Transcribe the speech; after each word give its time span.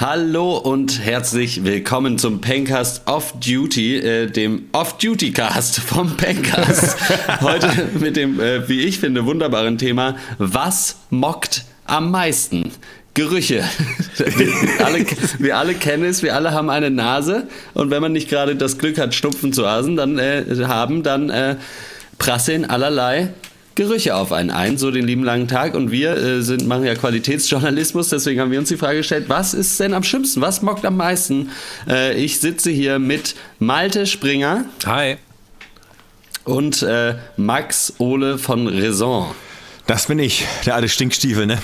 Hallo 0.00 0.56
und 0.56 1.04
herzlich 1.04 1.62
willkommen 1.62 2.16
zum 2.16 2.40
Pencast 2.40 3.02
Off 3.06 3.34
Duty, 3.38 3.98
äh, 3.98 4.30
dem 4.30 4.64
Off 4.72 4.96
Duty 4.96 5.30
Cast 5.30 5.78
vom 5.78 6.16
Pencast. 6.16 6.96
Heute 7.42 7.68
mit 8.00 8.16
dem, 8.16 8.40
äh, 8.40 8.66
wie 8.66 8.80
ich 8.80 8.98
finde, 8.98 9.26
wunderbaren 9.26 9.76
Thema: 9.76 10.16
Was 10.38 10.96
mockt 11.10 11.66
am 11.84 12.10
meisten? 12.10 12.72
Gerüche. 13.12 13.62
Wir 14.16 14.86
alle, 14.86 15.04
wir 15.38 15.58
alle, 15.58 15.74
kennen 15.74 16.04
es, 16.04 16.22
wir 16.22 16.34
alle 16.34 16.52
haben 16.52 16.70
eine 16.70 16.90
Nase 16.90 17.48
und 17.74 17.90
wenn 17.90 18.00
man 18.00 18.12
nicht 18.12 18.30
gerade 18.30 18.56
das 18.56 18.78
Glück 18.78 18.98
hat, 18.98 19.14
Schnupfen 19.14 19.52
zu 19.52 19.66
hasen, 19.66 19.96
dann 19.96 20.18
äh, 20.18 20.44
haben, 20.66 21.02
dann 21.02 21.28
äh, 21.28 21.56
prasseln 22.18 22.64
allerlei 22.64 23.34
Gerüche 23.74 24.14
auf 24.16 24.32
einen 24.32 24.50
ein, 24.50 24.78
so 24.78 24.90
den 24.90 25.06
lieben 25.06 25.24
langen 25.24 25.48
Tag. 25.48 25.74
Und 25.74 25.90
wir 25.90 26.16
äh, 26.16 26.42
sind, 26.42 26.66
machen 26.66 26.84
ja 26.84 26.94
Qualitätsjournalismus, 26.94 28.08
deswegen 28.08 28.40
haben 28.40 28.50
wir 28.50 28.58
uns 28.58 28.68
die 28.68 28.76
Frage 28.76 28.98
gestellt, 28.98 29.26
was 29.28 29.54
ist 29.54 29.78
denn 29.80 29.94
am 29.94 30.02
schlimmsten? 30.02 30.40
Was 30.40 30.62
mockt 30.62 30.84
am 30.84 30.96
meisten? 30.96 31.50
Äh, 31.88 32.14
ich 32.14 32.40
sitze 32.40 32.70
hier 32.70 32.98
mit 32.98 33.34
Malte 33.58 34.06
Springer. 34.06 34.64
Hi. 34.86 35.16
Und 36.44 36.82
äh, 36.82 37.14
Max 37.36 37.94
Ole 37.98 38.38
von 38.38 38.66
Raison. 38.66 39.34
Das 39.90 40.06
bin 40.06 40.20
ich, 40.20 40.46
der 40.66 40.76
alte 40.76 40.88
Stinkstiefel, 40.88 41.46
ne? 41.46 41.58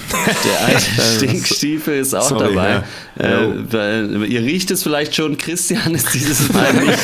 Der 0.44 0.66
alte 0.66 0.80
Stinkstiefel 1.16 2.00
ist 2.00 2.12
auch 2.12 2.28
Sorry, 2.28 2.56
dabei. 2.56 2.82
Ja. 3.20 4.00
Äh, 4.00 4.26
ihr 4.26 4.40
riecht 4.40 4.72
es 4.72 4.82
vielleicht 4.82 5.14
schon, 5.14 5.38
Christian 5.38 5.94
ist 5.94 6.12
dieses 6.12 6.52
Mal 6.52 6.72
nicht, 6.84 6.98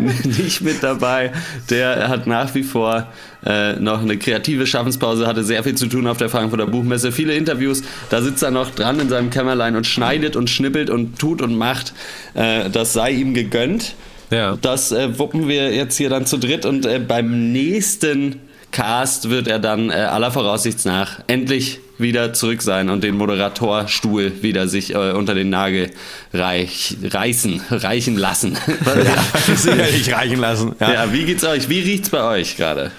nicht 0.24 0.60
mit 0.60 0.82
dabei. 0.82 1.32
Der 1.70 2.08
hat 2.08 2.26
nach 2.26 2.54
wie 2.54 2.62
vor 2.62 3.08
äh, 3.44 3.74
noch 3.74 4.02
eine 4.02 4.16
kreative 4.16 4.66
Schaffenspause, 4.66 5.26
hatte 5.26 5.44
sehr 5.44 5.62
viel 5.64 5.74
zu 5.74 5.86
tun 5.86 6.06
auf 6.06 6.16
der 6.16 6.28
Frankfurter 6.28 6.66
Buchmesse, 6.66 7.12
viele 7.12 7.34
Interviews. 7.34 7.82
Da 8.10 8.22
sitzt 8.22 8.42
er 8.42 8.50
noch 8.50 8.70
dran 8.70 9.00
in 9.00 9.08
seinem 9.08 9.30
Kämmerlein 9.30 9.76
und 9.76 9.86
schneidet 9.86 10.36
und 10.36 10.50
schnippelt 10.50 10.90
und 10.90 11.18
tut 11.18 11.42
und 11.42 11.56
macht. 11.56 11.92
Äh, 12.34 12.70
das 12.70 12.92
sei 12.92 13.12
ihm 13.12 13.34
gegönnt. 13.34 13.94
Ja. 14.30 14.58
Das 14.60 14.92
äh, 14.92 15.18
wuppen 15.18 15.48
wir 15.48 15.74
jetzt 15.74 15.96
hier 15.96 16.10
dann 16.10 16.26
zu 16.26 16.38
dritt 16.38 16.66
und 16.66 16.84
äh, 16.84 16.98
beim 16.98 17.52
nächsten 17.52 18.40
Cast 18.70 19.30
wird 19.30 19.48
er 19.48 19.58
dann 19.58 19.90
äh, 19.90 19.94
aller 19.94 20.30
Voraussicht 20.30 20.84
nach 20.84 21.20
endlich 21.26 21.80
wieder 21.98 22.32
zurück 22.32 22.62
sein 22.62 22.90
und 22.90 23.02
den 23.04 23.16
Moderatorstuhl 23.16 24.42
wieder 24.42 24.68
sich 24.68 24.94
äh, 24.94 25.12
unter 25.12 25.34
den 25.34 25.50
Nagel 25.50 25.90
reich, 26.32 26.96
reißen, 27.02 27.62
reichen 27.70 28.16
lassen. 28.16 28.56
ja, 28.86 29.56
sicherlich 29.56 30.12
reichen 30.12 30.38
lassen. 30.38 30.74
Ja. 30.80 30.92
ja, 30.92 31.12
wie 31.12 31.24
geht's 31.24 31.44
euch? 31.44 31.68
Wie 31.68 31.80
riecht's 31.80 32.10
bei 32.10 32.22
euch 32.22 32.56
gerade? 32.56 32.92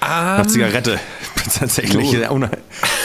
Um, 0.00 0.08
Nach 0.08 0.46
Zigarette. 0.46 0.98
Tatsächlich 1.58 2.14
oh. 2.30 2.48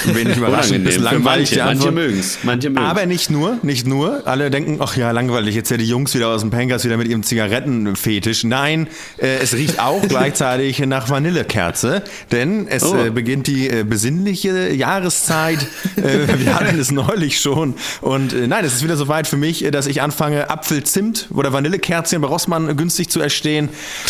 Wenig 0.05 0.37
überraschend. 0.37 0.87
Ist 0.87 0.99
langweilig. 0.99 1.55
Manche, 1.55 1.65
manche 1.65 1.91
mögen 1.91 2.19
es. 2.19 2.39
Manche 2.43 2.69
mögen's. 2.69 2.89
Aber 2.89 3.05
nicht 3.05 3.29
nur, 3.29 3.57
nicht 3.61 3.87
nur. 3.87 4.25
Alle 4.25 4.49
denken, 4.49 4.77
ach 4.79 4.95
ja, 4.97 5.11
langweilig, 5.11 5.55
jetzt 5.55 5.71
ja 5.71 5.77
die 5.77 5.87
Jungs 5.87 6.13
wieder 6.13 6.29
aus 6.29 6.41
dem 6.41 6.51
Pankers 6.51 6.83
wieder 6.83 6.97
mit 6.97 7.07
ihrem 7.07 7.23
Zigarettenfetisch. 7.23 8.43
Nein, 8.43 8.87
äh, 9.17 9.37
es 9.41 9.53
riecht 9.53 9.79
auch 9.79 10.01
gleichzeitig 10.07 10.79
nach 10.79 11.09
Vanillekerze, 11.09 12.03
denn 12.31 12.67
es 12.67 12.83
oh. 12.83 12.95
äh, 12.95 13.09
beginnt 13.09 13.47
die 13.47 13.69
äh, 13.69 13.83
besinnliche 13.83 14.73
Jahreszeit. 14.73 15.59
Äh, 15.95 16.39
wir 16.39 16.55
hatten 16.59 16.79
es 16.79 16.91
neulich 16.91 17.39
schon. 17.39 17.75
Und 18.01 18.33
äh, 18.33 18.47
nein, 18.47 18.65
es 18.65 18.73
ist 18.73 18.83
wieder 18.83 18.97
soweit 18.97 19.27
für 19.27 19.37
mich, 19.37 19.65
dass 19.71 19.87
ich 19.87 20.01
anfange, 20.01 20.49
Apfelzimt 20.49 21.29
oder 21.33 21.53
Vanillekerzchen 21.53 22.21
bei 22.21 22.27
Rossmann 22.27 22.75
günstig 22.75 23.09
zu 23.09 23.19
erstehen 23.19 23.69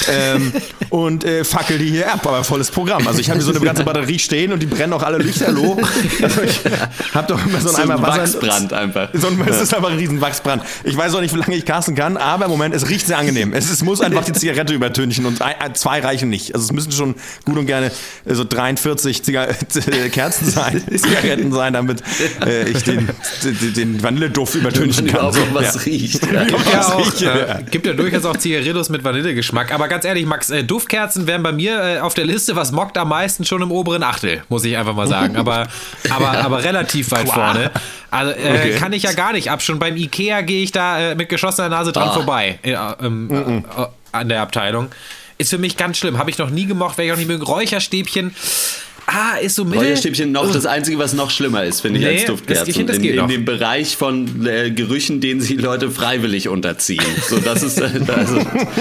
ähm, 0.09 0.53
und 0.89 1.23
äh, 1.23 1.44
fackel 1.44 1.77
die 1.77 1.89
hier 1.89 2.14
ab, 2.14 2.25
aber 2.25 2.44
volles 2.44 2.71
Programm. 2.71 3.08
Also 3.08 3.19
ich 3.19 3.30
habe 3.30 3.39
hier 3.39 3.45
so 3.45 3.52
eine 3.52 3.59
ganze 3.59 3.83
Batterie 3.83 4.19
stehen 4.19 4.52
und 4.52 4.61
die 4.61 4.66
brennen 4.66 4.94
auch 4.94 5.03
alle 5.03 5.17
Lichterloh. 5.17 5.77
Also 6.23 6.42
ich 6.42 6.62
habe 7.14 7.28
doch 7.28 7.45
immer 7.45 7.59
so, 7.59 7.70
so 7.70 7.76
ein 7.76 7.84
Eimer 7.84 8.02
Wasser. 8.02 8.22
Wachsbrand 8.22 8.73
einfach. 8.73 9.09
So 9.14 9.28
ein, 9.28 9.42
es 9.48 9.62
ist 9.62 9.73
einfach 9.73 9.89
ein 9.89 9.98
riesen 9.98 10.22
Wachsbrand. 10.22 10.64
Ich 10.84 10.95
weiß 10.95 11.14
auch 11.16 11.22
nicht, 11.22 11.34
wie 11.34 11.39
lange 11.39 11.56
ich 11.56 11.66
casten 11.66 11.95
kann, 11.95 12.17
aber 12.17 12.45
im 12.45 12.52
Moment, 12.52 12.73
es 12.73 12.89
riecht 12.89 13.08
sehr 13.08 13.17
angenehm. 13.17 13.53
Es, 13.53 13.70
es 13.70 13.84
muss 13.84 14.02
einfach 14.02 14.23
die 14.23 14.34
Zigarette 14.34 14.73
übertünchen 14.73 15.26
und 15.26 15.42
ein, 15.42 15.76
zwei 15.76 16.00
reichen 16.00 16.30
nicht. 16.30 16.54
Also 16.54 16.66
es 16.66 16.72
müssen 16.72 16.92
schon 16.92 17.16
gut 17.45 17.58
und 17.58 17.66
gerne 17.66 17.92
so 18.26 18.43
43 18.43 19.23
Ziga 19.23 19.48
Kerzen 20.11 20.49
sein, 20.49 20.83
Zigaretten 20.95 21.52
sein, 21.52 21.73
damit 21.73 22.04
äh, 22.45 22.70
ich 22.70 22.83
den, 22.83 23.10
den, 23.43 23.73
den 23.73 24.04
Vanilleduft 24.04 24.55
übertünchen 24.55 25.08
kann. 25.08 25.22
Auch 25.22 25.33
so. 25.33 25.42
was 25.54 25.76
ja. 25.76 25.82
riecht. 25.82 26.32
Ja. 26.32 26.43
Gibt, 26.43 26.72
ja 26.72 26.88
auch, 26.88 27.22
äh, 27.22 27.64
gibt 27.70 27.86
ja 27.86 27.93
durchaus 27.93 28.26
auch 28.26 28.38
Zigarillos 28.38 28.89
mit 28.89 29.04
Vanillegeschmack. 29.04 29.73
Aber 29.73 29.88
ganz 29.88 30.05
ehrlich, 30.05 30.26
Max, 30.26 30.49
äh, 30.49 30.64
Duftkerzen 30.64 31.27
wären 31.27 31.43
bei 31.43 31.52
mir 31.52 31.82
äh, 31.82 31.99
auf 31.99 32.14
der 32.14 32.26
Liste, 32.26 32.55
was 32.55 32.72
mockt 32.72 32.98
am 32.98 33.10
meisten 33.10 33.45
schon 33.45 33.61
im 33.61 33.72
oberen 33.72 34.04
Achtel, 34.04 34.43
muss 34.49 34.64
ich 34.66 34.77
einfach 34.77 34.95
mal 34.95 35.08
sagen. 35.08 35.36
Aber, 35.36 35.67
aber, 36.10 36.32
aber 36.39 36.64
relativ 36.64 37.11
weit 37.11 37.30
vorne. 37.30 37.72
Also 38.11 38.32
äh, 38.32 38.36
okay. 38.36 38.76
kann 38.78 38.94
ich 38.94 39.04
ja 39.04 39.14
gar 39.14 39.34
nicht 39.34 39.50
ab. 39.50 39.61
Schon 39.61 39.80
beim 39.80 39.98
Ikea 39.98 40.42
gehe 40.42 40.64
ich 40.64 40.72
da 40.72 41.11
äh, 41.11 41.16
mit 41.16 41.30
geschlossener 41.30 41.70
Nase 41.70 41.92
dran 41.92 42.10
oh. 42.11 42.14
vorbei. 42.14 42.60
Äh, 42.61 42.73
ähm, 43.02 43.28
mm 43.28 43.32
-mm. 43.32 43.89
an 44.11 44.30
der 44.30 44.42
Abteilung. 44.42 44.89
Ist 45.38 45.50
für 45.50 45.58
mich 45.58 45.78
ganz 45.78 45.98
schlimm. 45.98 46.17
Habe 46.17 46.30
ich 46.30 46.38
noch 46.38 46.50
nie 46.50 46.66
gemocht, 46.66 46.98
werde 46.98 47.08
ich 47.08 47.14
auch 47.14 47.17
nicht 47.17 47.28
mögen. 47.28 47.44
Räucherstäbchen. 47.44 48.36
Ah, 49.06 49.38
ist 49.42 49.56
so 49.56 49.66
mittel. 49.66 49.80
Räucherstäbchen 49.80 50.32
noch 50.32 50.52
das 50.52 50.66
Einzige, 50.66 50.98
was 50.98 51.14
noch 51.14 51.30
schlimmer 51.30 51.64
ist, 51.64 51.82
finde 51.82 52.00
ich, 52.00 52.05
nee, 52.05 52.11
als 52.14 52.26
Duftkerzen. 52.26 52.66
Das, 52.66 52.78
ich 52.78 52.86
das 52.86 52.98
in, 52.98 53.04
in 53.04 53.28
dem 53.28 53.45
Bereich 53.45 53.98
von 53.98 54.45
äh, 54.45 54.72
Gerüchen, 54.72 55.20
denen 55.20 55.42
sich 55.42 55.60
Leute 55.60 55.92
freiwillig 55.92 56.48
unterziehen. 56.48 57.04
So, 57.28 57.40
das 57.40 57.64
ist 57.64 57.80
äh, 57.82 57.90
also, 58.08 58.40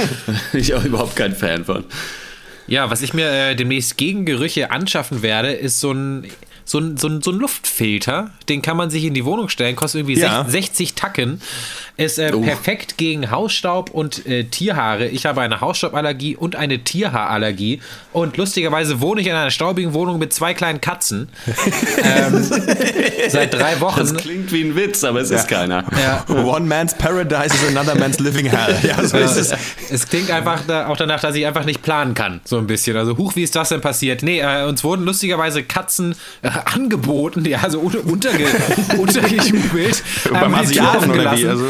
ich 0.52 0.74
auch 0.74 0.84
überhaupt 0.84 1.16
kein 1.16 1.34
Fan 1.34 1.64
von. 1.64 1.84
Ja, 2.68 2.90
was 2.90 3.02
ich 3.02 3.12
mir 3.14 3.30
äh, 3.30 3.56
demnächst 3.56 3.96
gegen 3.96 4.24
Gerüche 4.24 4.70
anschaffen 4.70 5.22
werde, 5.22 5.52
ist 5.52 5.80
so 5.80 5.92
ein 5.92 6.26
so 6.64 6.78
ein, 6.78 6.96
so, 6.96 7.08
ein, 7.08 7.22
so 7.22 7.30
ein 7.30 7.38
Luftfilter, 7.38 8.30
den 8.48 8.62
kann 8.62 8.76
man 8.76 8.90
sich 8.90 9.04
in 9.04 9.14
die 9.14 9.24
Wohnung 9.24 9.48
stellen, 9.48 9.76
kostet 9.76 10.00
irgendwie 10.00 10.20
ja. 10.20 10.44
60 10.48 10.94
Tacken. 10.94 11.40
Ist 11.98 12.18
äh, 12.18 12.32
oh. 12.34 12.40
perfekt 12.40 12.96
gegen 12.96 13.30
Hausstaub 13.30 13.90
und 13.90 14.26
äh, 14.26 14.44
Tierhaare. 14.44 15.08
Ich 15.08 15.26
habe 15.26 15.42
eine 15.42 15.60
Hausstauballergie 15.60 16.36
und 16.36 16.56
eine 16.56 16.78
Tierhaarallergie. 16.78 17.80
Und 18.12 18.38
lustigerweise 18.38 19.00
wohne 19.00 19.20
ich 19.20 19.26
in 19.26 19.34
einer 19.34 19.50
staubigen 19.50 19.92
Wohnung 19.92 20.18
mit 20.18 20.32
zwei 20.32 20.54
kleinen 20.54 20.80
Katzen. 20.80 21.28
ähm, 22.02 22.50
seit 23.28 23.52
drei 23.52 23.80
Wochen. 23.80 24.00
Das 24.00 24.14
klingt 24.14 24.50
wie 24.52 24.62
ein 24.62 24.74
Witz, 24.74 25.04
aber 25.04 25.20
es 25.20 25.30
ja. 25.30 25.36
ist 25.36 25.48
keiner. 25.48 25.84
Ja. 26.00 26.24
One 26.44 26.66
man's 26.66 26.94
paradise 26.94 27.54
is 27.54 27.76
another 27.76 27.94
man's 27.94 28.18
living 28.18 28.46
hell. 28.46 28.78
Ja, 28.82 29.04
so 29.04 29.16
ist 29.16 29.36
es. 29.36 29.54
Es 29.90 30.08
klingt 30.08 30.30
einfach 30.30 30.62
da, 30.66 30.88
auch 30.88 30.96
danach, 30.96 31.20
dass 31.20 31.36
ich 31.36 31.46
einfach 31.46 31.64
nicht 31.64 31.82
planen 31.82 32.14
kann. 32.14 32.40
So 32.44 32.58
ein 32.58 32.66
bisschen. 32.66 32.96
Also, 32.96 33.16
huch, 33.16 33.36
wie 33.36 33.42
ist 33.42 33.54
das 33.54 33.68
denn 33.68 33.80
passiert? 33.80 34.22
Nee, 34.22 34.40
äh, 34.40 34.64
uns 34.64 34.82
wurden 34.82 35.04
lustigerweise 35.04 35.62
Katzen 35.62 36.14
äh, 36.42 36.50
angeboten, 36.74 37.44
ja, 37.44 37.60
also 37.60 37.80
unter, 37.80 38.04
unterge, 38.04 38.46
untergejubelt. 38.98 40.02
Beim 40.30 40.54
Asiaten 40.54 41.10
oder 41.10 41.36
wie? 41.36 41.46
Also, 41.46 41.64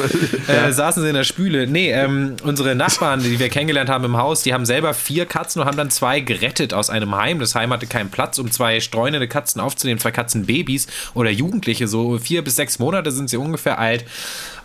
ja. 0.48 0.66
äh, 0.66 0.72
saßen 0.72 1.02
sie 1.02 1.08
in 1.08 1.14
der 1.14 1.24
Spüle. 1.24 1.66
Nee, 1.66 1.90
ähm, 1.90 2.36
unsere 2.42 2.74
Nachbarn, 2.74 3.22
die 3.22 3.38
wir 3.38 3.48
kennengelernt 3.48 3.90
haben 3.90 4.04
im 4.04 4.16
Haus, 4.16 4.42
die 4.42 4.54
haben 4.54 4.66
selber 4.66 4.94
vier 4.94 5.26
Katzen 5.26 5.62
und 5.62 5.68
haben 5.68 5.76
dann 5.76 5.90
zwei 5.90 6.20
gerettet 6.20 6.74
aus 6.74 6.90
einem 6.90 7.14
Heim. 7.14 7.38
Das 7.38 7.54
Heim 7.54 7.72
hatte 7.72 7.86
keinen 7.86 8.10
Platz, 8.10 8.38
um 8.38 8.50
zwei 8.50 8.80
streunende 8.80 9.28
Katzen 9.28 9.60
aufzunehmen, 9.60 10.00
zwei 10.00 10.10
Katzenbabys 10.10 10.86
oder 11.14 11.30
Jugendliche, 11.30 11.88
so 11.88 12.18
vier 12.18 12.42
bis 12.42 12.56
sechs 12.56 12.78
Monate 12.78 13.10
sind 13.10 13.30
sie 13.30 13.36
ungefähr 13.36 13.78
alt. 13.78 14.04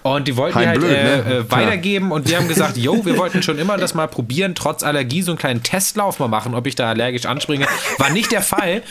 Und 0.04 0.28
die 0.28 0.38
wollten 0.38 0.60
die 0.60 0.68
halt 0.68 0.80
blöd, 0.80 0.92
äh, 0.92 1.04
ne? 1.04 1.36
äh, 1.40 1.52
weitergeben 1.52 2.12
und 2.12 2.30
wir 2.30 2.38
haben 2.38 2.48
gesagt, 2.48 2.78
yo, 2.78 3.06
wir 3.06 3.18
wollten 3.18 3.44
schon 3.44 3.58
immer 3.58 3.78
das 3.78 3.94
mal 3.94 4.08
probieren, 4.08 4.56
trotz 4.56 4.84
Allergie 4.84 5.22
so 5.22 5.32
einen 5.32 5.38
kleinen 5.38 5.64
Testlauf 5.64 6.20
mal 6.20 6.30
machen, 6.30 6.56
ob 6.56 6.66
ich 6.66 6.76
da 6.76 6.90
allergisch 6.90 7.26
anspringe. 7.26 7.68
War 7.98 8.10
nicht 8.12 8.32
der 8.32 8.42
Fall. 8.42 8.84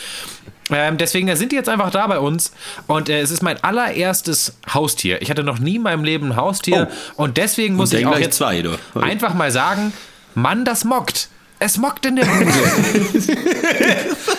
Ähm, 0.69 0.97
deswegen 0.97 1.33
sind 1.35 1.51
die 1.51 1.55
jetzt 1.55 1.69
einfach 1.69 1.91
da 1.91 2.07
bei 2.07 2.19
uns 2.19 2.51
und 2.87 3.09
äh, 3.09 3.21
es 3.21 3.31
ist 3.31 3.41
mein 3.41 3.63
allererstes 3.63 4.53
Haustier. 4.73 5.21
Ich 5.21 5.29
hatte 5.29 5.43
noch 5.43 5.59
nie 5.59 5.77
in 5.77 5.83
meinem 5.83 6.03
Leben 6.03 6.31
ein 6.31 6.35
Haustier 6.35 6.89
oh. 6.91 7.23
und 7.23 7.37
deswegen 7.37 7.75
muss 7.75 7.93
und 7.93 7.99
ich 7.99 8.05
auch 8.05 8.17
jetzt 8.17 8.37
zwei, 8.37 8.63
einfach 8.95 9.33
mal 9.33 9.51
sagen, 9.51 9.93
Mann, 10.35 10.65
das 10.65 10.83
mockt. 10.83 11.29
Es 11.59 11.77
mockt 11.77 12.05
in 12.05 12.15
der 12.15 12.25
Bude. 12.25 12.51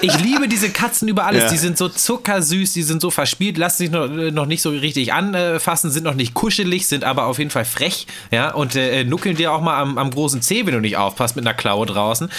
ich 0.02 0.20
liebe 0.20 0.46
diese 0.46 0.70
Katzen 0.70 1.08
über 1.08 1.26
alles. 1.26 1.44
Ja. 1.44 1.50
Die 1.50 1.56
sind 1.56 1.76
so 1.76 1.88
zuckersüß, 1.88 2.72
die 2.72 2.84
sind 2.84 3.00
so 3.00 3.10
verspielt, 3.10 3.58
lassen 3.58 3.78
sich 3.78 3.90
noch, 3.90 4.04
äh, 4.04 4.30
noch 4.30 4.46
nicht 4.46 4.62
so 4.62 4.70
richtig 4.70 5.12
anfassen, 5.12 5.90
sind 5.90 6.04
noch 6.04 6.14
nicht 6.14 6.34
kuschelig, 6.34 6.86
sind 6.86 7.02
aber 7.02 7.26
auf 7.26 7.38
jeden 7.38 7.50
Fall 7.50 7.64
frech. 7.64 8.06
Ja, 8.30 8.52
und 8.52 8.76
äh, 8.76 9.02
nuckeln 9.02 9.36
dir 9.36 9.52
auch 9.52 9.60
mal 9.60 9.80
am, 9.80 9.98
am, 9.98 10.12
großen 10.12 10.42
Zeh, 10.42 10.64
wenn 10.66 10.74
du 10.74 10.80
nicht 10.80 10.96
aufpasst, 10.96 11.34
mit 11.34 11.44
einer 11.44 11.54
Klaue 11.56 11.86
draußen. 11.86 12.30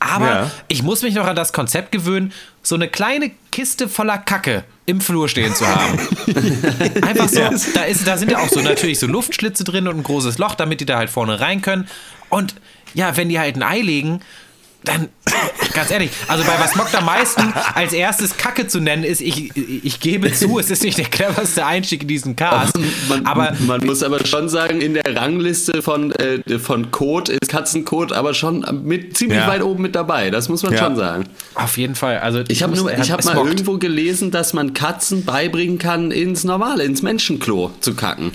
Aber 0.00 0.26
ja. 0.26 0.50
ich 0.66 0.82
muss 0.82 1.02
mich 1.02 1.14
noch 1.14 1.26
an 1.26 1.36
das 1.36 1.52
Konzept 1.52 1.92
gewöhnen, 1.92 2.32
so 2.62 2.74
eine 2.74 2.88
kleine 2.88 3.30
Kiste 3.52 3.88
voller 3.88 4.18
Kacke 4.18 4.64
im 4.86 5.00
Flur 5.00 5.28
stehen 5.28 5.54
zu 5.54 5.66
haben. 5.66 5.98
Einfach 7.02 7.28
so, 7.28 7.38
yes. 7.38 7.72
da, 7.72 7.84
ist, 7.84 8.06
da 8.06 8.16
sind 8.16 8.32
ja 8.32 8.38
auch 8.38 8.48
so 8.48 8.60
natürlich 8.60 8.98
so 8.98 9.06
Luftschlitze 9.06 9.62
drin 9.62 9.86
und 9.86 9.98
ein 9.98 10.02
großes 10.02 10.38
Loch, 10.38 10.54
damit 10.54 10.80
die 10.80 10.86
da 10.86 10.96
halt 10.96 11.10
vorne 11.10 11.40
rein 11.40 11.62
können. 11.62 11.88
Und 12.30 12.54
ja, 12.94 13.16
wenn 13.16 13.28
die 13.28 13.38
halt 13.38 13.56
ein 13.56 13.62
Ei 13.62 13.80
legen, 13.80 14.20
dann, 14.84 15.08
ganz 15.72 15.90
ehrlich, 15.90 16.10
also 16.28 16.44
bei 16.44 16.52
was 16.58 16.74
mockt 16.76 16.94
am 16.94 17.06
meisten 17.06 17.52
als 17.74 17.92
erstes 17.92 18.36
Kacke 18.36 18.66
zu 18.66 18.80
nennen 18.80 19.04
ist, 19.04 19.20
ich, 19.20 19.50
ich 19.56 20.00
gebe 20.00 20.32
zu, 20.32 20.58
es 20.58 20.70
ist 20.70 20.82
nicht 20.82 20.98
der 20.98 21.06
cleverste 21.06 21.64
Einstieg 21.66 22.02
in 22.02 22.08
diesen 22.08 22.36
Cast. 22.36 22.76
Man, 23.08 23.26
aber 23.26 23.54
man 23.66 23.84
muss 23.84 24.02
aber 24.02 24.24
schon 24.26 24.48
sagen, 24.48 24.80
in 24.80 24.94
der 24.94 25.16
Rangliste 25.16 25.82
von, 25.82 26.12
äh, 26.12 26.58
von 26.58 26.90
Code 26.90 27.32
ist 27.32 27.48
Katzenkot 27.50 28.12
aber 28.12 28.34
schon 28.34 28.64
mit 28.84 29.16
ziemlich 29.16 29.38
Ja. 29.40 29.48
weit 29.48 29.62
oben 29.62 29.82
mit 29.82 29.94
dabei. 29.94 30.30
Das 30.30 30.48
muss 30.48 30.62
man 30.62 30.72
Ja. 30.72 30.78
schon 30.78 30.96
sagen. 30.96 31.24
auf 31.54 31.76
jeden 31.78 31.94
Fall, 31.94 32.18
also 32.18 32.42
Ich 32.48 32.62
habe 32.62 32.72
es 32.74 32.82
mal 33.24 33.34
mockt. 33.34 33.48
irgendwo 33.48 33.78
gelesen, 33.78 34.30
dass 34.30 34.52
man 34.52 34.74
Katzen 34.74 35.24
beibringen 35.24 35.78
kann, 35.78 36.10
ins 36.10 36.44
normale, 36.44 36.84
ins 36.84 37.02
Menschenklo 37.02 37.70
zu 37.80 37.94
kacken. 37.94 38.32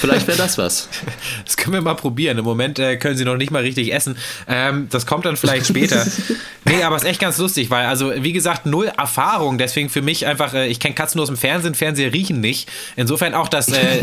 Vielleicht 0.00 0.26
wäre 0.26 0.38
das 0.38 0.56
was. 0.58 0.88
Das 1.44 1.56
können 1.56 1.74
wir 1.74 1.80
mal 1.80 1.94
probieren. 1.94 2.38
Im 2.38 2.44
Moment 2.44 2.78
äh, 2.78 2.96
können 2.96 3.16
sie 3.16 3.24
noch 3.24 3.36
nicht 3.36 3.50
mal 3.50 3.62
richtig 3.62 3.92
essen. 3.92 4.16
Ähm, 4.46 4.86
das 4.90 5.04
kommt 5.06 5.24
dann 5.24 5.36
vielleicht 5.36 5.66
später. 5.66 5.79
nee, 6.64 6.82
aber 6.82 6.96
es 6.96 7.02
ist 7.02 7.08
echt 7.08 7.20
ganz 7.20 7.38
lustig, 7.38 7.70
weil, 7.70 7.86
also, 7.86 8.12
wie 8.16 8.32
gesagt, 8.32 8.66
null 8.66 8.90
Erfahrung. 8.96 9.58
Deswegen 9.58 9.88
für 9.88 10.02
mich 10.02 10.26
einfach, 10.26 10.54
äh, 10.54 10.66
ich 10.66 10.80
kenne 10.80 10.94
Katzen 10.94 11.18
nur 11.18 11.22
aus 11.24 11.28
dem 11.28 11.36
Fernsehen, 11.36 11.74
Fernseher 11.74 12.12
riechen 12.12 12.40
nicht. 12.40 12.68
Insofern 12.96 13.34
auch 13.34 13.48
das. 13.48 13.68
Äh, 13.68 14.02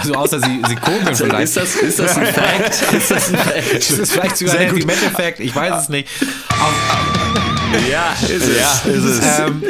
also, 0.00 0.14
außer 0.14 0.40
sie, 0.40 0.60
sie 0.68 0.76
kurbeln 0.76 1.14
vielleicht. 1.14 1.44
Ist 1.44 1.56
das, 1.56 1.76
ist 1.76 1.98
das 1.98 2.16
ein 2.16 2.26
Fact? 2.34 2.92
Ist 2.92 3.10
das 3.10 3.28
ein 3.28 3.36
Fact? 3.36 3.74
Das 3.76 3.90
ist 3.90 4.12
vielleicht 4.12 4.36
sogar 4.36 4.58
ein. 4.58 4.68
Heavy 4.68 4.84
Metal 4.84 5.10
Fact, 5.10 5.40
ich 5.40 5.54
weiß 5.54 5.82
es 5.82 5.88
nicht. 5.88 6.08
Auf, 6.50 7.57
Ja, 7.90 8.12
ist 8.22 8.30
es. 8.30 8.58
Ja, 8.58 8.90
ist 8.92 9.04
es. 9.04 9.38
ähm, 9.40 9.62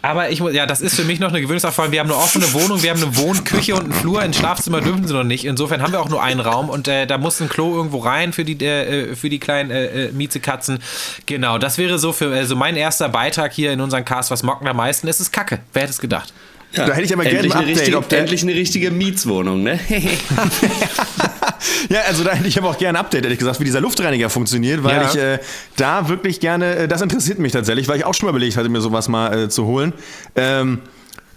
aber 0.00 0.30
ich 0.30 0.40
muss, 0.40 0.52
ja, 0.54 0.64
das 0.64 0.80
ist 0.80 0.94
für 0.94 1.04
mich 1.04 1.18
noch 1.18 1.28
eine 1.28 1.40
Gewöhnungserfahrung. 1.40 1.90
Wir 1.92 2.00
haben 2.00 2.10
eine 2.10 2.18
offene 2.18 2.50
Wohnung, 2.52 2.82
wir 2.82 2.90
haben 2.90 3.02
eine 3.02 3.16
Wohnküche 3.16 3.74
und 3.74 3.84
einen 3.84 3.92
Flur. 3.92 4.22
Ins 4.22 4.36
Schlafzimmer 4.36 4.80
dürfen 4.80 5.06
sie 5.06 5.12
noch 5.12 5.24
nicht. 5.24 5.44
Insofern 5.44 5.82
haben 5.82 5.92
wir 5.92 6.00
auch 6.00 6.08
nur 6.08 6.22
einen 6.22 6.40
Raum 6.40 6.70
und 6.70 6.86
äh, 6.88 7.06
da 7.06 7.18
muss 7.18 7.40
ein 7.40 7.48
Klo 7.48 7.74
irgendwo 7.76 7.98
rein 7.98 8.32
für 8.32 8.44
die, 8.44 8.64
äh, 8.64 9.14
für 9.16 9.28
die 9.28 9.38
kleinen 9.40 9.70
äh, 9.70 10.06
äh, 10.06 10.12
Miezekatzen. 10.12 10.78
Genau, 11.26 11.58
das 11.58 11.78
wäre 11.78 11.98
so 11.98 12.12
für 12.12 12.32
also 12.32 12.54
mein 12.56 12.76
erster 12.76 13.08
Beitrag 13.08 13.52
hier 13.52 13.72
in 13.72 13.80
unserem 13.80 14.04
Cast. 14.04 14.30
Was 14.30 14.42
mocken 14.44 14.66
am 14.68 14.76
meisten? 14.76 15.08
Es 15.08 15.20
ist 15.20 15.32
Kacke. 15.32 15.58
Wer 15.72 15.82
hätte 15.82 15.92
es 15.92 15.98
gedacht? 15.98 16.32
Ja. 16.72 16.86
Da 16.86 16.92
hätte 16.92 17.04
ich 17.06 17.12
aber 17.14 17.24
gerne 17.24 17.38
endlich 17.38 17.54
ein 17.54 17.58
eine 17.60 17.66
Update, 17.66 17.78
richtige, 17.80 17.98
ob 17.98 18.08
der- 18.08 18.18
endlich 18.20 18.42
eine 18.42 18.54
richtige 18.54 18.90
Mietswohnung, 18.90 19.62
ne? 19.62 19.80
Ja, 21.88 22.00
also 22.08 22.24
da 22.24 22.32
hätte 22.32 22.48
ich 22.48 22.58
aber 22.58 22.68
auch 22.70 22.78
gerne 22.78 22.98
ein 22.98 23.04
Update, 23.04 23.24
ehrlich 23.24 23.38
gesagt, 23.38 23.60
wie 23.60 23.64
dieser 23.64 23.80
Luftreiniger 23.80 24.30
funktioniert, 24.30 24.82
weil 24.84 24.96
Ja. 24.96 25.08
ich 25.10 25.16
äh, 25.16 25.38
da 25.76 26.08
wirklich 26.08 26.40
gerne, 26.40 26.76
äh, 26.76 26.88
das 26.88 27.00
interessiert 27.02 27.38
mich 27.38 27.52
tatsächlich, 27.52 27.88
weil 27.88 27.98
ich 27.98 28.04
auch 28.04 28.14
schon 28.14 28.26
mal 28.26 28.30
überlegt 28.30 28.56
hatte, 28.56 28.68
mir 28.68 28.80
sowas 28.80 29.08
mal 29.08 29.44
äh, 29.44 29.48
zu 29.48 29.64
holen. 29.66 29.92
Ähm, 30.36 30.80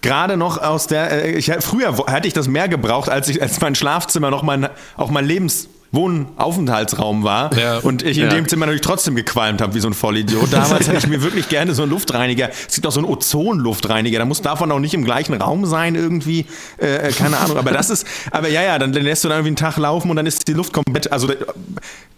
Gerade 0.02 0.36
noch 0.36 0.58
aus 0.58 0.88
der, 0.88 1.12
äh, 1.26 1.32
ich, 1.38 1.52
früher 1.60 1.96
hatte 2.08 2.28
ich 2.28 2.34
das 2.34 2.48
mehr 2.48 2.68
gebraucht, 2.68 3.10
als 3.10 3.28
ich, 3.30 3.42
als 3.42 3.62
mein 3.62 3.76
Schlafzimmer 3.76 4.32
noch 4.32 4.42
mein, 4.42 4.68
auch 4.98 5.12
mein 5.12 5.26
Lebens 5.26 5.68
Wohnaufenthaltsraum 5.92 7.24
war 7.24 7.56
Ja. 7.58 7.78
und 7.80 8.04
ich 8.04 8.18
in 8.18 8.26
Ja. 8.26 8.30
dem 8.30 8.48
Zimmer 8.48 8.66
natürlich 8.66 8.82
trotzdem 8.82 9.16
gequalmt 9.16 9.62
habe 9.62 9.74
wie 9.74 9.80
so 9.80 9.88
ein 9.88 9.94
Vollidiot. 9.94 10.52
Damals 10.52 10.88
hätte 10.88 10.98
ich 11.00 11.08
mir 11.08 11.22
wirklich 11.22 11.50
gerne 11.50 11.74
so 11.74 11.82
einen 11.84 11.92
Luftreiniger. 11.92 12.50
Es 12.68 12.76
gibt 12.76 12.88
auch 12.88 12.92
so 12.92 13.00
einen 13.00 13.10
Ozonluftreiniger. 13.10 14.20
Da 14.20 14.26
muss 14.26 14.42
davon 14.42 14.72
auch 14.72 14.80
nicht 14.80 14.94
im 14.94 15.04
gleichen 15.04 15.34
Raum 15.42 15.66
sein 15.66 15.96
irgendwie. 15.96 16.46
Äh, 16.78 17.10
äh, 17.10 17.12
keine 17.12 17.38
Ahnung. 17.38 17.58
Aber 17.58 17.72
das 17.72 17.90
ist, 17.90 18.06
aber 18.32 18.48
ja, 18.50 18.62
ja, 18.62 18.80
dann 18.80 18.94
lässt 18.94 19.24
du 19.24 19.28
dann 19.30 19.38
irgendwie 19.40 19.50
einen 19.50 19.56
Tag 19.58 19.78
laufen 19.78 20.10
und 20.10 20.16
dann 20.16 20.26
ist 20.26 20.48
die 20.48 20.54
Luft 20.54 20.74
komplett, 20.74 21.12
also 21.12 21.30
äh, 21.32 21.36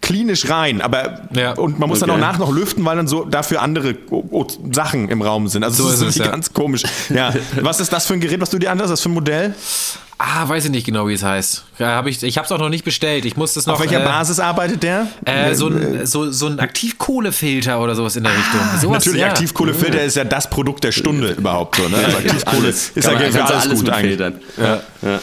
klinisch 0.01 0.49
rein. 0.49 0.81
Aber 0.81 1.21
Ja. 1.33 1.53
und 1.53 1.79
man 1.79 1.89
muss 1.89 1.99
dann 1.99 2.09
Okay. 2.09 2.19
auch 2.19 2.21
nach 2.21 2.37
noch 2.37 2.51
lüften, 2.51 2.83
weil 2.85 2.97
dann 2.97 3.07
so 3.07 3.23
dafür 3.25 3.61
andere 3.61 3.95
O- 4.11 4.23
O- 4.31 4.47
Sachen 4.71 5.09
im 5.09 5.21
Raum 5.21 5.47
sind. 5.47 5.63
Also 5.63 5.83
So 5.83 5.89
das 5.89 5.93
ist 5.95 6.01
ist 6.01 6.09
es, 6.09 6.15
irgendwie 6.17 6.25
ja. 6.27 6.31
ganz 6.31 6.53
komisch. 6.53 6.83
Ja. 7.09 7.33
Was 7.61 7.79
ist 7.79 7.91
das 7.93 8.05
für 8.05 8.13
ein 8.13 8.19
Gerät, 8.19 8.39
was 8.41 8.49
du 8.49 8.59
dir 8.59 8.71
anhörst? 8.71 8.91
Was 8.91 9.01
für 9.01 9.09
ein 9.09 9.13
Modell? 9.13 9.53
Ah, 10.25 10.47
weiß 10.47 10.63
ich 10.65 10.71
nicht 10.71 10.85
genau, 10.85 11.09
wie 11.09 11.13
es 11.13 11.23
heißt. 11.23 11.65
Ja, 11.79 11.95
hab 11.95 12.07
ich 12.07 12.23
ich 12.23 12.37
habe 12.37 12.45
es 12.45 12.51
auch 12.53 12.57
noch 12.57 12.69
nicht 12.69 12.85
bestellt. 12.85 13.25
Ich 13.25 13.35
muss 13.35 13.53
das 13.55 13.65
noch. 13.65 13.73
Auf 13.73 13.81
welcher 13.81 14.01
äh, 14.01 14.05
Basis 14.05 14.39
arbeitet 14.39 14.81
der? 14.81 15.07
Äh, 15.25 15.53
so, 15.53 15.67
ein, 15.67 16.05
so, 16.05 16.31
so 16.31 16.47
ein 16.47 16.61
Aktivkohlefilter 16.61 17.81
oder 17.81 17.93
sowas 17.93 18.15
in 18.15 18.23
der 18.23 18.31
Richtung. 18.31 18.61
Sowas, 18.79 18.99
Natürlich, 18.99 19.19
ja. 19.19 19.27
Aktivkohlefilter 19.27 20.01
ist 20.01 20.15
ja 20.15 20.23
das 20.23 20.49
Produkt 20.49 20.85
der 20.85 20.93
Stunde 20.93 21.31
überhaupt 21.31 21.75
so. 21.75 21.89
Ne? 21.89 21.97
Also 21.97 22.17
Aktivkohle 22.17 22.63
Alles. 22.63 22.91
ist 22.95 23.03
Kann 23.03 23.21
ja 23.21 23.31
für 23.31 23.55
alles, 23.55 23.79
gut 23.79 23.89
eigentlich. 23.89 24.19
Ja. 24.57 24.81
Ja. 25.01 25.19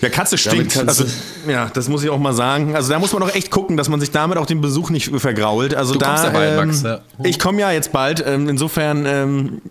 Ja, 0.00 0.08
Katze 0.10 0.36
stinkt. 0.36 0.76
Also, 0.76 1.04
ja, 1.48 1.70
das 1.72 1.88
muss 1.88 2.02
ich 2.02 2.10
auch 2.10 2.18
mal 2.18 2.34
sagen. 2.34 2.74
Also 2.74 2.90
da 2.90 2.98
muss 2.98 3.12
man 3.12 3.22
auch 3.22 3.34
echt 3.34 3.52
gucken, 3.52 3.76
dass 3.76 3.88
man 3.88 4.00
sich 4.00 4.10
damit 4.10 4.36
auch 4.36 4.46
den 4.46 4.60
Besuch 4.60 4.90
nicht 4.90 5.10
vergrault. 5.16 5.74
Also 5.74 5.92
Du 5.92 6.00
da, 6.00 6.08
kommst 6.08 6.24
ja 6.24 6.30
bald, 6.30 6.50
ähm, 6.50 6.66
Max, 6.66 6.82
ja. 6.82 7.00
Ich 7.22 7.38
komme 7.38 7.60
ja 7.60 7.70
jetzt 7.70 7.92
bald. 7.92 8.22
Ähm, 8.26 8.48
insofern, 8.48 9.06
ähm, 9.06 9.62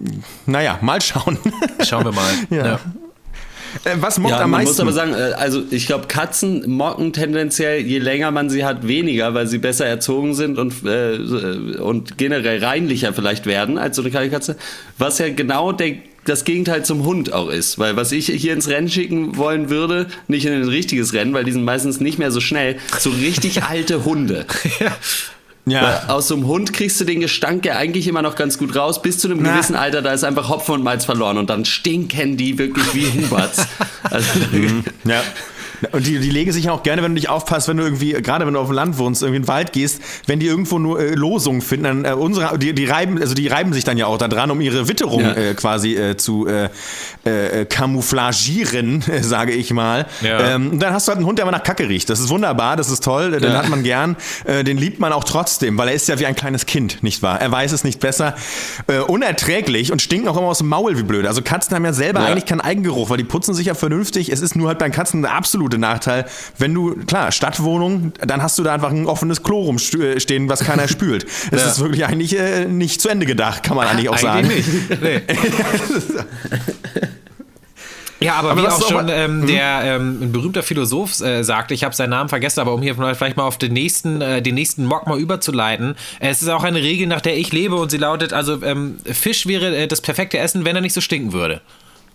naja, 0.45 0.79
mal 0.81 1.01
schauen. 1.01 1.37
Schauen 1.83 2.05
wir 2.05 2.13
mal. 2.13 2.23
Ja. 2.49 2.75
Äh, 2.75 2.77
was 3.99 4.19
mockt 4.19 4.31
Ja, 4.31 4.41
am 4.41 4.51
man 4.51 4.59
meisten? 4.61 4.69
muss 4.71 4.79
aber 4.79 4.93
sagen, 4.93 5.13
äh, 5.13 5.33
also 5.37 5.63
ich 5.71 5.85
glaube, 5.87 6.07
Katzen 6.07 6.69
mocken 6.69 7.13
tendenziell, 7.13 7.79
je 7.81 7.99
länger 7.99 8.31
man 8.31 8.49
sie 8.49 8.63
hat, 8.65 8.87
weniger, 8.87 9.33
weil 9.33 9.47
sie 9.47 9.57
besser 9.57 9.85
erzogen 9.85 10.33
sind 10.33 10.57
und, 10.57 10.85
äh, 10.85 11.77
und 11.79 12.17
generell 12.17 12.63
reinlicher 12.63 13.13
vielleicht 13.13 13.45
werden 13.45 13.77
als 13.77 13.95
so 13.95 14.01
eine 14.01 14.11
kleine 14.11 14.29
Katze. 14.29 14.55
Was 14.97 15.19
ja 15.19 15.29
genau 15.29 15.71
der, 15.71 15.95
das 16.25 16.45
Gegenteil 16.45 16.85
zum 16.85 17.03
Hund 17.05 17.33
auch 17.33 17.49
ist. 17.49 17.79
Weil 17.79 17.95
was 17.97 18.11
ich 18.11 18.27
hier 18.27 18.53
ins 18.53 18.69
Rennen 18.69 18.89
schicken 18.89 19.35
wollen 19.37 19.69
würde, 19.69 20.07
nicht 20.27 20.45
in 20.45 20.53
ein 20.53 20.63
richtiges 20.67 21.13
Rennen, 21.13 21.33
weil 21.33 21.43
die 21.43 21.51
sind 21.51 21.63
meistens 21.65 21.99
nicht 21.99 22.17
mehr 22.19 22.31
so 22.31 22.39
schnell, 22.39 22.77
so 22.99 23.09
richtig 23.09 23.63
alte 23.69 24.05
Hunde. 24.05 24.45
ja. 24.79 24.95
Aus 26.07 26.27
so 26.27 26.35
einem 26.35 26.47
Hund 26.47 26.73
kriegst 26.73 26.99
du 26.99 27.05
den 27.05 27.21
Gestank 27.21 27.65
ja 27.65 27.77
eigentlich 27.77 28.07
immer 28.07 28.21
noch 28.21 28.35
ganz 28.35 28.57
gut 28.57 28.75
raus. 28.75 29.01
Bis 29.01 29.19
zu 29.19 29.29
einem 29.29 29.41
Na. 29.41 29.53
gewissen 29.53 29.75
Alter, 29.75 30.01
da 30.01 30.11
ist 30.11 30.23
einfach 30.23 30.49
Hopfen 30.49 30.75
und 30.75 30.83
Malz 30.83 31.05
verloren 31.05 31.37
und 31.37 31.49
dann 31.49 31.63
stinken 31.63 32.35
die 32.35 32.57
wirklich 32.57 32.93
wie 32.93 33.05
Huberts. 33.05 33.65
Also, 34.03 34.29
Ja. 35.05 35.21
Und 35.91 36.07
die, 36.07 36.19
die 36.19 36.29
legen 36.29 36.51
sich 36.51 36.65
ja 36.65 36.71
auch 36.71 36.83
gerne, 36.83 37.01
wenn 37.03 37.11
du 37.11 37.15
nicht 37.15 37.29
aufpasst, 37.29 37.67
wenn 37.67 37.77
du 37.77 37.83
irgendwie, 37.83 38.13
gerade 38.13 38.45
wenn 38.45 38.53
du 38.53 38.59
auf 38.59 38.67
dem 38.67 38.75
Land 38.75 38.97
wohnst, 38.97 39.21
irgendwie 39.21 39.37
in 39.37 39.43
den 39.43 39.47
Wald 39.47 39.73
gehst, 39.73 40.01
wenn 40.27 40.39
die 40.39 40.47
irgendwo 40.47 40.79
nur 40.79 40.99
äh, 40.99 41.13
Losungen 41.13 41.61
finden, 41.61 41.83
dann 42.03 42.05
äh, 42.05 42.13
unsere, 42.13 42.57
die, 42.57 42.73
die 42.73 42.85
reiben, 42.85 43.19
also 43.21 43.33
die 43.33 43.47
reiben 43.47 43.73
sich 43.73 43.83
dann 43.83 43.97
ja 43.97 44.05
auch 44.07 44.17
da 44.17 44.27
dran, 44.27 44.51
um 44.51 44.61
ihre 44.61 44.87
Witterung 44.87 45.21
Ja. 45.21 45.33
äh, 45.33 45.53
quasi 45.53 45.95
äh, 45.95 46.17
zu 46.17 46.47
äh, 46.47 46.69
äh, 47.25 47.65
camouflagieren, 47.65 49.03
äh, 49.11 49.23
sage 49.23 49.51
ich 49.53 49.71
mal. 49.73 50.05
Ja. 50.21 50.55
Ähm, 50.55 50.71
und 50.71 50.79
dann 50.79 50.93
hast 50.93 51.07
du 51.07 51.09
halt 51.11 51.17
einen 51.17 51.25
Hund, 51.27 51.39
der 51.39 51.43
immer 51.43 51.51
nach 51.51 51.63
Kacke 51.63 51.87
riecht. 51.89 52.09
Das 52.09 52.19
ist 52.19 52.29
wunderbar, 52.29 52.75
das 52.75 52.89
ist 52.89 53.03
toll, 53.03 53.31
den 53.31 53.43
Ja. 53.51 53.57
hat 53.57 53.69
man 53.69 53.83
gern, 53.83 54.15
äh, 54.45 54.63
den 54.63 54.77
liebt 54.77 54.99
man 54.99 55.11
auch 55.13 55.23
trotzdem, 55.23 55.77
weil 55.77 55.87
er 55.89 55.93
ist 55.93 56.07
ja 56.07 56.19
wie 56.19 56.25
ein 56.25 56.35
kleines 56.35 56.65
Kind, 56.65 57.03
nicht 57.03 57.21
wahr? 57.21 57.39
Er 57.41 57.51
weiß 57.51 57.71
es 57.71 57.83
nicht 57.83 57.99
besser. 57.99 58.35
Äh, 58.87 58.99
unerträglich 58.99 59.91
und 59.91 60.01
stinken 60.01 60.27
auch 60.27 60.37
immer 60.37 60.47
aus 60.47 60.59
dem 60.59 60.67
Maul 60.69 60.97
wie 60.97 61.03
blöd. 61.03 61.25
Also 61.25 61.41
Katzen 61.41 61.75
haben 61.75 61.85
ja 61.85 61.93
selber 61.93 62.21
eigentlich 62.21 62.45
keinen 62.45 62.61
Eigengeruch, 62.61 63.09
weil 63.09 63.17
die 63.17 63.23
putzen 63.23 63.53
sich 63.53 63.67
ja 63.67 63.73
vernünftig. 63.73 64.29
Es 64.31 64.41
ist 64.41 64.55
nur 64.55 64.67
halt 64.69 64.79
bei 64.79 64.89
Katzen 64.89 65.21
der 65.21 65.33
absolute 65.33 65.72
Nachteil, 65.77 66.25
wenn 66.57 66.73
du, 66.73 66.95
klar, 67.05 67.31
Stadtwohnung, 67.31 68.13
dann 68.25 68.41
hast 68.41 68.57
du 68.59 68.63
da 68.63 68.73
einfach 68.73 68.91
ein 68.91 69.05
offenes 69.05 69.43
Klo 69.43 69.61
rumstehen, 69.63 70.49
was 70.49 70.61
keiner 70.63 70.87
spült. 70.87 71.25
Es 71.51 71.61
Ja. 71.61 71.67
ist 71.67 71.79
wirklich 71.79 72.05
eigentlich 72.05 72.37
äh, 72.37 72.65
nicht 72.65 73.01
zu 73.01 73.09
Ende 73.09 73.25
gedacht, 73.25 73.63
kann 73.63 73.75
man 73.75 73.87
eigentlich 73.87 74.09
auch 74.09 74.17
sagen. 74.17 74.47
Eigentlich 74.49 74.67
nicht. 74.67 75.01
Nee. 75.01 75.21
Ja, 78.19 78.35
aber, 78.35 78.51
Aber 78.51 78.61
wie 78.63 78.67
auch 78.67 78.89
schon 78.89 79.09
ähm, 79.09 79.45
der 79.47 79.81
ähm, 79.83 80.19
ein 80.21 80.31
berühmter 80.31 80.63
Philosoph 80.63 81.19
äh, 81.19 81.43
sagte, 81.43 81.73
ich 81.73 81.83
habe 81.83 81.93
seinen 81.93 82.11
Namen 82.11 82.29
vergessen, 82.29 82.61
aber 82.61 82.73
um 82.73 82.81
hier 82.81 82.95
vielleicht 82.95 83.35
mal 83.35 83.43
auf 83.43 83.57
den 83.57 83.73
nächsten, 83.73 84.21
äh, 84.21 84.41
den 84.41 84.55
nächsten 84.55 84.85
Mock 84.85 85.07
mal 85.07 85.19
überzuleiten. 85.19 85.95
Äh, 86.21 86.29
es 86.29 86.41
ist 86.41 86.47
auch 86.47 86.63
eine 86.63 86.81
Regel, 86.81 87.07
nach 87.07 87.19
der 87.19 87.37
ich 87.37 87.51
lebe 87.51 87.75
und 87.75 87.91
sie 87.91 87.97
lautet, 87.97 88.31
also 88.31 88.63
ähm, 88.63 88.95
Fisch 89.03 89.45
wäre 89.45 89.75
äh, 89.75 89.87
das 89.87 89.99
perfekte 89.99 90.37
Essen, 90.37 90.63
wenn 90.63 90.73
er 90.75 90.81
nicht 90.81 90.93
so 90.93 91.01
stinken 91.01 91.33
würde. 91.33 91.59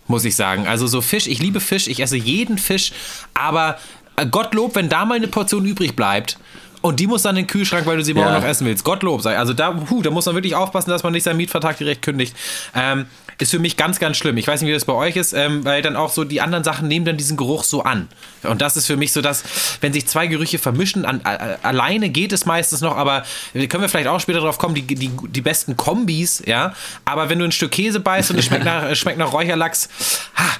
Muss 0.09 0.25
ich 0.25 0.35
sagen. 0.35 0.67
Also 0.67 0.87
so 0.87 1.01
Fisch, 1.01 1.27
ich 1.27 1.39
liebe 1.39 1.59
Fisch, 1.61 1.87
ich 1.87 1.99
esse 2.01 2.17
jeden 2.17 2.57
Fisch, 2.57 2.91
aber 3.35 3.77
äh, 4.17 4.25
Gottlob, 4.25 4.75
wenn 4.75 4.89
da 4.89 5.05
mal 5.05 5.15
eine 5.15 5.27
Portion 5.27 5.63
übrig 5.65 5.95
bleibt. 5.95 6.37
Und 6.81 6.99
die 6.99 7.07
muss 7.07 7.21
dann 7.21 7.35
in 7.37 7.43
den 7.43 7.47
Kühlschrank, 7.47 7.85
weil 7.85 7.97
du 7.97 8.03
sie 8.03 8.13
morgen 8.13 8.29
Ja. 8.29 8.39
noch 8.39 8.45
essen 8.47 8.65
willst. 8.65 8.83
Gottlob 8.83 9.21
sei. 9.21 9.37
Also 9.37 9.53
da, 9.53 9.71
puh, 9.71 10.01
da 10.01 10.09
muss 10.11 10.25
man 10.25 10.33
wirklich 10.35 10.55
aufpassen, 10.55 10.89
dass 10.89 11.03
man 11.03 11.13
nicht 11.13 11.23
seinen 11.23 11.37
Mietvertrag 11.37 11.77
direkt 11.77 12.01
kündigt. 12.01 12.35
Ähm, 12.73 13.05
ist 13.39 13.51
für 13.51 13.59
mich 13.59 13.77
ganz, 13.77 13.99
ganz 13.99 14.17
schlimm. 14.17 14.37
Ich 14.37 14.47
weiß 14.47 14.61
nicht, 14.61 14.69
wie 14.69 14.73
das 14.73 14.85
bei 14.85 14.93
euch 14.93 15.15
ist, 15.15 15.33
ähm, 15.33 15.63
weil 15.63 15.81
dann 15.81 15.95
auch 15.95 16.11
so 16.11 16.25
die 16.25 16.41
anderen 16.41 16.63
Sachen 16.65 16.87
nehmen 16.89 17.05
dann 17.05 17.17
diesen 17.17 17.37
Geruch 17.37 17.63
so 17.63 17.83
an. 17.83 18.09
Und 18.43 18.61
das 18.61 18.75
ist 18.75 18.85
für 18.85 18.97
mich 18.97 19.13
so, 19.13 19.21
dass, 19.21 19.43
wenn 19.79 19.93
sich 19.93 20.07
zwei 20.07 20.27
Gerüche 20.27 20.59
vermischen, 20.59 21.05
an, 21.05 21.21
a, 21.23 21.57
alleine 21.63 22.09
geht 22.09 22.33
es 22.33 22.45
meistens 22.45 22.81
noch, 22.81 22.97
aber 22.97 23.23
können 23.53 23.81
wir 23.81 23.89
vielleicht 23.89 24.07
auch 24.07 24.19
später 24.19 24.41
drauf 24.41 24.57
kommen, 24.57 24.75
die, 24.75 24.81
die, 24.83 25.09
die 25.29 25.41
besten 25.41 25.77
Kombis, 25.77 26.43
ja. 26.45 26.73
Aber 27.05 27.29
wenn 27.29 27.39
du 27.39 27.45
ein 27.45 27.53
Stück 27.53 27.71
Käse 27.71 28.01
beißt 28.01 28.31
und 28.31 28.37
es 28.37 28.45
schmeckt 28.45 28.65
nach, 28.65 28.93
schmeckt 28.95 29.17
nach 29.17 29.31
Räucherlachs, 29.31 29.87
ha, 30.35 30.57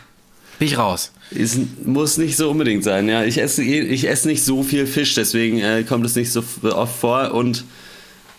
bin 0.58 0.70
ich 0.70 0.78
raus. 0.78 1.12
Ist, 1.32 1.86
muss 1.86 2.18
nicht 2.18 2.38
so 2.38 2.50
unbedingt 2.50 2.86
sein, 2.86 3.10
ja. 3.10 3.24
Ich 3.24 3.40
esse, 3.40 3.62
ich 3.62 4.08
esse 4.08 4.28
nicht 4.30 4.44
so 4.44 4.64
viel 4.64 4.88
Fisch, 4.88 5.16
deswegen 5.16 5.60
äh, 5.60 5.84
kommt 5.84 6.06
es 6.06 6.16
nicht 6.16 6.32
so 6.32 6.44
oft 6.64 6.96
vor. 7.00 7.34
Und 7.34 7.66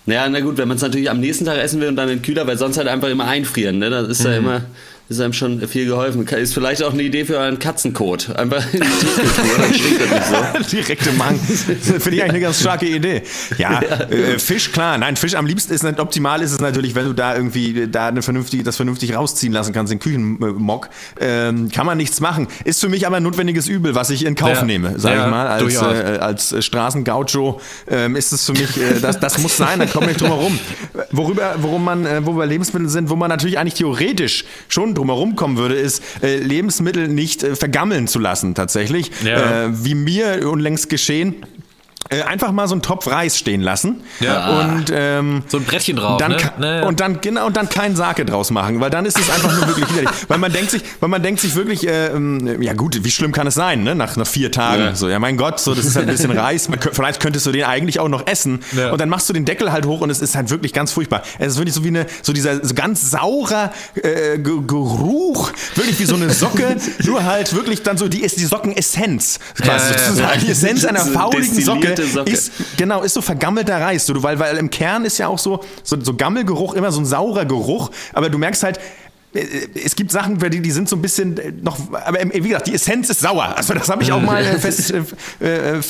naja, 0.07 0.29
na 0.29 0.41
gut, 0.41 0.57
wenn 0.59 0.69
man 0.69 0.77
es 0.77 0.83
natürlich 0.83 1.11
am 1.11 1.21
nächsten 1.21 1.45
Tag 1.45 1.59
essen 1.59 1.81
will 1.81 1.89
und 1.89 1.97
dann 1.97 2.09
in 2.09 2.19
den 2.19 2.23
Kühler, 2.23 2.47
weil 2.47 2.57
sonst 2.59 2.79
halt 2.79 2.89
einfach 2.89 3.09
immer 3.09 3.27
einfrieren, 3.27 3.79
ne? 3.79 3.91
Das 3.91 4.09
ist 4.09 4.25
ja 4.25 4.37
immer, 4.37 4.63
ist 5.11 5.21
einem 5.21 5.33
schon 5.33 5.67
viel 5.67 5.87
geholfen. 5.87 6.25
Ist 6.25 6.55
vielleicht 6.55 6.85
auch 6.85 6.93
eine 6.93 7.03
Idee 7.03 7.25
für 7.25 7.41
einen 7.41 7.59
Katzenkot. 7.59 8.31
Einfach 8.37 8.65
in 8.73 8.81
die 8.81 8.87
so. 8.87 10.71
Direkte 10.77 11.11
Mang. 11.15 11.37
Finde 11.37 12.11
ich 12.11 12.23
eigentlich 12.23 12.29
eine 12.29 12.41
ganz 12.41 12.61
starke 12.61 12.87
Idee. 12.87 13.23
Ja, 13.59 13.81
äh, 13.83 14.39
Fisch, 14.39 14.71
klar. 14.71 14.97
Nein, 14.99 15.17
Fisch 15.17 15.35
am 15.35 15.47
liebsten 15.47 15.73
ist 15.75 15.83
nicht 15.83 15.99
optimal 15.99 16.43
ist 16.43 16.53
es 16.53 16.61
natürlich, 16.61 16.95
wenn 16.95 17.07
du 17.07 17.13
da 17.13 17.35
irgendwie 17.35 17.89
da 17.89 18.07
eine 18.07 18.23
vernünftige, 18.23 18.63
das 18.63 18.77
vernünftig 18.77 19.13
rausziehen 19.17 19.53
lassen 19.53 19.73
kannst, 19.73 19.93
den 19.93 19.99
Küchenmock. 19.99 20.89
Ähm, 21.19 21.71
kann 21.73 21.87
man 21.87 21.99
nichts 21.99 22.21
machen. 22.21 22.47
Ist 22.63 22.81
für 22.81 22.89
mich 22.89 23.05
aber 23.05 23.17
ein 23.17 23.25
notwendiges 23.25 23.67
Übel, 23.67 23.97
was 23.97 24.11
ich 24.11 24.25
in 24.25 24.37
Kauf 24.37 24.59
ja. 24.59 24.65
nehme, 24.65 24.95
sag 24.97 25.17
ja, 25.17 25.25
ich 25.25 25.31
mal. 25.33 25.49
Als, 25.49 25.75
äh, 25.75 26.19
als 26.21 26.65
Straßengaucho 26.65 27.61
ähm, 27.89 28.15
ist 28.15 28.33
es 28.33 28.47
für 28.47 28.53
mich, 28.53 28.77
äh, 28.77 29.01
das, 29.03 29.19
das 29.19 29.39
muss 29.39 29.57
sein, 29.57 29.81
da 29.81 29.87
komme 29.87 30.13
ich 30.13 30.19
drum 30.19 30.29
herum. 30.29 30.61
Worüber, 31.11 31.57
worum 31.59 31.85
man, 31.85 32.07
äh, 32.07 32.25
wo 32.25 32.37
wir 32.37 32.47
Lebensmittel 32.47 32.89
sind, 32.89 33.11
wo 33.11 33.17
man 33.17 33.29
natürlich 33.29 33.59
eigentlich 33.59 33.75
theoretisch 33.75 34.45
schon 34.69 35.00
drumherum 35.01 35.35
kommen 35.35 35.57
würde, 35.57 35.75
ist, 35.75 36.03
äh, 36.23 36.37
Lebensmittel 36.37 37.09
nicht 37.09 37.43
äh, 37.43 37.57
vergammeln 37.57 38.07
zu 38.07 38.19
lassen, 38.19 38.55
tatsächlich. 38.55 39.11
Ja. 39.25 39.65
Äh, 39.65 39.85
wie 39.85 39.95
mir 39.95 40.49
unlängst 40.49 40.91
geschehen. 40.91 41.37
Äh, 42.09 42.23
einfach 42.23 42.51
mal 42.51 42.67
so 42.67 42.75
einen 42.75 42.83
Topf 42.83 43.07
Reis 43.07 43.39
stehen 43.39 43.61
lassen 43.61 44.03
ja. 44.19 44.63
und 44.63 44.87
ähm, 44.93 45.43
so 45.47 45.59
ein 45.59 45.65
Brettchen 45.65 45.97
drauf 45.97 46.19
dann, 46.19 46.35
ne? 46.59 46.85
und 46.85 46.99
dann 46.99 47.21
genau 47.21 47.47
und 47.47 47.57
dann 47.57 47.69
keinen 47.69 47.95
Sake 47.95 48.25
draus 48.25 48.51
machen, 48.51 48.81
weil 48.81 48.91
dann 48.91 49.05
ist 49.05 49.17
es 49.17 49.31
einfach 49.31 49.55
nur 49.55 49.69
wirklich 49.69 49.89
widerlich, 49.91 50.11
weil 50.29 50.39
man 50.39 50.53
denkt 50.53 50.73
sich, 50.73 50.83
weil 50.99 51.09
man 51.09 51.23
denkt 51.23 51.41
sich 51.41 51.55
wirklich, 51.55 51.87
äh, 51.87 52.07
ähm, 52.09 52.61
ja 52.63 52.73
gut, 52.73 53.05
wie 53.05 53.11
schlimm 53.13 53.31
kann 53.31 53.47
es 53.47 53.55
sein, 53.55 53.85
ne? 53.85 53.95
Nach, 53.95 54.17
nach 54.17 54.27
vier 54.27 54.51
Tagen, 54.51 54.83
ja. 54.83 54.95
so 54.97 55.09
ja 55.09 55.21
mein 55.21 55.37
Gott, 55.37 55.61
so 55.61 55.73
das 55.73 55.85
ist 55.85 55.95
halt 55.95 56.09
ein 56.09 56.13
bisschen 56.13 56.31
Reis, 56.37 56.69
man, 56.69 56.81
vielleicht 56.81 57.21
könntest 57.21 57.47
du 57.47 57.53
den 57.53 57.65
eigentlich 57.65 58.01
auch 58.01 58.09
noch 58.09 58.27
essen 58.27 58.61
ja. 58.73 58.91
und 58.91 59.01
dann 59.01 59.09
machst 59.09 59.29
du 59.29 59.33
den 59.33 59.45
Deckel 59.45 59.71
halt 59.71 59.87
hoch 59.87 60.01
und 60.01 60.11
es 60.11 60.21
ist 60.21 60.35
halt 60.35 60.51
wirklich 60.51 60.73
ganz 60.73 60.91
furchtbar. 60.91 61.23
Es 61.39 61.53
ist 61.53 61.59
wirklich 61.59 61.75
so 61.75 61.85
wie 61.85 61.89
eine 61.89 62.07
so 62.23 62.33
dieser 62.33 62.65
so 62.65 62.75
ganz 62.75 63.11
saurer 63.11 63.73
äh, 63.95 64.39
Geruch, 64.39 65.53
wirklich 65.77 66.01
wie 66.01 66.07
so 66.07 66.17
eine 66.17 66.31
Socke, 66.31 66.77
nur 67.05 67.25
halt 67.25 67.55
wirklich 67.55 67.85
dann 67.85 67.99
so 67.99 68.09
die 68.09 68.23
ist 68.23 68.41
die 68.41 68.47
Sockenessenz, 68.47 69.39
quasi 69.55 69.93
sozusagen 69.93 70.41
die 70.41 70.51
Essenz 70.51 70.85
einer 70.85 71.05
fauligen 71.05 71.63
Socke 71.63 71.90
Socke. 71.97 72.31
Ist, 72.31 72.53
genau, 72.77 73.03
ist 73.03 73.15
so 73.15 73.23
vergammelter 73.23 73.81
Reis. 73.81 74.07
So, 74.07 74.23
weil, 74.23 74.39
weil 74.39 74.57
im 74.57 74.71
Kern 74.71 75.05
ist 75.05 75.19
ja 75.19 75.29
auch 75.29 75.39
so, 75.39 75.61
so, 75.83 75.97
so 76.01 76.15
Gammelgeruch, 76.15 76.75
immer 76.75 76.93
so 76.93 77.01
ein 77.01 77.07
saurer 77.07 77.45
Geruch. 77.45 77.91
Aber 78.13 78.31
du 78.31 78.39
merkst 78.39 78.63
halt, 78.63 78.81
äh, 79.33 79.69
es 79.85 79.97
gibt 79.97 80.11
Sachen, 80.11 80.39
die, 80.39 80.61
die 80.61 80.71
sind 80.71 80.89
so 80.89 80.97
ein 80.97 81.03
bisschen 81.03 81.39
äh, 81.39 81.53
noch, 81.63 81.79
aber 81.93 82.19
wie 82.33 82.41
gesagt, 82.41 82.67
die 82.67 82.75
Essenz 82.75 83.11
ist 83.11 83.21
sauer. 83.21 83.55
Also 83.57 83.75
das 83.75 83.89
habe 83.89 84.03
ich 84.03 84.13
auch 84.13 84.21
mal 84.21 84.45
fest, 84.59 84.93
äh, 85.41 85.81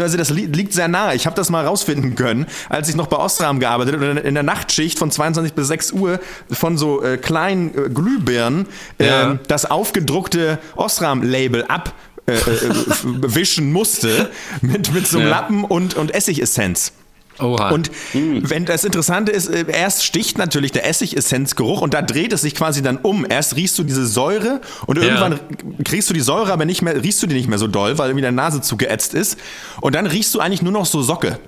also 0.00 0.16
das 0.16 0.30
liegt 0.30 0.72
sehr 0.72 0.88
nahe. 0.88 1.14
Ich 1.14 1.26
habe 1.26 1.36
das 1.36 1.50
mal 1.50 1.66
rausfinden 1.66 2.14
können, 2.14 2.46
als 2.68 2.88
ich 2.88 2.96
noch 2.96 3.08
bei 3.08 3.16
Ostram 3.16 3.60
gearbeitet 3.60 3.96
und 3.96 4.18
in 4.18 4.34
der 4.34 4.42
Nachtschicht 4.42 4.98
von 4.98 5.10
22 5.10 5.54
bis 5.54 5.68
6 5.68 5.92
Uhr 5.92 6.20
von 6.50 6.78
so 6.78 7.02
äh, 7.02 7.16
kleinen 7.16 7.70
äh, 7.76 7.88
Glühbirnen 7.88 8.66
ja. 9.00 9.32
äh, 9.32 9.38
das 9.48 9.70
aufgedruckte 9.70 10.58
Ostram-Label 10.76 11.64
ab 11.64 11.92
äh, 12.32 12.66
äh, 12.66 13.34
wischen 13.34 13.72
musste 13.72 14.30
mit, 14.60 14.92
mit 14.92 15.06
so 15.06 15.18
einem 15.18 15.28
ja. 15.28 15.36
Lappen 15.36 15.64
und, 15.64 15.94
und 15.94 16.14
Essigessenz. 16.14 16.92
Oha. 17.42 17.70
Und 17.70 17.90
hm. 18.12 18.48
wenn 18.48 18.64
das 18.64 18.84
Interessante 18.84 19.32
ist, 19.32 19.48
äh, 19.48 19.64
erst 19.70 20.04
sticht 20.04 20.38
natürlich 20.38 20.72
der 20.72 20.86
Essigessenzgeruch 20.86 21.80
und 21.80 21.94
da 21.94 22.02
dreht 22.02 22.32
es 22.32 22.42
sich 22.42 22.54
quasi 22.54 22.82
dann 22.82 22.98
um. 22.98 23.26
Erst 23.28 23.56
riechst 23.56 23.78
du 23.78 23.82
diese 23.82 24.06
Säure 24.06 24.60
und 24.86 24.98
ja. 24.98 25.04
irgendwann 25.04 25.40
kriegst 25.84 26.10
du 26.10 26.14
die 26.14 26.20
Säure, 26.20 26.52
aber 26.52 26.64
nicht 26.64 26.82
mehr, 26.82 27.02
riechst 27.02 27.22
du 27.22 27.26
die 27.26 27.34
nicht 27.34 27.48
mehr 27.48 27.58
so 27.58 27.66
doll, 27.66 27.98
weil 27.98 28.10
irgendwie 28.10 28.22
deine 28.22 28.36
Nase 28.36 28.60
zugeätzt 28.60 29.14
ist. 29.14 29.38
Und 29.80 29.94
dann 29.94 30.06
riechst 30.06 30.34
du 30.34 30.40
eigentlich 30.40 30.62
nur 30.62 30.72
noch 30.72 30.86
so 30.86 31.02
Socke. 31.02 31.38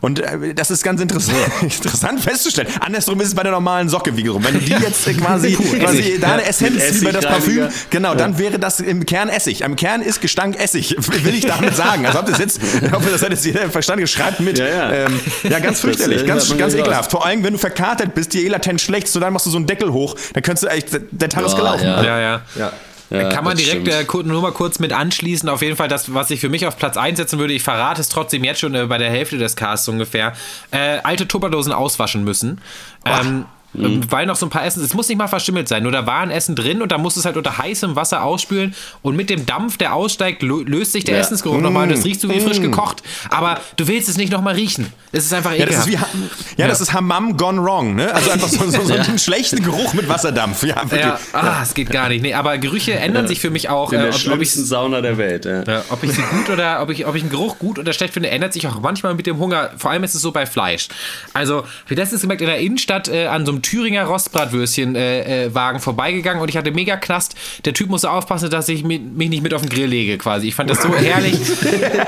Und 0.00 0.20
äh, 0.20 0.54
das 0.54 0.70
ist 0.70 0.82
ganz 0.82 1.00
interessant, 1.00 1.38
interessant 1.62 2.20
festzustellen. 2.20 2.68
Andersrum 2.80 3.20
ist 3.20 3.28
es 3.28 3.34
bei 3.34 3.42
der 3.42 3.52
normalen 3.52 3.88
Socke 3.88 4.16
wiederum. 4.16 4.44
Wenn 4.44 4.54
du 4.54 4.60
die 4.60 4.72
jetzt 4.72 5.06
äh, 5.06 5.14
quasi, 5.14 5.52
quasi 5.80 6.18
deine 6.20 6.44
Essenz 6.44 7.00
über 7.00 7.12
das 7.12 7.24
Parfüm, 7.24 7.68
genau, 7.90 8.10
ja. 8.10 8.14
dann 8.14 8.38
wäre 8.38 8.58
das 8.58 8.80
im 8.80 9.06
Kern 9.06 9.28
Essig. 9.28 9.64
Am 9.64 9.76
Kern 9.76 10.02
ist 10.02 10.20
Gestank 10.20 10.58
Essig, 10.58 10.96
will 11.24 11.34
ich 11.34 11.46
damit 11.46 11.76
sagen. 11.76 12.06
Also 12.06 12.20
ob 12.20 12.26
das 12.26 12.38
jetzt, 12.38 12.60
ich 12.62 12.92
hoffe, 12.92 13.10
das 13.10 13.22
hat 13.22 13.30
jetzt 13.30 13.44
jeder 13.44 13.70
verstanden, 13.70 14.06
schreibt 14.06 14.40
mit. 14.40 14.58
Ja, 14.58 14.66
ja. 14.66 14.92
Ähm, 14.92 15.20
ja 15.42 15.58
ganz 15.58 15.80
fürchterlich, 15.80 16.20
das, 16.20 16.28
ganz, 16.28 16.58
ganz 16.58 16.74
ekelhaft. 16.74 17.10
Vor 17.10 17.24
allem, 17.24 17.44
wenn 17.44 17.52
du 17.52 17.58
verkatert 17.58 18.14
bist, 18.14 18.32
dir 18.32 18.42
eh 18.42 18.48
latent 18.48 18.80
schlecht, 18.80 19.08
so 19.08 19.20
dann 19.20 19.32
machst 19.32 19.46
du 19.46 19.50
so 19.50 19.56
einen 19.56 19.66
Deckel 19.66 19.92
hoch, 19.92 20.16
dann 20.32 20.42
könntest 20.42 20.64
du 20.64 20.68
echt, 20.68 20.88
der 21.10 21.28
Tag 21.28 21.44
ist 21.44 21.56
gelaufen. 21.56 21.84
ja. 21.84 22.02
ja. 22.02 22.40
ja. 22.56 22.72
Ja, 23.10 23.28
Kann 23.28 23.44
man 23.44 23.56
direkt 23.56 23.86
äh, 23.88 24.04
nur 24.24 24.42
mal 24.42 24.52
kurz 24.52 24.78
mit 24.78 24.92
anschließen. 24.92 25.48
Auf 25.48 25.62
jeden 25.62 25.76
Fall 25.76 25.88
das, 25.88 26.12
was 26.12 26.30
ich 26.30 26.40
für 26.40 26.48
mich 26.48 26.66
auf 26.66 26.76
Platz 26.76 26.96
einsetzen 26.96 27.38
würde. 27.38 27.52
Ich 27.52 27.62
verrate 27.62 28.00
es 28.00 28.08
trotzdem 28.08 28.42
jetzt 28.44 28.60
schon 28.60 28.74
äh, 28.74 28.86
bei 28.86 28.98
der 28.98 29.10
Hälfte 29.10 29.38
des 29.38 29.56
Casts 29.56 29.88
ungefähr. 29.88 30.32
Äh, 30.70 30.98
alte 31.02 31.28
Tupperdosen 31.28 31.72
auswaschen 31.72 32.24
müssen. 32.24 32.60
Ähm, 33.04 33.46
Mhm. 33.78 34.10
Weil 34.10 34.26
noch 34.26 34.36
so 34.36 34.46
ein 34.46 34.50
paar 34.50 34.64
Essen, 34.64 34.84
es 34.84 34.94
muss 34.94 35.08
nicht 35.08 35.18
mal 35.18 35.28
verschimmelt 35.28 35.68
sein, 35.68 35.82
nur 35.82 35.92
da 35.92 36.06
war 36.06 36.20
ein 36.20 36.30
Essen 36.30 36.54
drin 36.54 36.82
und 36.82 36.92
da 36.92 36.98
musst 36.98 37.16
du 37.16 37.20
es 37.20 37.26
halt 37.26 37.36
unter 37.36 37.58
heißem 37.58 37.96
Wasser 37.96 38.22
ausspülen 38.22 38.74
und 39.02 39.16
mit 39.16 39.30
dem 39.30 39.46
Dampf, 39.46 39.76
der 39.76 39.94
aussteigt, 39.94 40.42
löst 40.42 40.92
sich 40.92 41.04
der 41.04 41.14
ja. 41.14 41.20
Essensgeruch 41.20 41.56
mhm. 41.56 41.62
nochmal 41.62 41.82
und 41.84 41.96
das 41.96 42.04
riecht 42.04 42.20
so 42.20 42.28
wie 42.28 42.40
frisch 42.40 42.58
mhm. 42.58 42.64
gekocht. 42.64 43.02
Aber 43.30 43.60
du 43.76 43.88
willst 43.88 44.08
es 44.08 44.16
nicht 44.16 44.32
nochmal 44.32 44.54
riechen. 44.54 44.92
Es 45.12 45.24
ist 45.24 45.32
einfach 45.32 45.52
ekelhaft. 45.52 45.88
Ja, 45.88 46.00
das 46.00 46.08
ist, 46.14 46.20
wie, 46.56 46.60
ja, 46.60 46.68
das 46.68 46.80
ist 46.80 46.92
Hammam 46.92 47.36
gone 47.36 47.62
wrong, 47.62 47.94
ne? 47.94 48.14
Also 48.14 48.30
einfach 48.30 48.48
so, 48.48 48.70
so, 48.70 48.82
so 48.82 48.94
ja. 48.94 49.02
einen 49.02 49.18
schlechten 49.18 49.62
Geruch 49.62 49.94
mit 49.94 50.08
Wasserdampf. 50.08 50.62
Ja, 50.62 50.82
ja. 50.94 51.18
Ah, 51.32 51.60
es 51.62 51.74
geht 51.74 51.90
gar 51.90 52.08
nicht. 52.08 52.22
Nee, 52.22 52.34
aber 52.34 52.58
Gerüche 52.58 52.94
ändern 52.94 53.28
sich 53.28 53.40
für 53.40 53.50
mich 53.50 53.68
auch. 53.68 53.92
In 53.92 54.00
der 54.00 54.08
äh, 54.08 54.26
ob, 54.26 54.32
ob 54.34 54.40
ich, 54.40 54.52
Sauna 54.52 55.00
der 55.00 55.18
Welt. 55.18 55.44
Ja. 55.44 55.82
ob 55.90 56.02
ich 56.02 56.12
sie 56.12 56.22
gut 56.22 56.50
oder 56.50 56.82
ob 56.82 56.90
ich, 56.90 57.06
ob 57.06 57.14
ich 57.14 57.22
einen 57.22 57.30
Geruch 57.30 57.58
gut 57.58 57.78
oder 57.78 57.92
schlecht 57.92 58.14
finde, 58.14 58.30
ändert 58.30 58.52
sich 58.52 58.66
auch 58.66 58.80
manchmal 58.80 59.14
mit 59.14 59.26
dem 59.26 59.38
Hunger. 59.38 59.70
Vor 59.76 59.90
allem 59.90 60.04
ist 60.04 60.14
es 60.14 60.22
so 60.22 60.32
bei 60.32 60.46
Fleisch. 60.46 60.88
Also, 61.32 61.64
wie 61.88 61.94
das 61.94 62.12
ist 62.12 62.22
gemerkt, 62.22 62.42
in 62.42 62.48
der 62.48 62.58
Innenstadt 62.58 63.08
äh, 63.08 63.26
an 63.26 63.46
so 63.46 63.52
einem 63.52 63.62
Thüringer 63.66 64.04
Rostbrat 64.04 64.50
Bratwürstchenwagen 64.50 64.96
äh, 64.96 65.78
äh, 65.78 65.80
vorbeigegangen 65.80 66.40
und 66.40 66.48
ich 66.48 66.56
hatte 66.56 66.70
mega 66.70 66.96
Knast. 66.96 67.34
Der 67.64 67.74
Typ 67.74 67.88
musste 67.90 68.10
aufpassen, 68.10 68.48
dass 68.48 68.68
ich 68.68 68.84
mich 68.84 69.00
nicht 69.00 69.42
mit 69.42 69.52
auf 69.52 69.62
den 69.62 69.70
Grill 69.70 69.86
lege 69.86 70.18
quasi. 70.18 70.48
Ich 70.48 70.54
fand 70.54 70.70
das 70.70 70.82
so 70.82 70.94
herrlich. 70.94 71.36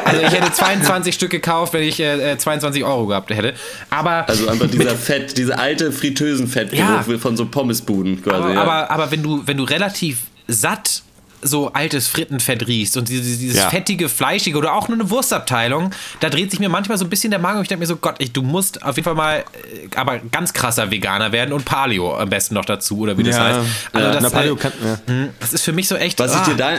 Also 0.04 0.22
ich 0.22 0.32
hätte 0.32 0.52
22 0.52 1.14
Stück 1.14 1.30
gekauft, 1.30 1.72
wenn 1.72 1.82
ich 1.82 2.00
äh, 2.00 2.38
22 2.38 2.84
Euro 2.84 3.06
gehabt 3.06 3.30
hätte. 3.30 3.54
Aber 3.90 4.28
also 4.28 4.48
einfach 4.48 4.68
dieser 4.70 4.94
Fett, 4.96 5.36
diese 5.36 5.58
alte 5.58 5.92
Fritteusenfettgeruch 5.92 7.08
ja, 7.08 7.18
von 7.18 7.36
so 7.36 7.46
Pommesbuden 7.46 8.22
quasi. 8.22 8.36
Aber, 8.36 8.54
ja. 8.54 8.62
aber, 8.62 8.90
aber 8.90 9.10
wenn 9.10 9.22
du 9.22 9.42
wenn 9.46 9.56
du 9.56 9.64
relativ 9.64 10.18
satt 10.46 11.02
so 11.42 11.72
altes 11.72 12.08
Frittenfett 12.08 12.66
riechst 12.66 12.96
und 12.96 13.08
dieses, 13.08 13.56
ja. 13.56 13.70
fettige, 13.70 14.08
fleischige 14.08 14.58
oder 14.58 14.74
auch 14.74 14.88
nur 14.88 14.98
eine 14.98 15.10
Wurstabteilung, 15.10 15.90
da 16.20 16.30
dreht 16.30 16.50
sich 16.50 16.60
mir 16.60 16.68
manchmal 16.68 16.98
so 16.98 17.04
ein 17.04 17.10
bisschen 17.10 17.30
der 17.30 17.40
Magen 17.40 17.58
und 17.58 17.62
ich 17.62 17.68
denke 17.68 17.80
mir 17.80 17.86
so, 17.86 17.96
Gott, 17.96 18.16
ich, 18.18 18.32
du 18.32 18.42
musst 18.42 18.82
auf 18.82 18.96
jeden 18.96 19.04
Fall 19.04 19.14
mal 19.14 19.38
äh, 19.38 19.96
aber 19.96 20.18
ganz 20.18 20.52
krasser 20.52 20.90
Veganer 20.90 21.32
werden 21.32 21.52
und 21.52 21.64
Paleo 21.64 22.16
am 22.16 22.28
besten 22.28 22.54
noch 22.54 22.64
dazu 22.64 22.98
oder 22.98 23.16
wie 23.18 23.22
das 23.22 23.36
ja. 23.36 23.44
heißt. 23.44 23.58
Also 23.92 24.08
ja, 24.08 24.20
das, 24.20 24.32
Paleo 24.32 24.56
kann, 24.56 24.72
hm, 25.06 25.30
das 25.40 25.52
ist 25.52 25.62
für 25.62 25.72
mich 25.72 25.88
so 25.88 25.96
echt. 25.96 26.18
Was 26.18 26.32
ah. 26.32 26.42
ich 26.42 26.48
dir 26.48 26.56
da 26.56 26.70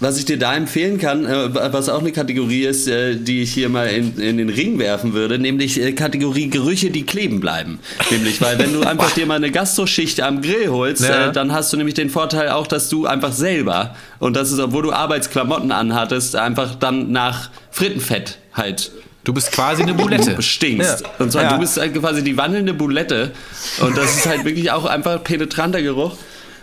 was 0.00 0.18
ich 0.18 0.24
dir 0.24 0.38
da 0.38 0.54
empfehlen 0.54 0.98
kann, 0.98 1.26
äh, 1.26 1.54
was 1.72 1.88
auch 1.88 2.00
eine 2.00 2.12
Kategorie 2.12 2.64
ist, 2.64 2.88
äh, 2.88 3.16
die 3.16 3.42
ich 3.42 3.52
hier 3.52 3.68
mal 3.68 3.86
in, 3.86 4.18
in 4.18 4.38
den 4.38 4.48
Ring 4.48 4.78
werfen 4.78 5.12
würde, 5.12 5.38
nämlich 5.38 5.80
äh, 5.80 5.92
Kategorie 5.92 6.48
Gerüche, 6.48 6.90
die 6.90 7.04
kleben 7.04 7.40
bleiben. 7.40 7.78
Nämlich, 8.10 8.40
weil 8.40 8.58
wenn 8.58 8.72
du 8.72 8.80
einfach 8.86 9.12
dir 9.12 9.26
mal 9.26 9.36
eine 9.36 9.50
Gastroschicht 9.50 10.20
am 10.22 10.40
Grill 10.40 10.68
holst, 10.68 11.04
ja. 11.04 11.30
dann 11.30 11.52
hast 11.52 11.72
du 11.72 11.76
nämlich 11.76 11.94
den 11.94 12.10
Vorteil 12.10 12.48
auch, 12.48 12.66
dass 12.66 12.88
du 12.88 13.06
einfach 13.06 13.32
selber, 13.32 13.94
und 14.18 14.34
das 14.36 14.50
ist, 14.50 14.58
obwohl 14.58 14.82
du 14.82 14.92
Arbeitsklamotten 14.92 15.70
anhattest, 15.70 16.34
einfach 16.34 16.74
dann 16.74 17.12
nach 17.12 17.50
Frittenfett 17.70 18.38
halt 18.54 18.90
Du 19.22 19.34
bist 19.34 19.52
quasi 19.52 19.82
eine 19.82 19.92
Boulette. 19.92 20.34
Du 20.36 20.42
stinkst. 20.42 21.02
Ja. 21.02 21.08
Und 21.18 21.30
zwar, 21.30 21.42
ja. 21.42 21.52
du 21.52 21.58
bist 21.58 21.76
halt 21.76 21.94
quasi 21.94 22.24
die 22.24 22.38
wandelnde 22.38 22.72
Boulette. 22.72 23.32
Und 23.80 23.96
das 23.96 24.16
ist 24.16 24.26
halt 24.26 24.46
wirklich 24.46 24.70
auch 24.70 24.86
einfach 24.86 25.22
penetranter 25.22 25.82
Geruch. 25.82 26.16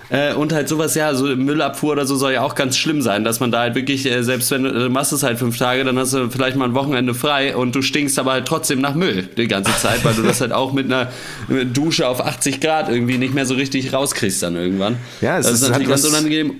Äh, 0.09 0.33
und 0.33 0.53
halt 0.53 0.69
sowas, 0.69 0.95
ja, 0.95 1.13
so 1.13 1.25
Müllabfuhr 1.25 1.91
oder 1.91 2.05
so 2.05 2.15
soll 2.15 2.33
ja 2.33 2.41
auch 2.41 2.55
ganz 2.55 2.77
schlimm 2.77 3.01
sein, 3.01 3.23
dass 3.23 3.39
man 3.39 3.51
da 3.51 3.59
halt 3.59 3.75
wirklich, 3.75 4.05
äh, 4.05 4.23
selbst 4.23 4.49
wenn 4.51 4.63
du, 4.63 4.71
du 4.71 4.89
machst 4.89 5.11
es 5.11 5.23
halt 5.23 5.37
fünf 5.37 5.57
Tage, 5.57 5.83
dann 5.83 5.99
hast 5.99 6.13
du 6.13 6.29
vielleicht 6.29 6.55
mal 6.55 6.65
ein 6.65 6.73
Wochenende 6.73 7.13
frei 7.13 7.55
und 7.55 7.75
du 7.75 7.81
stinkst 7.81 8.17
aber 8.17 8.31
halt 8.31 8.47
trotzdem 8.47 8.79
nach 8.79 8.95
Müll 8.95 9.27
die 9.37 9.47
ganze 9.47 9.75
Zeit, 9.77 10.03
weil 10.05 10.13
du 10.13 10.21
das 10.21 10.39
halt 10.39 10.53
auch 10.53 10.71
mit 10.71 10.85
einer 10.85 11.09
Dusche 11.73 12.07
auf 12.07 12.25
80 12.25 12.61
Grad 12.61 12.89
irgendwie 12.89 13.17
nicht 13.17 13.33
mehr 13.33 13.45
so 13.45 13.55
richtig 13.55 13.91
rauskriegst 13.93 14.41
dann 14.43 14.55
irgendwann. 14.55 14.97
Ja, 15.21 15.37
es 15.37 15.45
das 15.45 15.55
ist, 15.55 15.61
ist 15.63 15.69
natürlich 15.69 15.89
halt 15.89 16.01
ganz 16.01 16.13
unangenehm. 16.13 16.55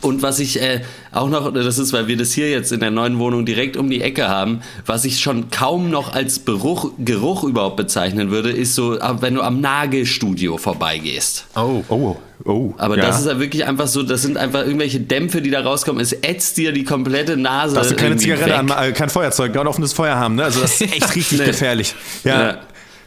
Und 0.00 0.22
was 0.22 0.38
ich 0.38 0.62
äh, 0.62 0.80
auch 1.12 1.28
noch, 1.28 1.52
das 1.52 1.78
ist, 1.78 1.92
weil 1.92 2.06
wir 2.06 2.16
das 2.16 2.32
hier 2.32 2.50
jetzt 2.50 2.72
in 2.72 2.80
der 2.80 2.90
neuen 2.90 3.18
Wohnung 3.18 3.44
direkt 3.44 3.76
um 3.76 3.90
die 3.90 4.00
Ecke 4.00 4.28
haben, 4.28 4.62
was 4.86 5.04
ich 5.04 5.20
schon 5.20 5.50
kaum 5.50 5.90
noch 5.90 6.14
als 6.14 6.38
Beruch, 6.38 6.92
Geruch 6.98 7.44
überhaupt 7.44 7.76
bezeichnen 7.76 8.30
würde, 8.30 8.50
ist 8.50 8.74
so, 8.74 8.98
wenn 9.20 9.34
du 9.34 9.42
am 9.42 9.60
Nagelstudio 9.60 10.56
vorbeigehst. 10.56 11.46
Oh, 11.54 11.84
oh, 11.90 12.16
oh. 12.44 12.72
Aber 12.78 12.96
ja. 12.96 13.06
das 13.06 13.20
ist 13.20 13.26
ja 13.26 13.38
wirklich 13.40 13.66
einfach 13.66 13.88
so, 13.88 14.02
das 14.02 14.22
sind 14.22 14.38
einfach 14.38 14.60
irgendwelche 14.60 15.00
Dämpfe, 15.00 15.42
die 15.42 15.50
da 15.50 15.60
rauskommen. 15.60 16.00
Es 16.00 16.12
ätzt 16.12 16.56
dir 16.56 16.72
die 16.72 16.84
komplette 16.84 17.36
Nase. 17.36 17.74
Dass 17.74 17.88
du 17.88 17.96
keine 17.96 18.16
Zigarette 18.16 18.56
an, 18.56 18.70
äh, 18.70 18.92
kein 18.92 19.10
Feuerzeug, 19.10 19.52
kein 19.52 19.66
offenes 19.66 19.92
Feuer 19.92 20.16
haben, 20.16 20.36
ne? 20.36 20.44
Also 20.44 20.62
das 20.62 20.80
ist 20.80 20.92
echt 20.94 21.14
richtig 21.16 21.40
nee. 21.40 21.46
gefährlich. 21.46 21.94
ja. 22.24 22.40
ja. 22.40 22.58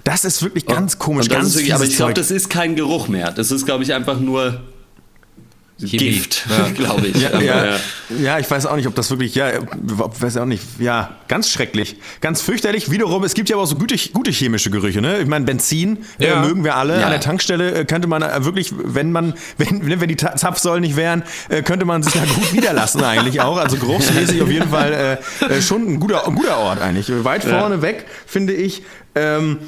Das 0.03 0.25
ist 0.25 0.41
wirklich 0.41 0.65
ganz 0.65 0.98
komisch, 0.98 1.30
ganz 1.30 1.53
wirklich, 1.53 1.75
Aber 1.75 1.84
ich 1.84 1.96
glaube, 1.96 2.15
das 2.15 2.32
ist 2.32 2.50
kein 2.50 2.75
Geruch 2.75 3.08
mehr. 3.08 3.32
Das 3.32 3.51
ist, 3.51 3.68
glaube 3.68 3.84
ich, 3.84 3.94
einfach 3.94 4.20
nur 4.20 4.60
Gift, 5.89 6.45
ja. 6.50 6.69
glaube 6.73 7.07
ich. 7.07 7.21
Ja, 7.21 7.39
ja, 7.39 7.79
ja, 8.19 8.39
ich 8.39 8.50
weiß 8.50 8.65
auch 8.65 8.75
nicht, 8.75 8.88
ob 8.88 8.95
das 8.95 9.09
wirklich, 9.09 9.35
ja, 9.35 9.51
weiß 9.81 10.38
auch 10.38 10.45
nicht, 10.45 10.63
ja, 10.79 11.17
ganz 11.27 11.50
schrecklich, 11.50 11.97
ganz 12.21 12.41
fürchterlich. 12.41 12.91
Wiederum, 12.91 13.23
es 13.23 13.33
gibt 13.33 13.50
ja 13.50 13.55
aber 13.55 13.63
auch 13.63 13.67
so 13.67 13.75
gute, 13.75 13.95
gute 14.13 14.31
chemische 14.31 14.69
Gerüche, 14.69 15.01
ne? 15.01 15.19
Ich 15.19 15.27
meine, 15.27 15.45
Benzin 15.45 16.00
äh, 16.19 16.35
mögen 16.39 16.63
wir 16.63 16.75
alle. 16.75 17.03
An 17.03 17.11
der 17.11 17.19
Tankstelle 17.19 17.71
äh, 17.73 17.85
könnte 17.85 18.07
man 18.07 18.21
äh, 18.21 18.45
wirklich, 18.45 18.73
wenn 18.77 19.11
man, 19.11 19.33
wenn, 19.57 20.01
wenn 20.01 20.09
die 20.09 20.17
Zapfsäulen 20.17 20.81
nicht 20.81 20.95
wären, 20.95 21.23
äh, 21.50 21.61
könnte 21.61 21.85
man 21.85 22.03
sich 22.03 22.13
da 22.13 22.19
gut 22.19 22.53
niederlassen 22.53 23.03
eigentlich 23.03 23.41
auch. 23.41 23.57
Also 23.57 23.77
geruchsmäßig 23.77 24.41
auf 24.41 24.50
jeden 24.50 24.69
Fall 24.69 25.19
äh, 25.50 25.61
schon 25.61 25.88
ein 25.88 26.00
guter, 26.00 26.27
ein 26.27 26.35
guder 26.35 26.57
Ort 26.57 26.81
eigentlich. 26.81 27.11
Weit 27.23 27.43
vorne 27.43 27.81
weg, 27.81 28.05
finde 28.25 28.53
ich. 28.53 28.83
Ähm, 29.15 29.59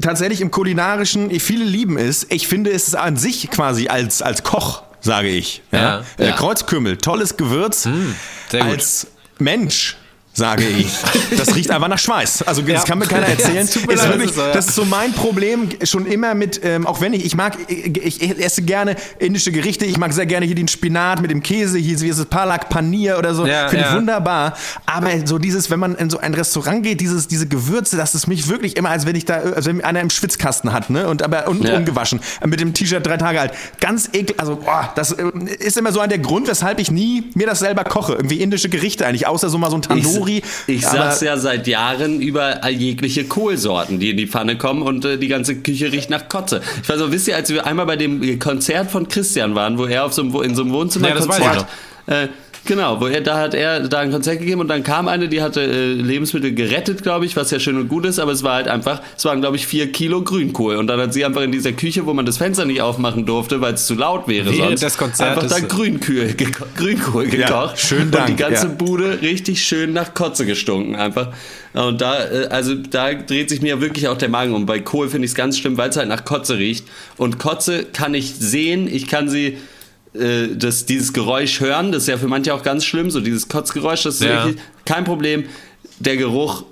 tatsächlich 0.00 0.40
im 0.40 0.50
kulinarischen, 0.50 1.30
viele 1.40 1.64
lieben 1.64 1.98
es. 1.98 2.26
Ich 2.30 2.48
finde 2.48 2.70
es 2.70 2.94
an 2.94 3.16
sich 3.16 3.50
quasi 3.50 3.88
als, 3.88 4.22
als 4.22 4.42
Koch 4.42 4.82
sage 5.02 5.28
ich. 5.28 5.62
Ja? 5.70 6.02
ja. 6.18 6.24
Äh, 6.24 6.32
Kreuzkümmel, 6.32 6.96
tolles 6.96 7.36
Gewürz. 7.36 7.86
Mm, 7.86 8.14
als 8.60 9.08
Mensch 9.38 9.96
sage 10.42 10.64
ich. 10.66 10.98
Das 11.36 11.54
riecht 11.54 11.70
einfach 11.70 11.86
nach 11.86 11.98
Schweiß. 11.98 12.42
Also 12.42 12.62
das 12.62 12.68
ja. 12.68 12.80
kann 12.82 12.98
mir 12.98 13.06
keiner 13.06 13.28
erzählen. 13.28 13.54
Ja, 13.58 13.62
ist 13.62 14.08
wirklich, 14.08 14.32
das 14.34 14.66
ist 14.66 14.74
so 14.74 14.84
mein 14.84 15.12
Problem 15.12 15.68
schon 15.84 16.04
immer 16.04 16.34
mit, 16.34 16.60
ähm, 16.64 16.84
auch 16.84 17.00
wenn 17.00 17.12
ich, 17.12 17.24
ich 17.24 17.36
mag, 17.36 17.56
ich, 17.68 18.20
ich, 18.20 18.44
esse 18.44 18.62
gerne 18.62 18.96
indische 19.20 19.52
Gerichte, 19.52 19.84
ich 19.84 19.98
mag 19.98 20.12
sehr 20.12 20.26
gerne 20.26 20.44
hier 20.44 20.56
den 20.56 20.66
Spinat 20.66 21.22
mit 21.22 21.30
dem 21.30 21.44
Käse, 21.44 21.78
hier 21.78 21.94
ist 21.94 22.18
es, 22.18 22.26
Palak 22.26 22.68
Panier 22.70 23.18
oder 23.18 23.34
so, 23.34 23.44
finde 23.44 23.86
ich 23.88 23.94
wunderbar. 23.94 24.54
Aber 24.84 25.10
so 25.24 25.38
dieses, 25.38 25.70
wenn 25.70 25.78
man 25.78 25.94
in 25.94 26.10
so 26.10 26.18
ein 26.18 26.34
Restaurant 26.34 26.82
geht, 26.82 27.00
dieses, 27.00 27.28
diese 27.28 27.46
Gewürze, 27.46 27.96
das 27.96 28.16
ist 28.16 28.26
mich 28.26 28.48
wirklich 28.48 28.76
immer, 28.76 28.90
als 28.90 29.06
wenn 29.06 29.14
ich 29.14 29.24
da, 29.24 29.34
als 29.34 29.66
wenn 29.66 29.82
einer 29.84 30.00
im 30.00 30.10
Schwitzkasten 30.10 30.72
hat, 30.72 30.90
ne, 30.90 31.08
und 31.08 31.22
aber 31.22 31.46
und, 31.46 31.68
ungewaschen, 31.68 32.20
mit 32.44 32.58
dem 32.58 32.74
T-Shirt 32.74 33.06
drei 33.06 33.16
Tage 33.16 33.40
alt. 33.40 33.52
Ganz 33.78 34.10
ekel, 34.12 34.34
also 34.38 34.56
boah, 34.56 34.92
das 34.96 35.12
äh, 35.12 35.24
ist 35.60 35.76
immer 35.76 35.92
so 35.92 36.00
ein 36.00 36.08
der 36.08 36.18
Grund, 36.18 36.48
weshalb 36.48 36.80
ich 36.80 36.90
nie 36.90 37.30
mir 37.34 37.46
das 37.46 37.60
selber 37.60 37.84
koche. 37.84 38.14
Irgendwie 38.14 38.40
indische 38.40 38.68
Gerichte 38.68 39.06
eigentlich, 39.06 39.28
außer 39.28 39.48
so 39.48 39.58
mal 39.58 39.70
so 39.70 39.76
ein 39.76 39.82
Tandoori 39.82 40.31
Curry. 40.40 40.76
Ich 40.76 40.86
sag's 40.86 41.20
ja 41.20 41.36
seit 41.36 41.66
Jahren 41.66 42.20
über 42.20 42.68
jegliche 42.68 43.24
Kohlsorten, 43.24 44.00
die 44.00 44.10
in 44.10 44.16
die 44.16 44.26
Pfanne 44.26 44.56
kommen 44.56 44.82
und 44.82 45.04
äh, 45.04 45.18
die 45.18 45.28
ganze 45.28 45.56
Küche 45.56 45.92
riecht 45.92 46.10
nach 46.10 46.28
Kotze. 46.28 46.62
Ich 46.82 46.88
weiß 46.88 47.00
auch, 47.00 47.10
wisst 47.10 47.28
ihr, 47.28 47.36
als 47.36 47.50
wir 47.50 47.66
einmal 47.66 47.86
bei 47.86 47.96
dem 47.96 48.38
Konzert 48.38 48.90
von 48.90 49.08
Christian 49.08 49.54
waren, 49.54 49.78
wo 49.78 49.84
er 49.84 50.04
auf 50.04 50.12
so 50.12 50.22
einem, 50.22 50.34
in 50.42 50.54
so 50.54 50.62
einem 50.62 50.72
Wohnzimmer 50.72 51.08
ja, 51.08 51.16
Konzert, 51.16 51.66
äh, 52.06 52.28
Genau, 52.64 53.00
wo 53.00 53.06
er, 53.06 53.20
da 53.20 53.38
hat 53.38 53.54
er 53.54 53.80
da 53.80 53.98
ein 53.98 54.12
Konzert 54.12 54.38
gegeben 54.38 54.60
und 54.60 54.68
dann 54.68 54.84
kam 54.84 55.08
eine, 55.08 55.28
die 55.28 55.42
hatte 55.42 55.62
äh, 55.62 55.94
Lebensmittel 55.94 56.54
gerettet, 56.54 57.02
glaube 57.02 57.26
ich, 57.26 57.34
was 57.36 57.50
ja 57.50 57.58
schön 57.58 57.76
und 57.76 57.88
gut 57.88 58.06
ist, 58.06 58.20
aber 58.20 58.30
es 58.30 58.44
war 58.44 58.54
halt 58.54 58.68
einfach, 58.68 59.00
es 59.16 59.24
waren, 59.24 59.40
glaube 59.40 59.56
ich, 59.56 59.66
vier 59.66 59.90
Kilo 59.90 60.22
Grünkohl. 60.22 60.76
Und 60.76 60.86
dann 60.86 61.00
hat 61.00 61.12
sie 61.12 61.24
einfach 61.24 61.42
in 61.42 61.50
dieser 61.50 61.72
Küche, 61.72 62.06
wo 62.06 62.14
man 62.14 62.24
das 62.24 62.36
Fenster 62.36 62.64
nicht 62.64 62.80
aufmachen 62.80 63.26
durfte, 63.26 63.60
weil 63.60 63.74
es 63.74 63.86
zu 63.86 63.94
laut 63.94 64.28
wäre, 64.28 64.46
Während 64.46 64.78
sonst, 64.78 64.82
des 64.82 64.96
Konzertes. 64.96 65.52
einfach 65.52 65.60
da 65.60 65.66
Grünkohl, 65.66 66.34
geko 66.34 66.64
Grünkohl 66.76 67.26
gekocht. 67.26 67.50
Ja, 67.50 67.76
schön 67.76 68.10
Dank, 68.12 68.28
Und 68.28 68.38
die 68.38 68.42
ganze 68.42 68.68
ja. 68.68 68.72
Bude 68.74 69.20
richtig 69.22 69.64
schön 69.64 69.92
nach 69.92 70.14
Kotze 70.14 70.46
gestunken, 70.46 70.94
einfach. 70.94 71.28
Und 71.72 72.00
da, 72.00 72.24
äh, 72.24 72.46
also 72.46 72.74
da 72.74 73.12
dreht 73.14 73.48
sich 73.48 73.60
mir 73.60 73.80
wirklich 73.80 74.06
auch 74.06 74.18
der 74.18 74.28
Magen 74.28 74.54
um. 74.54 74.66
Bei 74.66 74.78
Kohl 74.78 75.08
finde 75.08 75.24
ich 75.24 75.32
es 75.32 75.34
ganz 75.34 75.58
schlimm, 75.58 75.76
weil 75.78 75.90
es 75.90 75.96
halt 75.96 76.08
nach 76.08 76.24
Kotze 76.24 76.58
riecht. 76.58 76.86
Und 77.16 77.40
Kotze 77.40 77.84
kann 77.92 78.14
ich 78.14 78.34
sehen, 78.34 78.86
ich 78.86 79.08
kann 79.08 79.28
sie 79.28 79.58
äh, 80.14 80.48
das, 80.54 80.86
dieses 80.86 81.12
Geräusch 81.12 81.60
hören, 81.60 81.92
das 81.92 82.02
ist 82.02 82.08
ja 82.08 82.18
für 82.18 82.28
manche 82.28 82.54
auch 82.54 82.62
ganz 82.62 82.84
schlimm, 82.84 83.10
so 83.10 83.20
dieses 83.20 83.48
Kotzgeräusch, 83.48 84.02
das 84.02 84.16
ist 84.16 84.22
ja. 84.22 84.44
wirklich 84.44 84.62
kein 84.84 85.04
Problem. 85.04 85.44
Der 86.00 86.16
Geruch 86.16 86.64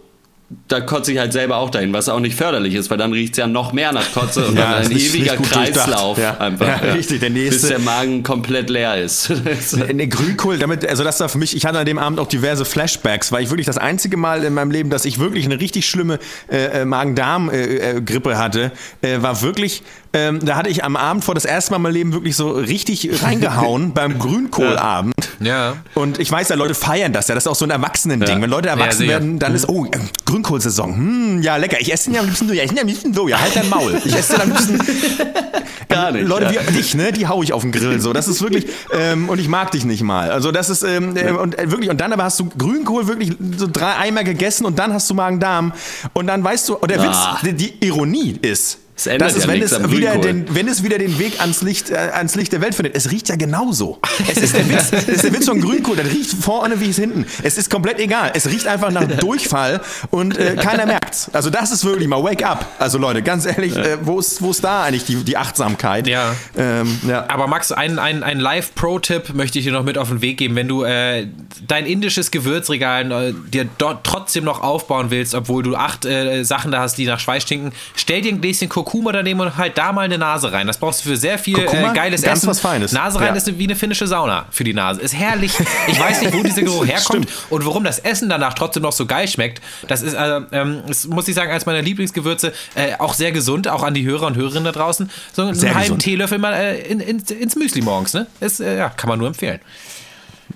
da 0.66 0.80
kotze 0.80 1.12
ich 1.12 1.18
halt 1.18 1.32
selber 1.32 1.58
auch 1.58 1.70
dahin, 1.70 1.92
was 1.92 2.08
auch 2.08 2.18
nicht 2.18 2.34
förderlich 2.34 2.74
ist, 2.74 2.90
weil 2.90 2.98
dann 2.98 3.12
riecht 3.12 3.34
es 3.34 3.38
ja 3.38 3.46
noch 3.46 3.72
mehr 3.72 3.92
nach 3.92 4.12
Kotze 4.12 4.46
und 4.46 4.56
ja, 4.56 4.72
dann 4.72 4.86
ein 4.86 4.90
ewiger 4.90 5.36
Kreislauf 5.36 6.18
ja. 6.18 6.38
einfach. 6.38 6.66
Ja, 6.66 6.86
ja. 6.86 6.92
Richtig, 6.94 7.20
der 7.20 7.30
nächste. 7.30 7.60
Bis 7.60 7.68
der 7.68 7.78
Magen 7.78 8.24
komplett 8.24 8.68
leer 8.68 8.96
ist. 8.96 9.30
ne, 9.92 10.08
Grünkohl, 10.08 10.58
damit, 10.58 10.84
also 10.88 11.04
das 11.04 11.20
war 11.20 11.28
für 11.28 11.38
mich, 11.38 11.54
ich 11.54 11.66
hatte 11.66 11.78
an 11.78 11.86
dem 11.86 11.98
Abend 11.98 12.18
auch 12.18 12.26
diverse 12.26 12.64
Flashbacks, 12.64 13.30
weil 13.30 13.44
ich 13.44 13.50
wirklich 13.50 13.66
das 13.66 13.78
einzige 13.78 14.16
Mal 14.16 14.42
in 14.42 14.52
meinem 14.52 14.72
Leben, 14.72 14.90
dass 14.90 15.04
ich 15.04 15.20
wirklich 15.20 15.44
eine 15.44 15.60
richtig 15.60 15.88
schlimme 15.88 16.18
äh, 16.50 16.80
äh 16.80 16.84
Magen-Darm-Grippe 16.84 18.32
äh, 18.32 18.34
hatte, 18.34 18.72
äh, 19.02 19.22
war 19.22 19.42
wirklich, 19.42 19.84
ähm, 20.12 20.44
da 20.44 20.56
hatte 20.56 20.68
ich 20.68 20.82
am 20.82 20.96
Abend 20.96 21.24
vor 21.24 21.34
das 21.34 21.44
erste 21.44 21.70
Mal 21.70 21.76
in 21.76 21.82
meinem 21.82 21.92
Leben 21.92 22.12
wirklich 22.12 22.36
so 22.36 22.50
richtig 22.50 23.10
reingehauen 23.22 23.92
beim 23.92 24.18
Grünkohlabend. 24.18 25.14
Ja. 25.40 25.76
Und 25.94 26.18
ich 26.18 26.30
weiß 26.30 26.48
ja, 26.48 26.56
Leute 26.56 26.74
feiern 26.74 27.12
das 27.12 27.28
ja, 27.28 27.34
das 27.34 27.44
ist 27.44 27.48
auch 27.48 27.54
so 27.54 27.64
ein 27.64 27.70
Erwachsenen-Ding. 27.70 28.42
Wenn 28.42 28.50
Leute 28.50 28.68
erwachsen 28.68 29.06
werden, 29.06 29.38
dann 29.38 29.54
ist, 29.54 29.68
oh, 29.68 29.82
Grünkohl 29.82 30.10
Grünkohlsaison. 30.24 30.94
Hm, 30.94 31.42
ja, 31.42 31.56
lecker. 31.56 31.80
Ich 31.80 31.92
esse 31.92 32.06
den 32.06 32.14
ja 32.14 32.20
am 32.20 32.26
liebsten 32.26 32.48
so. 32.48 32.54
Ja, 32.54 32.64
ich 32.64 32.70
den 32.70 32.80
am 32.80 32.86
liebsten 32.86 33.14
so. 33.14 33.28
Ja, 33.28 33.40
halt 33.40 33.54
dein 33.54 33.68
Maul. 33.68 34.00
Ich 34.04 34.14
esse 34.14 34.32
den 34.32 34.42
am 34.42 34.48
liebsten. 34.50 34.78
Gar 35.88 36.12
nicht. 36.12 36.26
Leute 36.26 36.54
ja. 36.54 36.60
wie 36.66 36.72
dich, 36.72 36.94
ne, 36.94 37.12
die 37.12 37.26
hau 37.26 37.42
ich 37.42 37.52
auf 37.52 37.62
den 37.62 37.72
Grill. 37.72 38.00
So, 38.00 38.12
das 38.12 38.28
ist 38.28 38.42
wirklich. 38.42 38.66
Ähm, 38.92 39.28
und 39.28 39.38
ich 39.38 39.48
mag 39.48 39.70
dich 39.70 39.84
nicht 39.84 40.02
mal. 40.02 40.30
Also 40.30 40.52
das 40.52 40.70
ist 40.70 40.82
ähm, 40.82 41.16
ja. 41.16 41.34
und 41.34 41.58
äh, 41.58 41.70
wirklich. 41.70 41.90
Und 41.90 42.00
dann 42.00 42.12
aber 42.12 42.24
hast 42.24 42.38
du 42.40 42.48
Grünkohl 42.48 43.06
wirklich 43.06 43.36
so 43.56 43.68
drei 43.70 43.96
Eimer 43.96 44.24
gegessen 44.24 44.66
und 44.66 44.78
dann 44.78 44.92
hast 44.92 45.08
du 45.08 45.14
Magen-Darm 45.14 45.72
und 46.12 46.26
dann 46.26 46.42
weißt 46.42 46.68
du. 46.68 46.76
Und 46.76 46.90
der 46.90 47.00
ah. 47.00 47.38
Witz, 47.42 47.42
die, 47.42 47.52
die 47.54 47.86
Ironie 47.86 48.38
ist 48.42 48.78
ändert 49.06 49.30
das 49.30 49.36
ist, 49.36 49.46
ja 49.46 49.52
wenn, 49.52 49.62
es 49.62 49.90
wieder 49.90 50.18
den, 50.18 50.54
wenn 50.54 50.68
es 50.68 50.82
wieder 50.82 50.98
den 50.98 51.18
Weg 51.18 51.40
ans 51.40 51.62
Licht, 51.62 51.90
äh, 51.90 51.96
ans 51.96 52.34
Licht 52.34 52.52
der 52.52 52.60
Welt 52.60 52.74
findet. 52.74 52.94
Es 52.96 53.10
riecht 53.10 53.28
ja 53.28 53.36
genauso. 53.36 53.98
Es 54.28 54.38
ist 54.38 54.54
der 54.54 54.68
Witz, 54.68 54.92
es 54.92 55.08
ist 55.08 55.24
der 55.24 55.32
Witz 55.32 55.46
von 55.46 55.60
Grünkohl. 55.60 55.96
Das 55.96 56.06
riecht 56.06 56.30
vorne 56.40 56.80
wie 56.80 56.90
es 56.90 56.96
hinten. 56.96 57.26
Es 57.42 57.58
ist 57.58 57.70
komplett 57.70 57.98
egal. 57.98 58.32
Es 58.34 58.46
riecht 58.46 58.66
einfach 58.66 58.90
nach 58.90 59.06
Durchfall 59.06 59.80
und 60.10 60.38
äh, 60.38 60.56
keiner 60.56 60.86
merkt's. 60.86 61.30
Also 61.32 61.50
das 61.50 61.72
ist 61.72 61.84
wirklich 61.84 62.08
mal 62.08 62.22
Wake 62.22 62.44
up. 62.44 62.66
Also 62.78 62.98
Leute, 62.98 63.22
ganz 63.22 63.46
ehrlich, 63.46 63.74
ja. 63.74 63.82
äh, 63.82 63.98
wo 64.02 64.18
ist 64.18 64.40
wo 64.42 64.50
ist 64.50 64.62
da 64.62 64.84
eigentlich 64.84 65.04
die, 65.04 65.16
die 65.24 65.36
Achtsamkeit? 65.36 66.06
Ja. 66.06 66.34
Ähm, 66.56 67.00
ja. 67.06 67.26
Aber 67.28 67.46
Max, 67.46 67.72
ein, 67.72 67.98
ein, 67.98 68.22
ein 68.22 68.38
Live-Pro-Tipp 68.38 69.34
möchte 69.34 69.58
ich 69.58 69.64
dir 69.64 69.72
noch 69.72 69.84
mit 69.84 69.98
auf 69.98 70.08
den 70.08 70.22
Weg 70.22 70.38
geben, 70.38 70.56
wenn 70.56 70.68
du 70.68 70.84
äh, 70.84 71.26
dein 71.66 71.86
indisches 71.86 72.30
Gewürzregal 72.30 73.10
äh, 73.10 73.34
dir 73.50 73.68
dort 73.78 74.04
trotzdem 74.04 74.44
noch 74.44 74.62
aufbauen 74.62 75.10
willst, 75.10 75.34
obwohl 75.34 75.62
du 75.62 75.76
acht 75.76 76.04
äh, 76.04 76.44
Sachen 76.44 76.70
da 76.70 76.80
hast, 76.80 76.98
die 76.98 77.06
nach 77.06 77.18
Schweiß 77.18 77.42
stinken. 77.42 77.72
Stell 77.96 78.22
dir 78.22 78.32
ein 78.32 78.40
Gläschen 78.40 78.68
Kurkuma 78.68 78.89
Kurkuma 78.90 79.12
daneben 79.12 79.38
und 79.38 79.56
halt 79.56 79.78
da 79.78 79.92
mal 79.92 80.02
eine 80.02 80.18
Nase 80.18 80.50
rein. 80.50 80.66
Das 80.66 80.78
brauchst 80.78 81.04
du 81.04 81.10
für 81.10 81.16
sehr 81.16 81.38
viel 81.38 81.58
äh, 81.58 81.66
geiles 81.94 82.22
ganz 82.22 82.38
Essen. 82.38 82.48
was 82.48 82.58
Feines. 82.58 82.90
Nase 82.90 83.20
rein 83.20 83.28
ja. 83.28 83.34
ist 83.34 83.56
wie 83.56 83.64
eine 83.64 83.76
finnische 83.76 84.08
Sauna 84.08 84.46
für 84.50 84.64
die 84.64 84.74
Nase. 84.74 85.00
Ist 85.00 85.14
herrlich. 85.14 85.52
Ich 85.86 86.00
weiß 86.00 86.22
nicht, 86.22 86.32
wo 86.32 86.42
dieser 86.42 86.62
Geruch 86.62 86.86
herkommt 86.88 87.28
und 87.50 87.64
warum 87.64 87.84
das 87.84 88.00
Essen 88.00 88.28
danach 88.28 88.54
trotzdem 88.54 88.82
noch 88.82 88.92
so 88.92 89.06
geil 89.06 89.28
schmeckt. 89.28 89.60
Das 89.86 90.02
ist, 90.02 90.14
äh, 90.14 90.40
ähm, 90.50 90.82
das 90.88 91.06
muss 91.06 91.28
ich 91.28 91.36
sagen, 91.36 91.50
eines 91.50 91.66
meiner 91.66 91.82
Lieblingsgewürze. 91.82 92.52
Äh, 92.74 92.94
auch 92.98 93.14
sehr 93.14 93.30
gesund, 93.30 93.68
auch 93.68 93.84
an 93.84 93.94
die 93.94 94.04
Hörer 94.04 94.26
und 94.26 94.36
Hörerinnen 94.36 94.64
da 94.64 94.72
draußen. 94.72 95.08
So 95.32 95.42
einen 95.42 95.54
sehr 95.54 95.74
halben 95.74 95.82
gesund. 95.82 96.02
Teelöffel 96.02 96.38
mal 96.38 96.54
äh, 96.54 96.80
in, 96.80 96.98
in, 96.98 97.18
ins 97.20 97.54
Müsli 97.54 97.82
morgens. 97.82 98.12
Ne? 98.12 98.26
Ist, 98.40 98.60
äh, 98.60 98.76
ja, 98.76 98.88
kann 98.88 99.08
man 99.08 99.20
nur 99.20 99.28
empfehlen. 99.28 99.60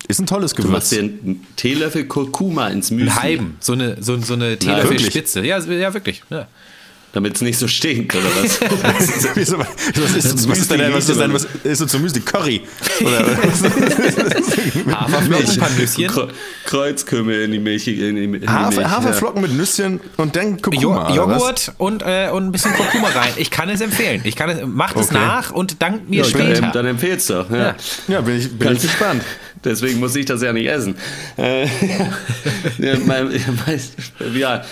Ist 0.09 0.19
ein 0.19 0.27
tolles 0.27 0.57
Gewürz. 0.57 0.67
Du 0.67 0.73
machst 0.73 0.93
dir 0.93 0.99
einen 0.99 1.47
Teelöffel 1.55 2.07
Kurkuma 2.07 2.67
ins 2.69 2.91
Müsli. 2.91 3.11
Einen 3.11 3.23
halben, 3.23 3.57
so 3.61 3.75
eine, 3.75 4.03
so, 4.03 4.19
so 4.21 4.35
eine 4.35 4.59
Teelöffelspitze. 4.59 5.45
Ja, 5.45 5.61
ja, 5.61 5.95
wirklich. 5.95 6.25
Ja. 6.31 6.49
Damit 7.15 7.37
es 7.37 7.43
nicht 7.43 7.59
so 7.61 7.69
stinkt, 7.69 8.13
oder 8.17 8.25
was? 8.43 8.61
was, 8.83 9.37
ist, 9.37 10.49
was 10.49 10.59
ist 10.59 10.71
denn 10.71 10.93
was 10.93 11.09
ist 11.09 11.21
denn, 11.21 11.33
was 11.33 11.47
ist 11.63 11.79
so 11.79 11.87
zum 11.87 12.03
Müsli? 12.03 12.21
Curry? 12.21 12.63
Oder 13.03 13.21
Haferflocken, 15.01 15.49
ein 15.49 15.59
paar 15.59 15.71
Nüsschen. 15.71 16.11
Kreuzkümmel 16.65 17.45
in 17.45 17.53
die 17.53 17.61
Milch. 17.61 17.87
In 17.87 18.17
die, 18.17 18.25
in 18.25 18.51
Hafer, 18.51 18.81
Milch 18.81 18.91
Haferflocken 18.91 19.43
ja. 19.43 19.49
mit 19.49 19.57
Nüsschen 19.57 20.01
und 20.17 20.35
dann 20.35 20.61
Kurkuma. 20.61 21.09
Jo 21.09 21.15
Joghurt 21.15 21.73
und, 21.79 22.03
äh, 22.03 22.31
und 22.33 22.47
ein 22.47 22.53
bisschen 22.53 22.75
Kurkuma 22.75 23.09
rein. 23.11 23.33
Ich 23.37 23.53
kann 23.53 23.69
es 23.69 23.81
empfehlen. 23.81 24.21
Ich 24.25 24.35
kann 24.35 24.51
es, 24.51 24.67
macht 24.67 24.97
okay. 24.97 25.05
es 25.05 25.13
nach 25.13 25.53
und 25.53 25.81
dankt 25.81 26.11
mir 26.11 26.23
ja, 26.23 26.25
später. 26.25 26.63
Dann, 26.63 26.73
dann 26.73 26.87
empfehlst 26.87 27.31
du. 27.31 27.35
Ja, 27.35 27.57
ja. 27.57 27.77
ja 28.09 28.21
bin 28.23 28.39
ich, 28.41 28.59
bin 28.59 28.73
ich 28.73 28.83
gespannt. 28.83 29.23
Deswegen 29.65 30.01
muss 30.01 30.17
ich 30.17 30.27
das 30.27 30.43
ja 30.43 30.53
nicht 30.53 30.67
essen. 30.67 30.97
Äh, 31.39 31.65
ja, 32.79 32.99
mein, 33.07 33.31
ja, 34.35 34.65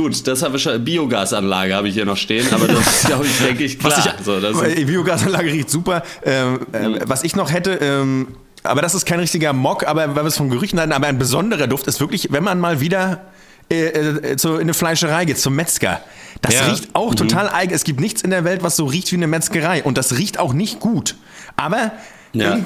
Gut, 0.00 0.26
das 0.26 0.42
habe 0.42 0.56
ich 0.56 0.62
schon. 0.62 0.82
Biogasanlage 0.82 1.74
habe 1.74 1.88
ich 1.88 1.94
hier 1.94 2.06
noch 2.06 2.16
stehen, 2.16 2.46
aber 2.52 2.66
das 2.66 2.78
ist, 2.86 3.06
glaube 3.06 3.26
ich, 3.26 3.38
denke 3.38 3.64
ich, 3.64 3.78
klar. 3.78 4.14
Ich, 4.18 4.24
so, 4.24 4.40
Biogasanlage 4.86 5.52
riecht 5.52 5.68
super. 5.68 6.02
Ähm, 6.24 6.60
äh, 6.72 7.00
was 7.04 7.22
ich 7.22 7.36
noch 7.36 7.52
hätte, 7.52 7.72
ähm, 7.72 8.28
aber 8.62 8.80
das 8.80 8.94
ist 8.94 9.04
kein 9.04 9.20
richtiger 9.20 9.52
Mock, 9.52 9.86
aber 9.86 10.16
weil 10.16 10.24
wir 10.24 10.28
es 10.28 10.38
vom 10.38 10.48
Gerüchen 10.48 10.80
hatten, 10.80 10.92
aber 10.92 11.06
ein 11.06 11.18
besonderer 11.18 11.66
Duft 11.66 11.86
ist 11.86 12.00
wirklich, 12.00 12.32
wenn 12.32 12.42
man 12.42 12.58
mal 12.60 12.80
wieder 12.80 13.26
äh, 13.70 13.88
äh, 13.88 14.36
zu, 14.38 14.54
in 14.54 14.62
eine 14.62 14.72
Fleischerei 14.72 15.26
geht, 15.26 15.38
zum 15.38 15.54
Metzger. 15.54 16.00
Das 16.40 16.54
ja. 16.54 16.64
riecht 16.64 16.94
auch 16.94 17.10
mhm. 17.10 17.16
total 17.16 17.50
eigen. 17.50 17.74
Es 17.74 17.84
gibt 17.84 18.00
nichts 18.00 18.22
in 18.22 18.30
der 18.30 18.44
Welt, 18.44 18.62
was 18.62 18.76
so 18.76 18.86
riecht 18.86 19.12
wie 19.12 19.16
eine 19.16 19.26
Metzgerei. 19.26 19.82
Und 19.82 19.98
das 19.98 20.16
riecht 20.16 20.38
auch 20.38 20.54
nicht 20.54 20.80
gut. 20.80 21.16
Aber 21.56 21.92
ja. 22.32 22.58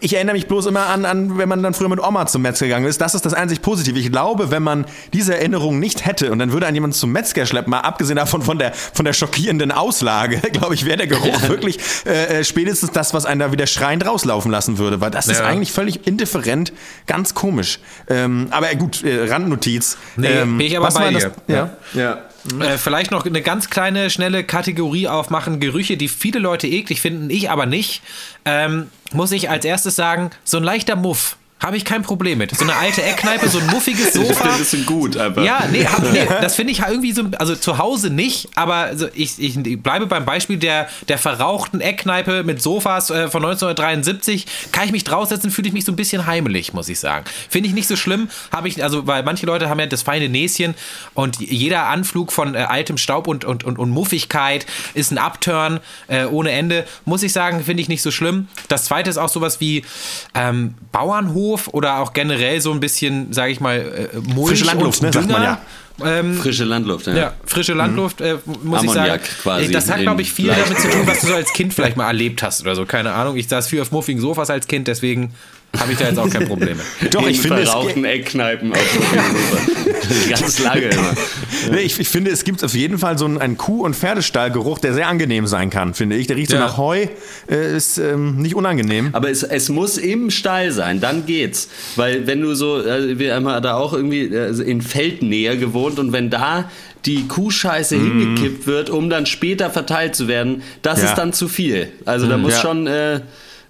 Ich 0.00 0.14
erinnere 0.14 0.34
mich 0.34 0.46
bloß 0.46 0.66
immer 0.66 0.86
an, 0.86 1.04
an, 1.04 1.36
wenn 1.36 1.48
man 1.48 1.62
dann 1.62 1.74
früher 1.74 1.88
mit 1.88 2.00
Oma 2.00 2.26
zum 2.26 2.42
Metzger 2.42 2.66
gegangen 2.66 2.86
ist. 2.86 3.00
Das 3.00 3.14
ist 3.14 3.26
das 3.26 3.34
einzig 3.34 3.60
Positive. 3.60 3.98
Ich 3.98 4.12
glaube, 4.12 4.50
wenn 4.50 4.62
man 4.62 4.86
diese 5.12 5.34
Erinnerung 5.36 5.80
nicht 5.80 6.06
hätte 6.06 6.30
und 6.30 6.38
dann 6.38 6.52
würde 6.52 6.66
ein 6.66 6.74
jemand 6.74 6.94
zum 6.94 7.10
Metzger 7.10 7.46
schleppen, 7.46 7.70
mal 7.70 7.80
abgesehen 7.80 8.16
davon 8.16 8.42
von 8.42 8.58
der, 8.58 8.72
von 8.72 9.04
der 9.04 9.12
schockierenden 9.12 9.72
Auslage, 9.72 10.36
glaube 10.52 10.74
ich, 10.74 10.84
wäre 10.84 10.98
der 10.98 11.06
Geruch 11.08 11.42
wirklich 11.48 11.78
äh, 12.06 12.40
äh, 12.40 12.44
spätestens 12.44 12.92
das, 12.92 13.14
was 13.14 13.26
einen 13.26 13.40
da 13.40 13.52
wieder 13.52 13.66
schreiend 13.66 14.06
rauslaufen 14.06 14.50
lassen 14.50 14.78
würde. 14.78 15.00
Weil 15.00 15.10
das 15.10 15.26
ja. 15.26 15.32
ist 15.32 15.40
eigentlich 15.40 15.72
völlig 15.72 16.06
indifferent, 16.06 16.72
ganz 17.06 17.34
komisch. 17.34 17.80
Ähm, 18.08 18.48
aber 18.50 18.72
gut, 18.76 19.02
äh, 19.02 19.28
Randnotiz. 19.28 19.96
Nee, 20.16 20.28
ähm, 20.28 20.58
bin 20.58 20.66
ich 20.66 20.76
aber 20.76 20.88
bei 20.90 21.10
dir. 21.10 21.18
Das, 21.18 21.32
ja. 21.48 21.70
ja. 21.94 22.18
Äh, 22.60 22.78
vielleicht 22.78 23.10
noch 23.10 23.24
eine 23.24 23.42
ganz 23.42 23.70
kleine, 23.70 24.10
schnelle 24.10 24.44
Kategorie 24.44 25.08
aufmachen. 25.08 25.60
Gerüche, 25.60 25.96
die 25.96 26.08
viele 26.08 26.38
Leute 26.38 26.66
eklig 26.66 27.00
finden, 27.00 27.30
ich 27.30 27.50
aber 27.50 27.66
nicht. 27.66 28.02
Ähm, 28.44 28.90
muss 29.12 29.32
ich 29.32 29.50
als 29.50 29.64
erstes 29.64 29.96
sagen, 29.96 30.30
so 30.44 30.58
ein 30.58 30.64
leichter 30.64 30.96
Muff. 30.96 31.36
Habe 31.64 31.78
ich 31.78 31.86
kein 31.86 32.02
Problem 32.02 32.36
mit. 32.36 32.54
So 32.54 32.62
eine 32.62 32.76
alte 32.76 33.02
Eckkneipe, 33.02 33.48
so 33.48 33.58
ein 33.58 33.66
muffiges 33.68 34.12
Sofa. 34.12 34.44
Das 34.58 34.76
gut, 34.84 35.16
einfach. 35.16 35.42
Ja, 35.42 35.64
nee, 35.72 35.86
hab, 35.86 36.02
nee 36.12 36.26
das 36.42 36.56
finde 36.56 36.72
ich 36.72 36.80
irgendwie 36.80 37.12
so, 37.12 37.22
also 37.38 37.56
zu 37.56 37.78
Hause 37.78 38.10
nicht, 38.10 38.50
aber 38.54 38.94
so, 38.98 39.08
ich, 39.14 39.38
ich 39.38 39.82
bleibe 39.82 40.06
beim 40.06 40.26
Beispiel 40.26 40.58
der, 40.58 40.90
der 41.08 41.16
verrauchten 41.16 41.80
Eckkneipe 41.80 42.44
mit 42.44 42.60
Sofas 42.60 43.08
äh, 43.08 43.28
von 43.30 43.42
1973. 43.42 44.44
Kann 44.72 44.84
ich 44.84 44.92
mich 44.92 45.04
draufsetzen, 45.04 45.50
fühle 45.50 45.68
ich 45.68 45.72
mich 45.72 45.86
so 45.86 45.92
ein 45.92 45.96
bisschen 45.96 46.26
heimelig, 46.26 46.74
muss 46.74 46.90
ich 46.90 47.00
sagen. 47.00 47.24
Finde 47.48 47.70
ich 47.70 47.74
nicht 47.74 47.88
so 47.88 47.96
schlimm, 47.96 48.28
habe 48.52 48.68
ich, 48.68 48.82
also, 48.84 49.06
weil 49.06 49.22
manche 49.22 49.46
Leute 49.46 49.70
haben 49.70 49.80
ja 49.80 49.86
das 49.86 50.02
feine 50.02 50.28
Näschen 50.28 50.74
und 51.14 51.40
jeder 51.40 51.86
Anflug 51.86 52.30
von 52.30 52.54
äh, 52.54 52.58
altem 52.58 52.98
Staub 52.98 53.26
und, 53.26 53.46
und, 53.46 53.64
und, 53.64 53.78
und 53.78 53.88
Muffigkeit 53.88 54.66
ist 54.92 55.12
ein 55.12 55.18
Upturn 55.18 55.80
äh, 56.08 56.26
ohne 56.26 56.50
Ende. 56.50 56.84
Muss 57.06 57.22
ich 57.22 57.32
sagen, 57.32 57.64
finde 57.64 57.80
ich 57.80 57.88
nicht 57.88 58.02
so 58.02 58.10
schlimm. 58.10 58.48
Das 58.68 58.84
zweite 58.84 59.08
ist 59.08 59.16
auch 59.16 59.30
sowas 59.30 59.60
wie 59.60 59.82
ähm, 60.34 60.74
Bauernhof 60.92 61.53
Hof 61.54 61.68
oder 61.72 61.98
auch 61.98 62.12
generell 62.12 62.60
so 62.60 62.72
ein 62.72 62.80
bisschen, 62.80 63.32
sage 63.32 63.52
ich 63.52 63.60
mal, 63.60 64.10
äh, 64.12 64.18
Mulch 64.34 64.50
Frische 64.50 64.64
Landluft, 64.64 65.02
ne, 65.02 65.12
sagt 65.12 65.30
man 65.30 65.42
ja. 65.42 65.60
Ähm, 66.04 66.34
frische 66.34 66.64
Landluft, 66.64 67.06
ja. 67.06 67.14
ja 67.14 67.32
frische 67.46 67.72
Landluft, 67.72 68.20
äh, 68.20 68.36
muss 68.64 68.80
Ammoniak 68.80 68.82
ich 68.82 68.92
sagen. 68.92 69.22
quasi 69.42 69.70
das 69.70 69.88
hat, 69.88 70.00
glaube 70.00 70.22
ich, 70.22 70.32
viel 70.32 70.48
damit 70.48 70.76
zu 70.80 70.90
tun, 70.90 71.06
was 71.06 71.20
du 71.20 71.28
so 71.28 71.34
als 71.34 71.52
Kind 71.52 71.72
vielleicht 71.72 71.96
mal 71.96 72.08
erlebt 72.08 72.42
hast 72.42 72.62
oder 72.62 72.74
so. 72.74 72.84
Keine 72.84 73.12
Ahnung. 73.12 73.36
Ich 73.36 73.46
saß 73.46 73.68
viel 73.68 73.80
auf 73.80 73.92
muffigen 73.92 74.20
Sofas 74.20 74.50
als 74.50 74.66
Kind, 74.66 74.88
deswegen 74.88 75.34
habe 75.78 75.92
ich 75.92 75.98
da 75.98 76.06
jetzt 76.08 76.18
auch 76.18 76.28
kein 76.30 76.46
Problem 76.46 76.76
mit. 77.00 77.14
Doch, 77.14 77.26
ich 77.26 77.40
finde 77.40 77.62
es. 77.62 77.68
verrauchten 77.70 78.04
Eckkneipen 78.04 78.72
auf 78.72 78.78
Ganz 80.28 80.58
lange 80.62 80.82
immer. 80.82 81.14
Nee, 81.70 81.80
ich, 81.80 81.98
ich 81.98 82.08
finde, 82.08 82.30
es 82.30 82.44
gibt 82.44 82.62
auf 82.62 82.74
jeden 82.74 82.98
Fall 82.98 83.16
so 83.18 83.24
einen, 83.24 83.38
einen 83.38 83.56
Kuh- 83.56 83.84
und 83.84 83.94
Pferdestallgeruch, 83.96 84.78
der 84.78 84.92
sehr 84.94 85.08
angenehm 85.08 85.46
sein 85.46 85.70
kann, 85.70 85.94
finde 85.94 86.16
ich. 86.16 86.26
Der 86.26 86.36
riecht 86.36 86.50
so 86.50 86.56
Ja. 86.56 86.62
nach 86.66 86.76
Heu, 86.76 87.06
äh, 87.50 87.76
ist 87.76 87.98
ähm, 87.98 88.36
nicht 88.38 88.54
unangenehm. 88.54 89.10
Aber 89.12 89.30
es, 89.30 89.42
es 89.42 89.68
muss 89.68 89.96
im 89.98 90.30
Stall 90.30 90.72
sein, 90.72 91.00
dann 91.00 91.26
geht's. 91.26 91.68
Weil 91.96 92.26
wenn 92.26 92.40
du 92.42 92.54
so, 92.54 92.80
äh, 92.84 93.18
wir 93.18 93.34
haben 93.34 93.44
da 93.62 93.74
auch 93.76 93.92
irgendwie 93.94 94.26
äh, 94.26 94.50
in 94.62 94.82
Feldnähe 94.82 95.56
gewohnt 95.58 95.98
und 95.98 96.12
wenn 96.12 96.30
da 96.30 96.70
die 97.06 97.26
Kuhscheiße 97.28 97.96
hingekippt 97.96 98.66
wird, 98.66 98.88
um 98.90 99.10
dann 99.10 99.26
später 99.26 99.70
verteilt 99.70 100.14
zu 100.14 100.26
werden, 100.28 100.62
das 100.82 101.02
Ja. 101.02 101.08
ist 101.08 101.14
dann 101.16 101.32
zu 101.34 101.48
viel. 101.48 101.88
Also 102.06 102.26
da 102.28 102.38
muss 102.38 102.54
Ja. 102.54 102.60
schon, 102.60 102.86
äh, 102.86 103.20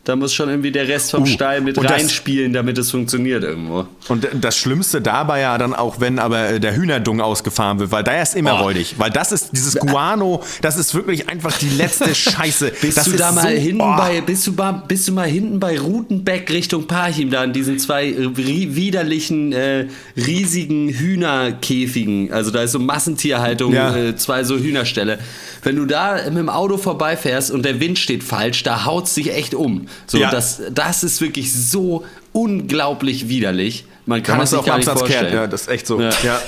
da 0.04 0.16
muss 0.16 0.34
schon 0.34 0.48
irgendwie 0.50 0.70
der 0.70 0.86
Rest 0.86 1.10
vom 1.12 1.22
Uh, 1.22 1.26
Stall 1.26 1.60
mit 1.62 1.78
und 1.78 1.84
das- 1.84 1.92
reinspielen, 1.92 2.52
damit 2.52 2.76
es 2.78 2.90
funktioniert 2.90 3.42
irgendwo. 3.42 3.86
Und 4.08 4.28
das 4.40 4.56
Schlimmste 4.56 5.00
dabei 5.00 5.40
ja 5.40 5.56
dann 5.58 5.74
auch, 5.74 5.98
wenn 6.00 6.18
aber 6.18 6.50
äh, 6.50 6.60
der 6.60 6.76
Hühnerdung 6.76 7.20
ausgefahren 7.22 7.78
wird, 7.78 7.90
weil 7.90 8.04
da 8.04 8.20
ist 8.20 8.36
immer 8.36 8.54
Oh. 8.60 8.64
räudig. 8.64 8.94
Weil 8.98 9.10
das 9.10 9.32
ist 9.32 9.50
dieses 9.52 9.76
Guano, 9.76 10.42
das 10.60 10.76
ist 10.76 10.94
wirklich 10.94 11.28
einfach 11.28 11.56
die 11.58 11.70
letzte 11.70 12.14
Scheiße. 12.14 12.72
Bist 12.82 12.98
das 12.98 13.06
du 13.06 13.12
da 13.12 13.32
mal 13.32 13.42
so, 13.42 13.48
hinten 13.48 13.80
oh. 13.80 13.96
bei, 13.96 14.20
bist 14.20 14.46
du, 14.46 14.52
mal, 14.52 14.82
bist 14.86 15.08
du 15.08 15.12
mal 15.12 15.26
hinten 15.26 15.58
bei 15.58 15.78
Rutenbeck 15.80 16.50
Richtung 16.52 16.86
Parchim, 16.86 17.30
da 17.30 17.42
in 17.44 17.52
diesen 17.54 17.78
zwei 17.78 18.08
äh, 18.08 18.36
widerlichen, 18.36 19.52
äh, 19.52 19.86
riesigen 20.16 20.90
Hühnerkäfigen, 20.90 22.32
also 22.32 22.50
da 22.50 22.62
ist 22.62 22.72
so 22.72 22.78
Massentierhaltung, 22.78 23.72
Ja. 23.72 23.96
äh, 23.96 24.16
zwei 24.16 24.44
so 24.44 24.58
Hühnerställe. 24.58 25.18
Wenn 25.62 25.76
du 25.76 25.86
da 25.86 26.16
mit 26.26 26.36
dem 26.36 26.48
Auto 26.50 26.76
vorbeifährst 26.76 27.50
und 27.50 27.64
der 27.64 27.80
Wind 27.80 27.98
steht 27.98 28.22
falsch, 28.22 28.62
da 28.64 28.84
haut 28.84 29.08
sich 29.08 29.32
echt 29.34 29.54
um. 29.54 29.86
So, 30.06 30.18
Ja. 30.18 30.30
das, 30.30 30.62
das 30.72 31.04
ist 31.04 31.20
wirklich 31.20 31.52
so 31.52 32.04
unglaublich 32.32 33.28
widerlich. 33.28 33.86
Man 34.06 34.22
kann 34.22 34.40
es 34.40 34.50
gar 34.50 34.62
dem 34.62 34.76
nicht 34.76 34.88
Absatz 34.88 34.98
vorstellen. 35.00 35.22
kehrt. 35.24 35.34
Ja, 35.34 35.46
das 35.46 35.62
ist 35.62 35.68
echt 35.68 35.86
so. 35.86 36.00
Ja. 36.00 36.10
Ja. 36.22 36.40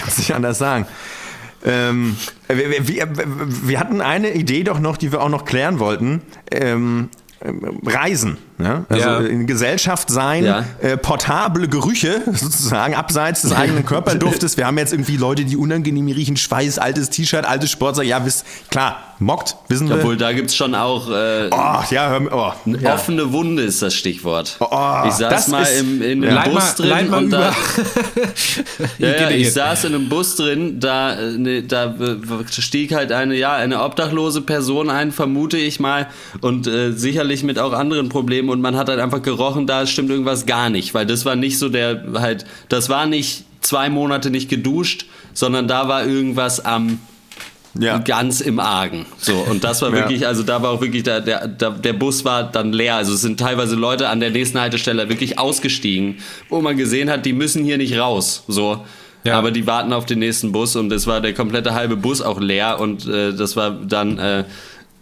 Kannst 0.00 0.18
nicht 0.18 0.34
anders 0.34 0.58
sagen. 0.58 0.86
Ähm, 1.64 2.16
wir, 2.48 2.88
wir, 2.88 3.08
wir 3.14 3.78
hatten 3.80 4.00
eine 4.00 4.32
Idee 4.34 4.64
doch 4.64 4.80
noch, 4.80 4.96
die 4.96 5.12
wir 5.12 5.20
auch 5.22 5.28
noch 5.28 5.44
klären 5.44 5.78
wollten. 5.78 6.22
Ähm, 6.50 7.08
ähm, 7.44 7.80
Reisen. 7.84 8.38
Ne? 8.62 8.84
Also 8.88 9.08
Ja. 9.08 9.18
in 9.20 9.46
Gesellschaft 9.46 10.08
sein, 10.10 10.44
Ja. 10.44 10.64
äh, 10.80 10.96
portable 10.96 11.68
Gerüche 11.68 12.22
sozusagen, 12.32 12.94
abseits 12.94 13.42
des 13.42 13.52
eigenen 13.52 13.84
Körperduftes. 13.84 14.56
Wir 14.56 14.66
haben 14.66 14.78
jetzt 14.78 14.92
irgendwie 14.92 15.16
Leute, 15.16 15.44
die 15.44 15.56
unangenehm 15.56 16.06
riechen, 16.06 16.36
Schweiß, 16.36 16.78
altes 16.78 17.10
T-Shirt, 17.10 17.44
altes 17.44 17.70
Sportsack. 17.70 18.06
Ja, 18.06 18.24
wisst, 18.24 18.44
klar, 18.70 19.14
mockt, 19.18 19.56
wissen 19.68 19.88
wir. 19.88 19.96
Obwohl, 19.96 20.16
da 20.16 20.32
gibt 20.32 20.50
es 20.50 20.56
schon 20.56 20.74
auch 20.74 21.08
äh, 21.08 21.48
oh, 21.50 21.82
ja, 21.90 22.08
hör, 22.10 22.20
mir- 22.20 22.32
oh, 22.32 22.52
ja. 22.80 22.94
offene 22.94 23.32
Wunde 23.32 23.62
ist 23.62 23.82
das 23.82 23.94
Stichwort. 23.94 24.56
Oh, 24.60 24.66
ich 25.06 25.14
saß 25.14 25.18
das 25.30 25.48
mal 25.48 25.62
ist- 25.62 25.80
im, 25.80 26.00
in 26.02 26.22
Ja. 26.22 26.28
einem 26.30 26.36
Leit 26.36 26.52
Bus 26.54 26.74
drin 26.76 27.10
mal 27.10 27.18
und 27.18 27.24
über. 27.26 27.38
da, 27.38 28.84
ja, 28.98 29.08
ja, 29.22 29.30
ich 29.30 29.44
jetzt. 29.44 29.54
saß 29.54 29.84
in 29.84 29.94
einem 29.94 30.08
Bus 30.08 30.36
drin, 30.36 30.80
da, 30.80 31.14
äh, 31.14 31.32
ne, 31.38 31.62
da 31.62 31.86
äh, 31.86 32.16
stieg 32.60 32.94
halt 32.94 33.12
eine, 33.12 33.34
ja, 33.34 33.54
eine 33.54 33.82
obdachlose 33.82 34.40
Person 34.42 34.90
ein, 34.90 35.12
vermute 35.12 35.56
ich 35.56 35.80
mal, 35.80 36.08
und 36.40 36.66
äh, 36.66 36.92
sicherlich 36.92 37.42
mit 37.42 37.58
auch 37.58 37.72
anderen 37.72 38.08
Problemen 38.08 38.48
und 38.52 38.60
man 38.60 38.76
hat 38.76 38.88
halt 38.88 39.00
einfach 39.00 39.22
gerochen, 39.22 39.66
da 39.66 39.86
stimmt 39.86 40.10
irgendwas 40.10 40.46
gar 40.46 40.70
nicht, 40.70 40.94
weil 40.94 41.06
das 41.06 41.24
war 41.24 41.34
nicht 41.36 41.58
so 41.58 41.68
der, 41.68 42.04
halt, 42.14 42.44
das 42.68 42.88
war 42.88 43.06
nicht 43.06 43.44
zwei 43.60 43.88
Monate 43.88 44.30
nicht 44.30 44.48
geduscht, 44.48 45.06
sondern 45.32 45.66
da 45.66 45.88
war 45.88 46.06
irgendwas 46.06 46.64
am 46.64 46.98
ja. 47.78 47.98
ganz 47.98 48.40
im 48.40 48.60
Argen. 48.60 49.06
So, 49.18 49.34
und 49.34 49.64
das 49.64 49.80
war 49.82 49.90
Ja. 49.90 49.96
wirklich, 49.96 50.26
also 50.26 50.42
da 50.42 50.62
war 50.62 50.70
auch 50.70 50.80
wirklich, 50.80 51.02
der, 51.04 51.20
der, 51.20 51.48
der, 51.48 51.70
der 51.70 51.92
Bus 51.94 52.24
war 52.24 52.44
dann 52.44 52.72
leer. 52.72 52.96
Also 52.96 53.14
es 53.14 53.22
sind 53.22 53.40
teilweise 53.40 53.74
Leute 53.76 54.08
an 54.08 54.20
der 54.20 54.30
nächsten 54.30 54.60
Haltestelle 54.60 55.08
wirklich 55.08 55.38
ausgestiegen, 55.38 56.18
wo 56.48 56.60
man 56.60 56.76
gesehen 56.76 57.10
hat, 57.10 57.24
die 57.24 57.32
müssen 57.32 57.64
hier 57.64 57.78
nicht 57.78 57.96
raus. 57.96 58.44
So. 58.48 58.84
Ja. 59.24 59.38
Aber 59.38 59.52
die 59.52 59.66
warten 59.66 59.92
auf 59.92 60.04
den 60.04 60.18
nächsten 60.18 60.52
Bus 60.52 60.74
und 60.76 60.92
es 60.92 61.06
war 61.06 61.20
der 61.20 61.32
komplette 61.32 61.74
halbe 61.74 61.96
Bus 61.96 62.20
auch 62.20 62.40
leer 62.40 62.80
und 62.80 63.06
äh, 63.06 63.32
das 63.32 63.56
war 63.56 63.70
dann 63.70 64.18
äh, 64.18 64.44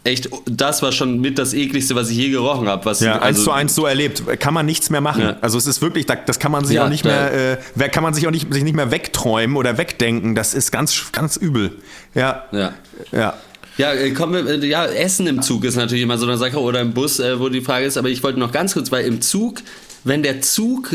echt, 0.04 0.28
das 0.46 0.82
war 0.82 0.92
schon 0.92 1.20
mit 1.20 1.38
das 1.38 1.52
ekligste, 1.54 1.94
was 1.94 2.10
ich 2.10 2.16
je 2.16 2.30
gerochen 2.30 2.68
habe. 2.68 2.84
Was, 2.84 3.00
Ja, 3.00 3.14
eins 3.14 3.22
also, 3.22 3.44
zu 3.44 3.50
eins 3.52 3.74
so 3.74 3.86
erlebt. 3.86 4.22
Kann 4.40 4.54
man 4.54 4.66
nichts 4.66 4.90
mehr 4.90 5.00
machen. 5.00 5.22
Ja. 5.22 5.36
Also 5.40 5.58
es 5.58 5.66
ist 5.66 5.82
wirklich, 5.82 6.06
da- 6.06 6.14
das 6.16 6.38
kann 6.38 6.52
man 6.52 6.64
sich 6.64 6.76
Ja, 6.76 6.84
auch 6.84 6.88
nicht 6.88 7.04
mehr, 7.04 7.58
äh, 7.78 7.88
kann 7.88 8.02
man 8.02 8.14
sich 8.14 8.26
auch 8.26 8.30
nicht, 8.30 8.52
sich 8.52 8.64
nicht 8.64 8.76
mehr 8.76 8.90
wegträumen 8.90 9.56
oder 9.56 9.76
wegdenken. 9.78 10.34
Das 10.34 10.54
ist 10.54 10.70
ganz, 10.72 11.12
ganz 11.12 11.36
übel. 11.36 11.72
Ja. 12.14 12.44
Ja. 12.52 12.72
Ja. 13.12 13.34
Ja, 13.78 13.92
äh, 13.94 14.10
kommen 14.10 14.32
wir, 14.46 14.62
äh, 14.62 14.66
ja, 14.66 14.84
Essen 14.86 15.26
im 15.26 15.40
Zug 15.42 15.64
ist 15.64 15.76
natürlich 15.76 16.02
immer 16.02 16.18
so 16.18 16.26
eine 16.26 16.36
Sache 16.36 16.58
oder 16.60 16.80
im 16.80 16.92
Bus, 16.92 17.18
äh, 17.18 17.38
wo 17.40 17.48
die 17.48 17.60
Frage 17.62 17.86
ist, 17.86 17.96
aber 17.96 18.08
ich 18.08 18.22
wollte 18.22 18.38
noch 18.38 18.52
ganz 18.52 18.74
kurz, 18.74 18.90
weil 18.92 19.06
im 19.06 19.20
Zug, 19.22 19.62
wenn 20.04 20.22
der 20.22 20.40
Zug 20.42 20.90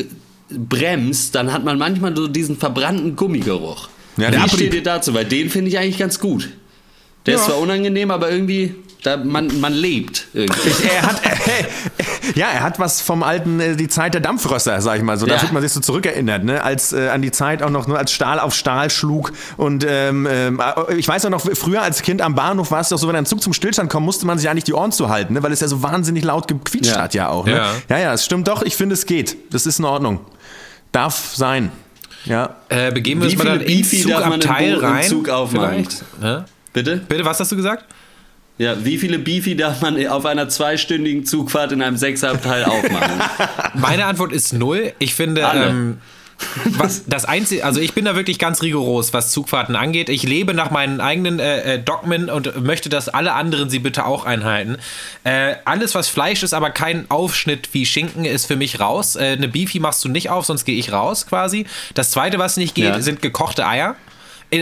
bremst, 0.50 1.34
dann 1.36 1.52
hat 1.52 1.64
man 1.64 1.78
manchmal 1.78 2.16
so 2.16 2.28
diesen 2.28 2.58
verbrannten 2.58 3.16
Gummigeruch. 3.16 3.90
Ja, 4.18 4.32
Wie 4.32 4.50
steht 4.50 4.74
ihr 4.74 4.84
dazu? 4.84 5.14
Weil 5.14 5.26
den 5.26 5.50
finde 5.50 5.70
ich 5.70 5.78
eigentlich 5.78 5.98
ganz 5.98 6.20
gut. 6.20 6.50
Der 7.26 7.36
ist 7.36 7.42
Ja. 7.42 7.48
zwar 7.48 7.58
unangenehm, 7.60 8.12
aber 8.12 8.30
irgendwie, 8.32 8.76
da, 9.06 9.18
man, 9.18 9.60
man 9.60 9.74
lebt 9.74 10.28
irgendwie. 10.34 10.70
Er 10.96 11.02
hat, 11.04 11.22
ja, 12.36 12.48
er 12.48 12.64
hat 12.64 12.80
was 12.80 13.02
vom 13.02 13.24
alten, 13.24 13.60
äh, 13.60 13.76
die 13.76 13.88
Zeit 13.88 14.14
der 14.14 14.22
Dampfrösser, 14.22 14.82
sag 14.82 14.98
ich 14.98 15.04
mal 15.04 15.18
so. 15.18 15.26
Da 15.26 15.34
Ja. 15.34 15.40
fühlt 15.40 15.52
man 15.54 15.62
sich 15.62 15.72
so 15.72 15.80
zurückerinnert, 15.80 16.44
ne? 16.44 16.64
Als 16.64 16.94
äh, 16.94 17.10
an 17.10 17.22
die 17.22 17.32
Zeit 17.32 17.62
auch 17.62 17.70
noch 17.70 17.88
nur 17.88 17.98
als 17.98 18.12
Stahl 18.12 18.40
auf 18.40 18.54
Stahl 18.56 18.90
schlug. 18.90 19.32
Und 19.58 19.86
ähm, 19.88 20.28
ähm, 20.30 20.62
ich 20.98 21.08
weiß 21.08 21.26
auch 21.26 21.30
noch, 21.30 21.42
früher 21.56 21.82
als 21.82 22.02
Kind 22.02 22.22
am 22.22 22.36
Bahnhof 22.36 22.72
war 22.72 22.82
es 22.82 22.90
doch 22.90 22.98
so, 22.98 23.08
wenn 23.08 23.16
ein 23.16 23.26
Zug 23.26 23.42
zum 23.42 23.54
Stillstand 23.54 23.90
kommt, 23.92 24.06
musste 24.06 24.26
man 24.26 24.38
sich 24.40 24.50
eigentlich 24.50 24.64
die 24.64 24.74
Ohren 24.74 24.92
zu 24.92 25.10
halten, 25.10 25.34
ne? 25.34 25.44
weil 25.44 25.52
es 25.52 25.60
ja 25.60 25.68
so 25.68 25.84
wahnsinnig 25.84 26.24
laut 26.24 26.48
gequietscht 26.48 26.92
Ja. 26.96 27.02
hat 27.02 27.14
ja 27.14 27.30
auch. 27.30 27.46
Ne? 27.46 27.56
Ja. 27.56 27.72
ja, 27.90 27.98
ja, 28.00 28.14
es 28.14 28.26
stimmt 28.26 28.48
doch. 28.48 28.62
Ich 28.64 28.76
finde, 28.76 28.94
es 28.94 29.06
geht. 29.06 29.38
Das 29.54 29.66
ist 29.66 29.80
in 29.80 29.86
Ordnung. 29.86 30.20
Darf 30.92 31.36
sein. 31.36 31.72
Ja. 32.26 32.56
Äh, 32.70 32.92
begeben 32.92 33.22
wir 33.22 33.30
uns 33.30 33.38
mal 33.38 33.46
dann 33.46 33.62
im 33.62 33.84
Zugabteil 33.84 34.76
rein. 34.78 35.08
Zug? 35.08 35.28
Ne? 36.22 36.46
Bitte? 36.74 36.98
Bitte, 37.08 37.24
was 37.26 37.40
hast 37.40 37.52
du 37.52 37.56
gesagt? 37.56 37.86
Ja, 38.58 38.86
wie 38.86 38.98
viele 38.98 39.20
Beefy 39.20 39.56
darf 39.56 39.82
man 39.82 40.06
auf 40.08 40.26
einer 40.26 40.48
zweistündigen 40.48 41.26
Zugfahrt 41.26 41.72
in 41.74 41.82
einem 41.82 41.98
Sechserabteil 41.98 42.64
aufmachen? 42.64 43.22
Meine 43.74 44.06
Antwort 44.06 44.32
ist 44.32 44.54
null. 44.54 44.94
Ich 44.98 45.14
finde, 45.14 45.42
ähm, 45.54 45.98
was 46.78 47.04
das 47.06 47.26
einzige, 47.26 47.66
also 47.66 47.82
ich 47.82 47.94
bin 47.94 48.06
da 48.06 48.16
wirklich 48.16 48.40
ganz 48.40 48.62
rigoros, 48.62 49.14
was 49.14 49.32
Zugfahrten 49.32 49.76
angeht. 49.76 50.08
Ich 50.10 50.24
lebe 50.24 50.54
nach 50.54 50.72
meinen 50.72 51.02
eigenen 51.02 51.40
äh, 51.40 51.76
äh, 51.76 51.80
Dogmen 51.80 52.30
und 52.30 52.62
möchte, 52.64 52.88
dass 52.90 53.10
alle 53.10 53.34
anderen 53.34 53.70
sie 53.70 53.80
bitte 53.80 54.06
auch 54.06 54.26
einhalten. 54.26 54.78
Äh, 55.26 55.56
alles, 55.66 55.94
was 55.96 56.08
Fleisch 56.08 56.42
ist, 56.44 56.54
aber 56.54 56.70
kein 56.70 57.10
Aufschnitt 57.10 57.70
wie 57.74 57.86
Schinken, 57.86 58.24
ist 58.26 58.46
für 58.46 58.56
mich 58.56 58.80
raus. 58.80 59.16
Äh, 59.18 59.34
eine 59.38 59.48
Beefy 59.50 59.80
machst 59.80 60.04
du 60.06 60.10
nicht 60.10 60.30
auf, 60.30 60.46
sonst 60.46 60.64
gehe 60.66 60.78
ich 60.78 60.92
raus 60.94 61.28
quasi. 61.28 61.66
Das 61.94 62.12
zweite, 62.12 62.38
was 62.40 62.56
nicht 62.58 62.76
geht, 62.76 62.86
Ja. 62.86 63.02
sind 63.02 63.22
gekochte 63.22 63.66
Eier. 63.68 63.96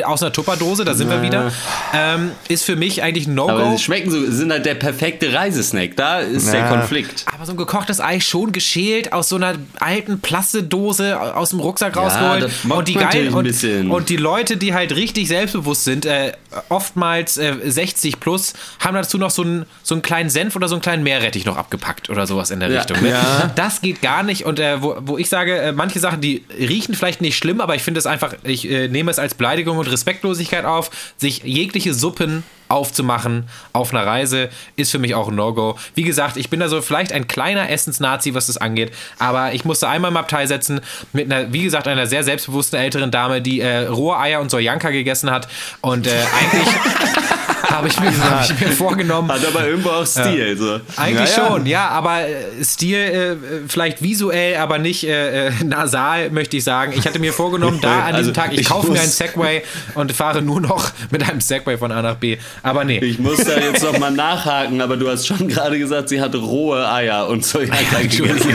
Aus 0.06 0.24
einer 0.24 0.32
Tupperdose, 0.34 0.86
da 0.86 0.94
sind 0.96 1.10
wir 1.10 1.22
wieder. 1.22 1.52
Ähm, 1.94 2.32
ist 2.48 2.64
für 2.66 2.76
mich 2.76 3.04
eigentlich 3.04 3.28
ein 3.28 3.38
Aber 3.38 3.54
No-Go. 3.60 3.78
sie 3.78 3.84
schmecken 3.84 4.10
so, 4.10 4.26
sind 4.32 4.52
halt 4.52 4.66
der 4.66 4.74
perfekte 4.76 5.32
Reisesnack. 5.34 5.96
Da 5.96 6.20
ist 6.20 6.52
der 6.52 6.62
Ja. 6.62 6.70
Konflikt. 6.70 7.26
Aber 7.34 7.46
so 7.46 7.52
ein 7.52 7.58
gekochtes 7.58 8.00
Ei 8.00 8.20
schon 8.20 8.52
geschält 8.54 9.14
aus 9.14 9.30
so 9.30 9.36
einer 9.36 9.56
alten 9.80 10.20
Plastedose 10.20 11.20
aus 11.36 11.52
dem 11.52 11.60
Rucksack 11.60 11.96
Ja, 11.96 12.02
rausgeholt. 12.04 12.50
und 12.70 12.88
die 12.88 12.94
geil 12.96 13.28
ein 13.28 13.34
und, 13.34 13.92
und 13.92 14.10
die 14.10 14.18
Leute, 14.18 14.58
die 14.58 14.74
halt 14.74 14.96
richtig 14.96 15.28
selbstbewusst 15.28 15.84
sind, 15.84 16.06
äh, 16.06 16.32
oftmals 16.70 17.38
äh, 17.38 17.54
60 17.64 18.20
plus, 18.20 18.54
haben 18.80 18.96
dazu 18.96 19.18
noch 19.18 19.30
so 19.32 19.44
einen, 19.44 19.66
so 19.84 19.96
einen 19.96 20.02
kleinen 20.02 20.30
Senf 20.30 20.56
oder 20.56 20.68
so 20.68 20.76
einen 20.76 20.82
kleinen 20.82 21.04
Meerrettich 21.04 21.46
noch 21.46 21.58
abgepackt 21.58 22.10
oder 22.10 22.26
sowas 22.26 22.52
in 22.52 22.60
der 22.60 22.70
Ja. 22.70 22.80
Richtung. 22.80 23.02
Ne? 23.02 23.10
Ja. 23.10 23.52
Das 23.56 23.82
geht 23.82 24.02
gar 24.02 24.24
nicht. 24.24 24.46
Und 24.46 24.60
äh, 24.60 24.82
wo, 24.82 24.96
wo 25.02 25.18
ich 25.18 25.30
sage, 25.30 25.56
äh, 25.58 25.72
manche 25.72 26.00
Sachen, 26.00 26.22
die 26.22 26.44
riechen 26.58 26.96
vielleicht 26.96 27.22
nicht 27.22 27.38
schlimm, 27.38 27.62
aber 27.62 27.76
ich 27.76 27.84
finde 27.84 28.00
es 28.00 28.06
einfach, 28.06 28.34
ich 28.44 28.70
äh, 28.70 28.88
nehme 28.88 29.12
es 29.12 29.20
als 29.20 29.36
Beleidigung 29.36 29.73
Verzweiflung 29.74 29.78
und 29.78 29.88
Respektlosigkeit 29.88 30.66
auf, 30.66 30.90
sich 31.18 31.44
jegliche 31.44 31.94
Suppen 31.94 32.44
aufzumachen 32.70 33.48
auf 33.72 33.94
einer 33.94 34.06
Reise 34.06 34.50
ist 34.78 34.92
für 34.92 34.98
mich 34.98 35.14
auch 35.14 35.28
ein 35.28 35.36
No-Go. 35.36 35.78
Wie 35.96 36.04
gesagt, 36.04 36.38
ich 36.38 36.50
bin 36.50 36.60
da 36.60 36.70
so 36.70 36.82
vielleicht 36.82 37.12
ein 37.12 37.28
kleiner 37.28 37.70
Essensnazi, 37.70 38.34
was 38.34 38.48
das 38.48 38.58
angeht, 38.58 38.92
aber 39.20 39.54
ich 39.54 39.64
musste 39.66 39.88
einmal 39.88 40.12
im 40.12 40.18
Abteil 40.18 40.48
setzen 40.48 40.82
mit 41.12 41.32
einer, 41.32 41.54
wie 41.54 41.64
gesagt, 41.64 41.88
einer 41.88 42.08
sehr 42.08 42.24
selbstbewussten 42.24 42.80
älteren 42.80 43.12
Dame, 43.12 43.42
die 43.42 43.60
äh, 43.60 43.86
rohe 43.88 44.18
Eier 44.18 44.40
und 44.40 44.50
Sojanka 44.50 44.90
gegessen 44.90 45.30
hat. 45.30 45.48
Und 45.82 46.08
äh, 46.08 46.12
eigentlich 46.12 46.74
habe 47.74 47.88
ich, 47.88 48.00
mir, 48.00 48.12
hab 48.30 48.50
ich 48.50 48.60
mir 48.60 48.72
vorgenommen. 48.72 49.32
Hat 49.32 49.46
aber 49.46 49.68
irgendwo 49.68 49.90
auch 49.90 50.06
Stil. 50.06 50.50
Ja. 50.50 50.56
So. 50.56 50.80
Eigentlich 50.96 51.36
ja, 51.36 51.48
schon, 51.48 51.66
ja, 51.66 51.88
aber 51.90 52.22
äh, 52.22 52.64
Stil 52.64 52.98
äh, 52.98 53.36
vielleicht 53.68 54.02
visuell, 54.02 54.58
aber 54.58 54.78
nicht 54.78 55.04
äh, 55.04 55.48
äh, 55.48 55.52
nasal, 55.64 56.30
möchte 56.30 56.58
ich 56.58 56.64
sagen. 56.64 56.94
Ich 56.96 57.06
hatte 57.06 57.20
mir 57.20 57.34
vorgenommen, 57.34 57.80
da 57.82 58.00
an 58.00 58.16
also, 58.16 58.18
diesem 58.20 58.34
Tag, 58.34 58.54
ich, 58.54 58.62
ich 58.62 58.70
kaufe 58.70 58.92
mir 58.92 59.00
einen 59.00 59.10
Segway 59.10 59.64
und 59.96 60.12
fahre 60.12 60.42
nur 60.42 60.62
noch 60.62 60.92
mit 61.10 61.28
einem 61.28 61.42
Segway 61.42 61.78
von 61.78 61.92
A 61.92 62.02
nach 62.02 62.16
B. 62.16 62.38
Aber 62.62 62.84
nee. 62.84 63.00
Ich 63.00 63.20
muss 63.20 63.44
da 63.44 63.58
jetzt 63.58 63.84
noch 63.84 63.98
mal 63.98 64.12
nachhaken, 64.12 64.82
aber 64.82 64.98
du 64.98 65.10
hast 65.10 65.28
schon 65.28 65.48
gerade 65.48 65.78
gesagt, 65.80 66.10
sie 66.10 66.22
hat 66.22 66.36
rohe 66.36 66.88
Eier 66.90 67.28
und 67.28 67.46
Sojanka 67.46 68.00
ja, 68.00 68.02
gegessen. 68.02 68.54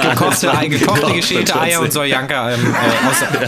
gekochte, 0.00 0.56
Ei, 0.56 0.68
gekochte, 0.68 1.12
geschälte 1.12 1.60
Eier 1.60 1.80
und 1.80 1.92
Sojanka. 1.92 2.52
Ähm, 2.52 2.74
äh, 2.74 3.46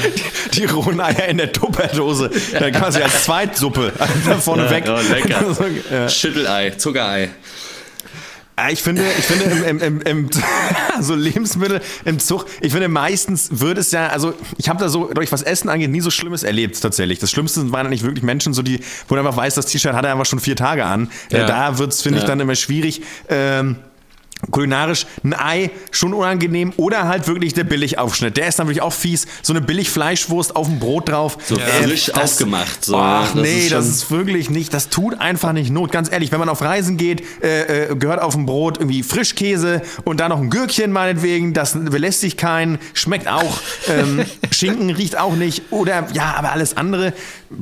die, 0.52 0.61
die, 0.61 0.64
rohen 0.66 1.00
Eier 1.00 1.28
in 1.28 1.38
der 1.38 1.52
Tupperdose. 1.52 2.31
Da 2.59 2.70
kann 2.70 2.92
sie 2.92 3.02
als 3.02 3.24
Zweitsuppe 3.24 3.92
vorne 4.40 4.70
weg. 4.70 4.82
Oh, 4.87 4.99
lecker. 5.11 5.57
ja. 5.90 6.09
Schüttelei, 6.09 6.71
Zuckerei. 6.71 7.31
Ich 8.71 8.83
finde, 8.83 9.03
ich 9.18 9.25
finde 9.25 9.45
im, 9.66 9.81
im, 9.81 10.01
im, 10.03 10.31
so 11.01 11.14
Lebensmittel 11.14 11.81
im 12.05 12.18
Zug, 12.18 12.47
ich 12.61 12.71
finde 12.71 12.88
meistens 12.88 13.49
würde 13.51 13.81
es 13.81 13.92
ja, 13.92 14.09
also 14.09 14.35
ich 14.59 14.68
habe 14.68 14.79
da 14.79 14.90
so, 14.90 15.07
durch 15.12 15.33
was 15.33 15.42
Essen 15.42 15.71
angeht, 15.71 15.90
nie 15.90 16.03
so 16.03 16.11
Schlimmes 16.11 16.42
erlebt 16.42 16.81
tatsächlich. 16.81 17.18
Das 17.18 17.31
Schlimmste 17.31 17.73
waren 17.73 17.88
nicht 17.88 18.05
wirklich 18.05 18.23
Menschen, 18.23 18.53
so 18.53 18.62
die, 18.62 18.81
wo 19.09 19.14
man 19.14 19.27
einfach 19.27 19.38
weiß, 19.38 19.55
das 19.55 19.66
T-Shirt 19.66 19.95
hat 19.95 20.05
er 20.05 20.12
einfach 20.12 20.27
schon 20.27 20.38
vier 20.38 20.55
Tage 20.55 20.85
an. 20.85 21.11
Äh, 21.31 21.38
ja. 21.38 21.47
Da 21.47 21.79
wird 21.79 21.92
es, 21.92 22.03
finde 22.03 22.18
ja. 22.18 22.25
ich, 22.25 22.29
dann 22.29 22.40
immer 22.40 22.55
schwierig. 22.55 23.03
Ähm, 23.29 23.77
kulinarisch 24.50 25.07
ein 25.22 25.35
Ei 25.35 25.70
schon 25.90 26.14
unangenehm 26.14 26.72
oder 26.76 27.07
halt 27.07 27.28
wirklich 27.28 27.55
der 27.55 27.64
Billigaufschnitt. 27.64 28.37
Der 28.37 28.48
ist 28.48 28.59
dann 28.59 28.66
wirklich 28.66 28.83
auch 28.83 28.92
fies. 28.92 29.26
So 29.42 29.52
eine 29.52 29.61
Billigfleischwurst 29.61 30.57
auf 30.57 30.66
dem 30.66 30.78
Brot 30.78 31.09
drauf. 31.09 31.38
So 31.44 31.57
ja. 31.57 31.66
äh, 31.66 31.83
frisch 31.85 32.07
das, 32.07 32.33
aufgemacht. 32.33 32.85
So. 32.85 32.96
Ach 32.96 33.33
das 33.33 33.42
nee, 33.42 33.64
ist 33.64 33.72
das 33.72 33.88
ist 33.88 34.11
wirklich 34.11 34.50
nicht, 34.50 34.74
das 34.74 34.88
tut 34.88 35.20
einfach 35.20 35.52
nicht 35.52 35.70
Not. 35.70 35.92
Ganz 35.92 36.11
ehrlich, 36.11 36.33
wenn 36.33 36.40
man 36.40 36.48
auf 36.48 36.61
Reisen 36.61 36.96
geht, 36.96 37.22
äh, 37.42 37.90
äh, 37.90 37.96
gehört 37.96 38.20
auf 38.20 38.35
dem 38.35 38.46
Brot 38.46 38.78
irgendwie 38.78 39.02
Frischkäse 39.02 39.83
und 40.05 40.18
dann 40.20 40.31
noch 40.31 40.40
ein 40.40 40.50
Gürkchen 40.50 40.90
meinetwegen. 40.90 41.55
Das 41.55 41.74
belästigt 41.74 42.38
keinen, 42.38 42.78
schmeckt 42.94 43.28
auch. 43.28 43.61
Ähm, 43.88 44.24
Schinken 44.50 44.90
riecht 44.90 45.18
auch 45.18 45.35
nicht. 45.35 45.62
Oder 45.70 46.09
ja, 46.12 46.35
aber 46.37 46.52
alles 46.52 46.76
andere, 46.76 47.12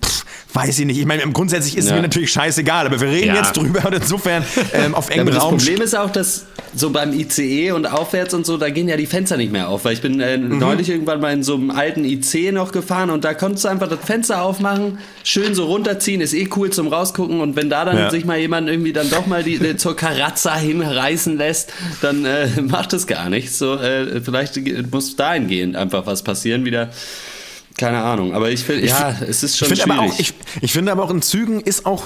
pff, 0.02 0.24
weiß 0.54 0.78
ich 0.78 0.86
nicht. 0.86 0.98
Ich 0.98 1.06
meine, 1.06 1.22
grundsätzlich 1.32 1.76
ist 1.76 1.88
ja. 1.88 1.96
mir 1.96 2.02
natürlich 2.02 2.32
scheißegal, 2.32 2.86
aber 2.86 3.00
wir 3.00 3.08
reden 3.08 3.28
ja. 3.28 3.36
jetzt 3.36 3.56
drüber 3.56 3.86
und 3.86 3.94
insofern 3.94 4.44
ähm, 4.72 4.94
auf 4.94 5.10
engem 5.10 5.28
Raum. 5.28 5.54
Das 5.54 5.64
Problem 5.64 5.82
ist 5.82 5.94
auch, 5.94 6.10
dass 6.10 6.46
so 6.74 6.90
beim 6.90 7.12
ICE 7.12 7.72
und 7.72 7.86
aufwärts 7.86 8.34
und 8.34 8.46
so, 8.46 8.56
da 8.56 8.70
gehen 8.70 8.88
ja 8.88 8.96
die 8.96 9.06
Fenster 9.06 9.36
nicht 9.36 9.52
mehr 9.52 9.68
auf, 9.68 9.84
weil 9.84 9.94
ich 9.94 10.00
bin 10.00 10.20
äh, 10.20 10.38
mhm. 10.38 10.58
neulich 10.58 10.88
irgendwann 10.88 11.20
mal 11.20 11.32
in 11.32 11.42
so 11.42 11.54
einem 11.54 11.70
alten 11.70 12.04
IC 12.04 12.52
noch 12.52 12.72
gefahren 12.72 13.10
und 13.10 13.24
da 13.24 13.34
konntest 13.34 13.64
du 13.64 13.68
einfach 13.68 13.88
das 13.88 14.00
Fenster 14.00 14.42
aufmachen, 14.42 14.98
schön 15.24 15.54
so 15.54 15.66
runterziehen, 15.66 16.20
ist 16.20 16.34
eh 16.34 16.48
cool 16.56 16.70
zum 16.70 16.88
rausgucken 16.88 17.40
und 17.40 17.56
wenn 17.56 17.70
da 17.70 17.84
dann 17.84 17.96
ja. 17.96 18.10
sich 18.10 18.24
mal 18.24 18.38
jemand 18.38 18.68
irgendwie 18.68 18.92
dann 18.92 19.10
doch 19.10 19.26
mal 19.26 19.42
die, 19.42 19.58
die 19.58 19.76
zur 19.76 19.96
Karazza 19.96 20.56
hinreißen 20.56 21.36
lässt, 21.36 21.72
dann 22.02 22.24
äh, 22.24 22.48
macht 22.62 22.92
es 22.92 23.06
gar 23.06 23.28
nichts. 23.28 23.58
So, 23.58 23.76
äh, 23.76 24.20
vielleicht 24.20 24.58
muss 24.90 25.16
dahingehend 25.16 25.76
einfach 25.76 26.06
was 26.06 26.22
passieren 26.22 26.64
wieder. 26.64 26.90
Keine 27.76 28.02
Ahnung, 28.02 28.34
aber 28.34 28.50
ich 28.50 28.64
finde, 28.64 28.86
ja, 28.86 29.16
es 29.26 29.42
ist 29.42 29.56
schon 29.56 29.72
ich 29.72 29.82
schwierig. 29.82 30.12
Auch, 30.12 30.18
ich, 30.18 30.34
ich 30.60 30.72
finde 30.72 30.92
aber 30.92 31.02
auch 31.02 31.10
in 31.10 31.22
Zügen 31.22 31.60
ist 31.60 31.86
auch 31.86 32.04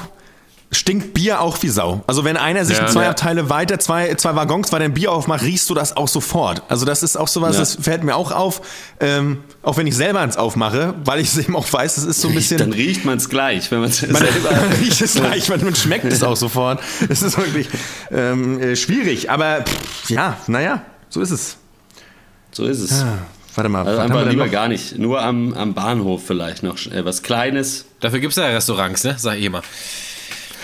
stinkt 0.74 1.14
Bier 1.14 1.40
auch 1.40 1.62
wie 1.62 1.68
Sau. 1.68 2.02
Also 2.06 2.24
wenn 2.24 2.36
einer 2.36 2.64
sich 2.64 2.78
ja, 2.78 2.86
zwei 2.86 3.04
ja. 3.04 3.10
Abteile 3.10 3.50
weiter, 3.50 3.78
zwei, 3.78 4.14
zwei 4.14 4.34
Waggons 4.36 4.72
weiter 4.72 4.84
ein 4.84 4.94
Bier 4.94 5.12
aufmacht, 5.12 5.42
riechst 5.42 5.68
du 5.70 5.74
das 5.74 5.96
auch 5.96 6.08
sofort. 6.08 6.62
Also 6.68 6.84
das 6.84 7.02
ist 7.02 7.16
auch 7.16 7.28
sowas, 7.28 7.54
ja. 7.54 7.60
das 7.60 7.76
fällt 7.80 8.04
mir 8.04 8.16
auch 8.16 8.32
auf. 8.32 8.60
Ähm, 9.00 9.38
auch 9.62 9.76
wenn 9.76 9.86
ich 9.86 9.96
selber 9.96 10.20
eins 10.20 10.36
aufmache, 10.36 10.94
weil 11.04 11.20
ich 11.20 11.28
es 11.28 11.38
eben 11.38 11.56
auch 11.56 11.70
weiß, 11.70 11.96
es 11.96 12.04
ist 12.04 12.20
so 12.20 12.28
ein 12.28 12.34
bisschen... 12.34 12.58
Dann 12.58 12.72
riecht 12.72 13.04
man 13.04 13.18
es 13.18 13.28
gleich, 13.28 13.70
wenn 13.70 13.80
man 13.80 13.88
es 13.90 13.98
selber... 13.98 14.20
Man 14.50 14.72
riecht 14.80 15.00
es 15.00 15.14
gleich, 15.14 15.48
man, 15.48 15.64
man 15.64 15.74
schmeckt 15.74 16.04
es 16.04 16.22
auch 16.22 16.36
sofort. 16.36 16.80
Es 17.08 17.22
ist 17.22 17.38
wirklich 17.38 17.68
ähm, 18.10 18.60
äh, 18.60 18.76
schwierig, 18.76 19.30
aber 19.30 19.62
pff, 19.62 20.10
ja, 20.10 20.36
naja, 20.46 20.82
so 21.08 21.20
ist 21.20 21.30
es. 21.30 21.56
So 22.52 22.66
ist 22.66 22.80
es. 22.80 23.04
Warte 23.54 23.68
mal. 23.68 23.86
Also 23.86 24.00
einfach 24.00 24.28
lieber 24.28 24.46
noch? 24.46 24.52
gar 24.52 24.68
nicht. 24.68 24.98
Nur 24.98 25.22
am, 25.22 25.54
am 25.54 25.74
Bahnhof 25.74 26.22
vielleicht 26.26 26.62
noch 26.62 26.78
äh, 26.86 27.04
was 27.04 27.22
Kleines. 27.22 27.86
Dafür 28.00 28.20
gibt 28.20 28.32
es 28.32 28.36
ja 28.36 28.46
Restaurants, 28.46 29.04
ne? 29.04 29.14
Sag 29.18 29.38
ich 29.38 29.44
immer. 29.44 29.62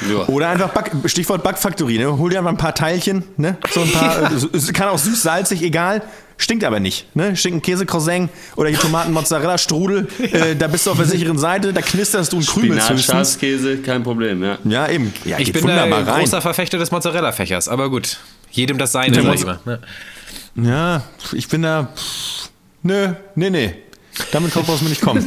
Ja. 0.09 0.27
Oder 0.27 0.49
einfach 0.49 0.71
Back, 0.71 0.93
Stichwort 1.07 1.43
Backfaktorie, 1.43 1.99
ne? 1.99 2.17
Hol 2.17 2.31
dir 2.31 2.39
einfach 2.39 2.53
ein 2.53 2.57
paar 2.57 2.75
Teilchen, 2.75 3.25
ne? 3.37 3.57
So 3.71 3.81
ein 3.83 3.93
paar, 3.93 4.31
ja. 4.33 4.73
kann 4.73 4.89
auch 4.89 4.99
süß, 4.99 5.23
salzig, 5.23 5.63
egal. 5.63 6.03
Stinkt 6.41 6.65
aber 6.65 6.81
nicht. 6.81 7.15
Ne? 7.15 7.37
Schinken, 7.37 7.61
Käse, 7.61 7.85
Croissant 7.85 8.31
oder 8.57 8.71
die 8.71 8.77
Tomaten, 8.77 9.13
Mozzarella, 9.13 9.59
Strudel. 9.59 10.09
Äh, 10.21 10.57
da 10.57 10.69
bist 10.69 10.87
du 10.87 10.93
auf 10.93 10.97
der 10.97 11.05
sicheren 11.05 11.37
Seite, 11.37 11.75
da 11.75 11.83
knisterst 11.83 12.33
du 12.33 12.39
ein 12.39 12.47
Krümel 12.47 12.81
Schafskäse, 12.81 13.79
kein 13.79 14.03
Problem, 14.03 14.43
ja. 14.43 14.57
Ja, 14.65 14.89
eben. 14.89 15.13
Ja, 15.27 15.39
ich 15.39 15.53
bin 15.53 15.69
ein 15.69 16.07
großer 16.07 16.41
Verfechter 16.41 16.79
des 16.79 16.91
Mozzarella-Fächers, 16.91 17.69
aber 17.69 17.91
gut. 17.91 18.17
Jedem 18.51 18.79
das 18.79 18.93
seine, 18.93 19.23
sag 19.23 19.35
ich 19.35 19.45
mal. 19.45 19.61
Ne? 19.67 19.81
Ja, 20.57 21.03
ich 21.33 21.49
bin 21.49 21.63
da. 21.63 21.89
Nö, 22.83 23.13
nee, 23.35 23.51
nee. 23.51 23.75
Damit 24.33 24.53
brauchst 24.53 24.81
du 24.81 24.85
mir 24.85 24.91
nicht 24.91 25.01
kommen. 25.01 25.27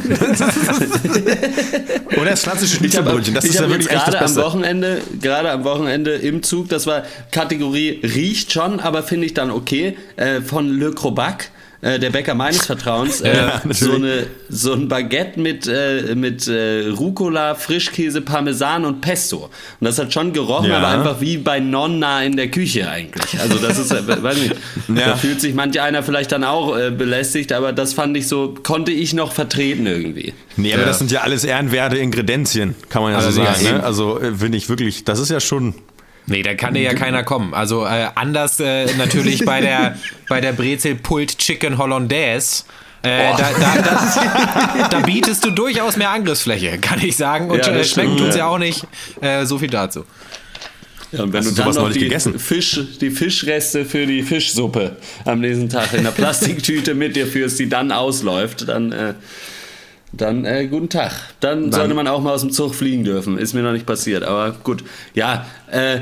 Oder 2.16 2.30
das 2.30 2.42
klassische 2.42 2.76
Schnitzelbrötchen. 2.76 3.34
Das 3.34 3.44
ist 3.44 3.54
ja 3.54 3.68
wirklich 3.68 3.88
gerade 3.88 4.20
am 4.20 4.36
Wochenende, 4.36 5.02
gerade 5.20 5.50
am 5.50 5.64
Wochenende 5.64 6.12
im 6.14 6.42
Zug, 6.42 6.68
das 6.68 6.86
war 6.86 7.02
Kategorie 7.30 8.00
riecht 8.02 8.52
schon, 8.52 8.80
aber 8.80 9.02
finde 9.02 9.26
ich 9.26 9.34
dann 9.34 9.50
okay, 9.50 9.96
äh, 10.16 10.40
von 10.40 10.68
Le 10.68 10.92
Crobac 10.92 11.50
äh, 11.84 11.98
der 11.98 12.08
Bäcker 12.08 12.34
meines 12.34 12.64
Vertrauens, 12.64 13.20
äh, 13.20 13.36
ja, 13.36 13.62
so, 13.68 13.92
eine, 13.92 14.26
so 14.48 14.72
ein 14.72 14.88
Baguette 14.88 15.38
mit, 15.38 15.66
äh, 15.66 16.14
mit 16.14 16.48
äh, 16.48 16.88
Rucola, 16.88 17.54
Frischkäse, 17.54 18.22
Parmesan 18.22 18.86
und 18.86 19.02
Pesto. 19.02 19.50
Und 19.80 19.84
das 19.86 19.98
hat 19.98 20.10
schon 20.10 20.32
gerochen, 20.32 20.70
ja. 20.70 20.78
aber 20.78 20.88
einfach 20.88 21.20
wie 21.20 21.36
bei 21.36 21.60
Nonna 21.60 22.24
in 22.24 22.36
der 22.38 22.50
Küche 22.50 22.88
eigentlich. 22.88 23.38
Also 23.38 23.58
das 23.58 23.78
ist, 23.78 23.92
äh, 23.92 24.22
weiß 24.22 24.38
nicht, 24.38 24.54
ja. 24.88 25.08
da 25.08 25.16
fühlt 25.16 25.42
sich 25.42 25.52
manch 25.52 25.78
einer 25.78 26.02
vielleicht 26.02 26.32
dann 26.32 26.42
auch 26.42 26.74
belästigt, 26.90 27.52
aber 27.52 27.74
das 27.74 27.92
fand 27.92 28.16
ich 28.16 28.28
so, 28.28 28.54
konnte 28.62 28.90
ich 28.90 29.12
noch 29.12 29.32
vertreten 29.32 29.86
irgendwie. 29.86 30.32
Nee, 30.56 30.72
aber 30.72 30.84
das 30.84 31.00
sind 31.00 31.10
ja 31.10 31.20
alles 31.20 31.44
ehrenwerte 31.44 31.98
Ingredienzien, 31.98 32.76
kann 32.88 33.02
man 33.02 33.12
ja 33.12 33.18
also 33.18 33.30
so 33.30 33.44
sagen. 33.44 33.62
Ne? 33.62 33.82
Also 33.82 34.20
finde 34.38 34.56
ich 34.56 34.70
wirklich, 34.70 35.04
das 35.04 35.18
ist 35.18 35.30
ja 35.30 35.40
schon 35.40 35.74
Nee, 36.26 36.42
da 36.42 36.54
kann 36.54 36.74
dir 36.74 36.82
ja 36.82 36.94
keiner 36.94 37.22
kommen. 37.22 37.52
Also 37.52 37.84
äh, 37.84 38.08
anders 38.14 38.58
äh, 38.60 38.86
natürlich 38.96 39.44
bei 39.44 39.60
der, 39.60 39.98
bei 40.28 40.40
der 40.40 40.52
Brezel 40.52 40.94
Pult 40.94 41.38
Chicken 41.38 41.78
Hollandaise. 41.78 42.64
Äh, 43.02 43.32
da, 43.36 43.50
da, 43.60 43.82
da, 43.82 44.88
da, 44.88 45.00
bietest 45.00 45.44
du 45.44 45.50
durchaus 45.50 45.98
mehr 45.98 46.08
Angriffsfläche, 46.08 46.78
kann 46.78 47.02
ich 47.02 47.16
sagen. 47.16 47.50
Und 47.50 47.58
ja, 47.58 47.84
schmecken 47.84 48.16
tut 48.16 48.28
es 48.28 48.36
ja 48.36 48.46
auch 48.46 48.56
nicht. 48.56 48.86
Äh, 49.20 49.44
so 49.44 49.58
viel 49.58 49.68
dazu. 49.68 50.06
Ja, 51.12 51.22
und 51.22 51.32
wenn 51.32 51.44
Hast 51.44 51.58
du 51.58 51.62
dann 51.62 51.74
noch 51.74 51.92
die, 51.92 52.10
Fisch, 52.38 52.80
die 53.00 53.10
Fischreste 53.10 53.84
für 53.84 54.06
die 54.06 54.22
Fischsuppe 54.22 54.96
am 55.26 55.40
nächsten 55.40 55.68
Tag 55.68 55.92
in 55.92 56.04
der 56.04 56.10
Plastiktüte 56.12 56.94
mit 56.94 57.14
dir 57.14 57.26
führst, 57.26 57.58
die 57.58 57.68
dann 57.68 57.92
ausläuft, 57.92 58.68
dann, 58.68 58.90
äh, 58.92 59.14
dann 60.20 60.44
äh, 60.44 60.66
guten 60.66 60.88
Tag. 60.88 61.12
Dann, 61.40 61.70
dann, 61.70 61.72
sollte 61.72 61.94
man 61.94 62.08
auch 62.08 62.20
mal 62.20 62.32
aus 62.32 62.42
dem 62.42 62.50
Zug 62.50 62.74
fliegen 62.74 63.04
dürfen. 63.04 63.38
Ist 63.38 63.54
mir 63.54 63.62
noch 63.62 63.72
nicht 63.72 63.86
passiert, 63.86 64.22
aber 64.24 64.52
gut. 64.62 64.84
Ja, 65.14 65.46
äh, 65.70 66.00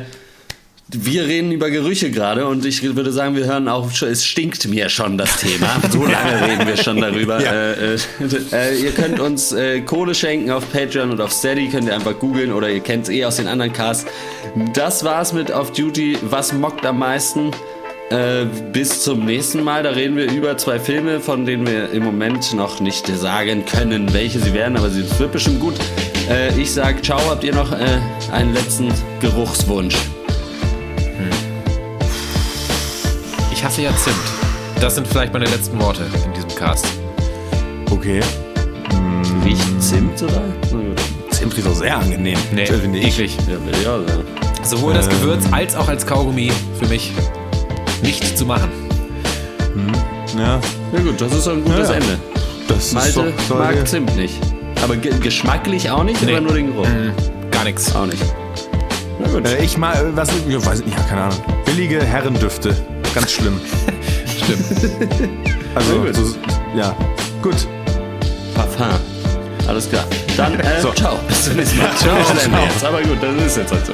wir 0.94 1.26
reden 1.26 1.52
über 1.52 1.70
Gerüche 1.70 2.10
gerade 2.10 2.46
und 2.46 2.66
ich 2.66 2.82
würde 2.82 3.12
sagen, 3.12 3.34
wir 3.34 3.46
hören 3.46 3.68
auch, 3.68 3.90
es 4.02 4.24
stinkt 4.24 4.68
mir 4.68 4.88
schon 4.88 5.16
das 5.16 5.38
Thema. 5.38 5.80
So 5.90 6.04
lange 6.04 6.46
reden 6.48 6.66
wir 6.66 6.76
schon 6.76 7.00
darüber. 7.00 7.40
Ja. 7.40 7.52
Äh, 7.52 7.94
äh, 7.94 7.98
äh, 8.52 8.78
ihr 8.78 8.92
könnt 8.92 9.20
uns 9.20 9.52
äh, 9.52 9.80
Kohle 9.80 10.14
schenken 10.14 10.50
auf 10.50 10.70
Patreon 10.72 11.10
und 11.10 11.20
auf 11.20 11.32
Steady, 11.32 11.68
könnt 11.68 11.86
ihr 11.86 11.94
einfach 11.94 12.18
googeln 12.18 12.52
oder 12.52 12.70
ihr 12.70 12.80
kennt 12.80 13.04
es 13.04 13.10
eh 13.10 13.24
aus 13.24 13.36
den 13.36 13.46
anderen 13.46 13.72
Casts. 13.72 14.06
Das 14.74 15.04
war's 15.04 15.32
mit 15.32 15.50
Off 15.50 15.72
Duty. 15.72 16.18
Was 16.22 16.52
mockt 16.52 16.84
am 16.86 16.98
meisten? 16.98 17.50
Äh, 18.12 18.44
bis 18.72 19.04
zum 19.04 19.24
nächsten 19.24 19.64
Mal. 19.64 19.84
Da 19.84 19.90
reden 19.90 20.16
wir 20.16 20.30
über 20.30 20.58
zwei 20.58 20.78
Filme, 20.78 21.18
von 21.18 21.46
denen 21.46 21.66
wir 21.66 21.90
im 21.92 22.04
Moment 22.04 22.52
noch 22.52 22.78
nicht 22.78 23.06
sagen 23.06 23.64
können, 23.64 24.12
welche 24.12 24.38
sie 24.38 24.52
werden, 24.52 24.76
aber 24.76 24.90
sie 24.90 25.02
wird 25.18 25.32
bestimmt 25.32 25.60
gut. 25.60 25.76
Äh, 26.28 26.54
ich 26.60 26.70
sag 26.70 27.02
ciao, 27.02 27.18
habt 27.30 27.42
ihr 27.42 27.54
noch 27.54 27.72
einen 27.72 28.52
letzten 28.52 28.92
Geruchswunsch? 29.20 29.96
Ich 33.50 33.64
hasse 33.64 33.80
ja 33.80 33.96
Zimt. 33.96 34.16
Das 34.78 34.96
sind 34.96 35.08
vielleicht 35.08 35.32
meine 35.32 35.46
letzten 35.46 35.80
Worte 35.80 36.02
in 36.26 36.34
diesem 36.34 36.54
Cast. 36.54 36.86
Okay. 37.90 38.20
Hm. 38.90 39.42
Riecht 39.42 39.82
Zimt 39.82 40.22
oder? 40.22 40.42
Zimt 41.30 41.56
riecht 41.56 41.66
auch 41.66 41.74
sehr 41.74 41.96
angenehm. 41.96 42.38
Nee, 42.52 42.64
eklig. 42.64 43.38
Ja, 43.48 43.54
ja, 43.82 43.96
ja. 43.96 44.64
Sowohl 44.64 44.92
das 44.92 45.06
ähm. 45.06 45.12
Gewürz 45.12 45.44
als 45.50 45.74
auch 45.76 45.88
als 45.88 46.06
Kaugummi 46.06 46.52
für 46.78 46.88
mich 46.88 47.12
nicht 48.02 48.36
zu 48.36 48.44
machen. 48.44 48.68
Hm. 49.74 49.92
Ja. 50.38 50.60
Ja 50.92 51.00
gut, 51.00 51.20
das 51.20 51.32
ist 51.34 51.48
ein 51.48 51.64
gutes 51.64 51.88
ja, 51.88 51.94
Ende. 51.94 52.18
Das 52.68 52.92
Malte 52.92 53.08
ist 53.08 53.50
doch, 53.50 53.58
mag 53.58 53.86
Zimt 53.88 54.16
nicht. 54.16 54.34
Aber 54.82 54.96
ge 54.96 55.12
geschmacklich 55.20 55.90
auch 55.90 56.04
nicht 56.04 56.20
Nee. 56.22 56.32
oder 56.32 56.40
nur 56.40 56.52
den 56.54 56.66
Geruch? 56.72 56.86
Gar 57.50 57.64
nichts. 57.64 57.94
Auch 57.94 58.06
nicht. 58.06 58.22
Na 59.20 59.28
gut. 59.28 59.46
Äh, 59.46 59.62
ich 59.62 59.76
mal, 59.78 60.10
was, 60.16 60.28
ich 60.48 60.66
weiß 60.66 60.84
nicht, 60.84 60.96
ja, 60.96 61.04
keine 61.04 61.22
Ahnung. 61.22 61.38
Billige 61.64 62.02
Herrendüfte. 62.04 62.74
Ganz 63.14 63.32
schlimm. 63.32 63.60
Stimmt. 64.42 64.92
Also, 65.74 66.00
gut. 66.00 66.14
so, 66.14 66.22
ja. 66.76 66.94
Gut. 67.40 67.66
Parfum. 68.54 68.88
Alles 69.66 69.88
klar. 69.88 70.04
Dann, 70.36 70.60
äh, 70.60 70.82
So. 70.82 70.92
ciao. 70.92 71.18
Bis 71.28 71.44
zum 71.44 71.56
nächsten 71.56 71.78
Mal. 71.78 71.90
Ciao. 71.96 72.14
Ciao. 72.24 72.88
Aber 72.88 73.00
gut, 73.00 73.16
das 73.22 73.46
ist 73.46 73.56
jetzt 73.56 73.72
halt 73.72 73.86
so. 73.86 73.92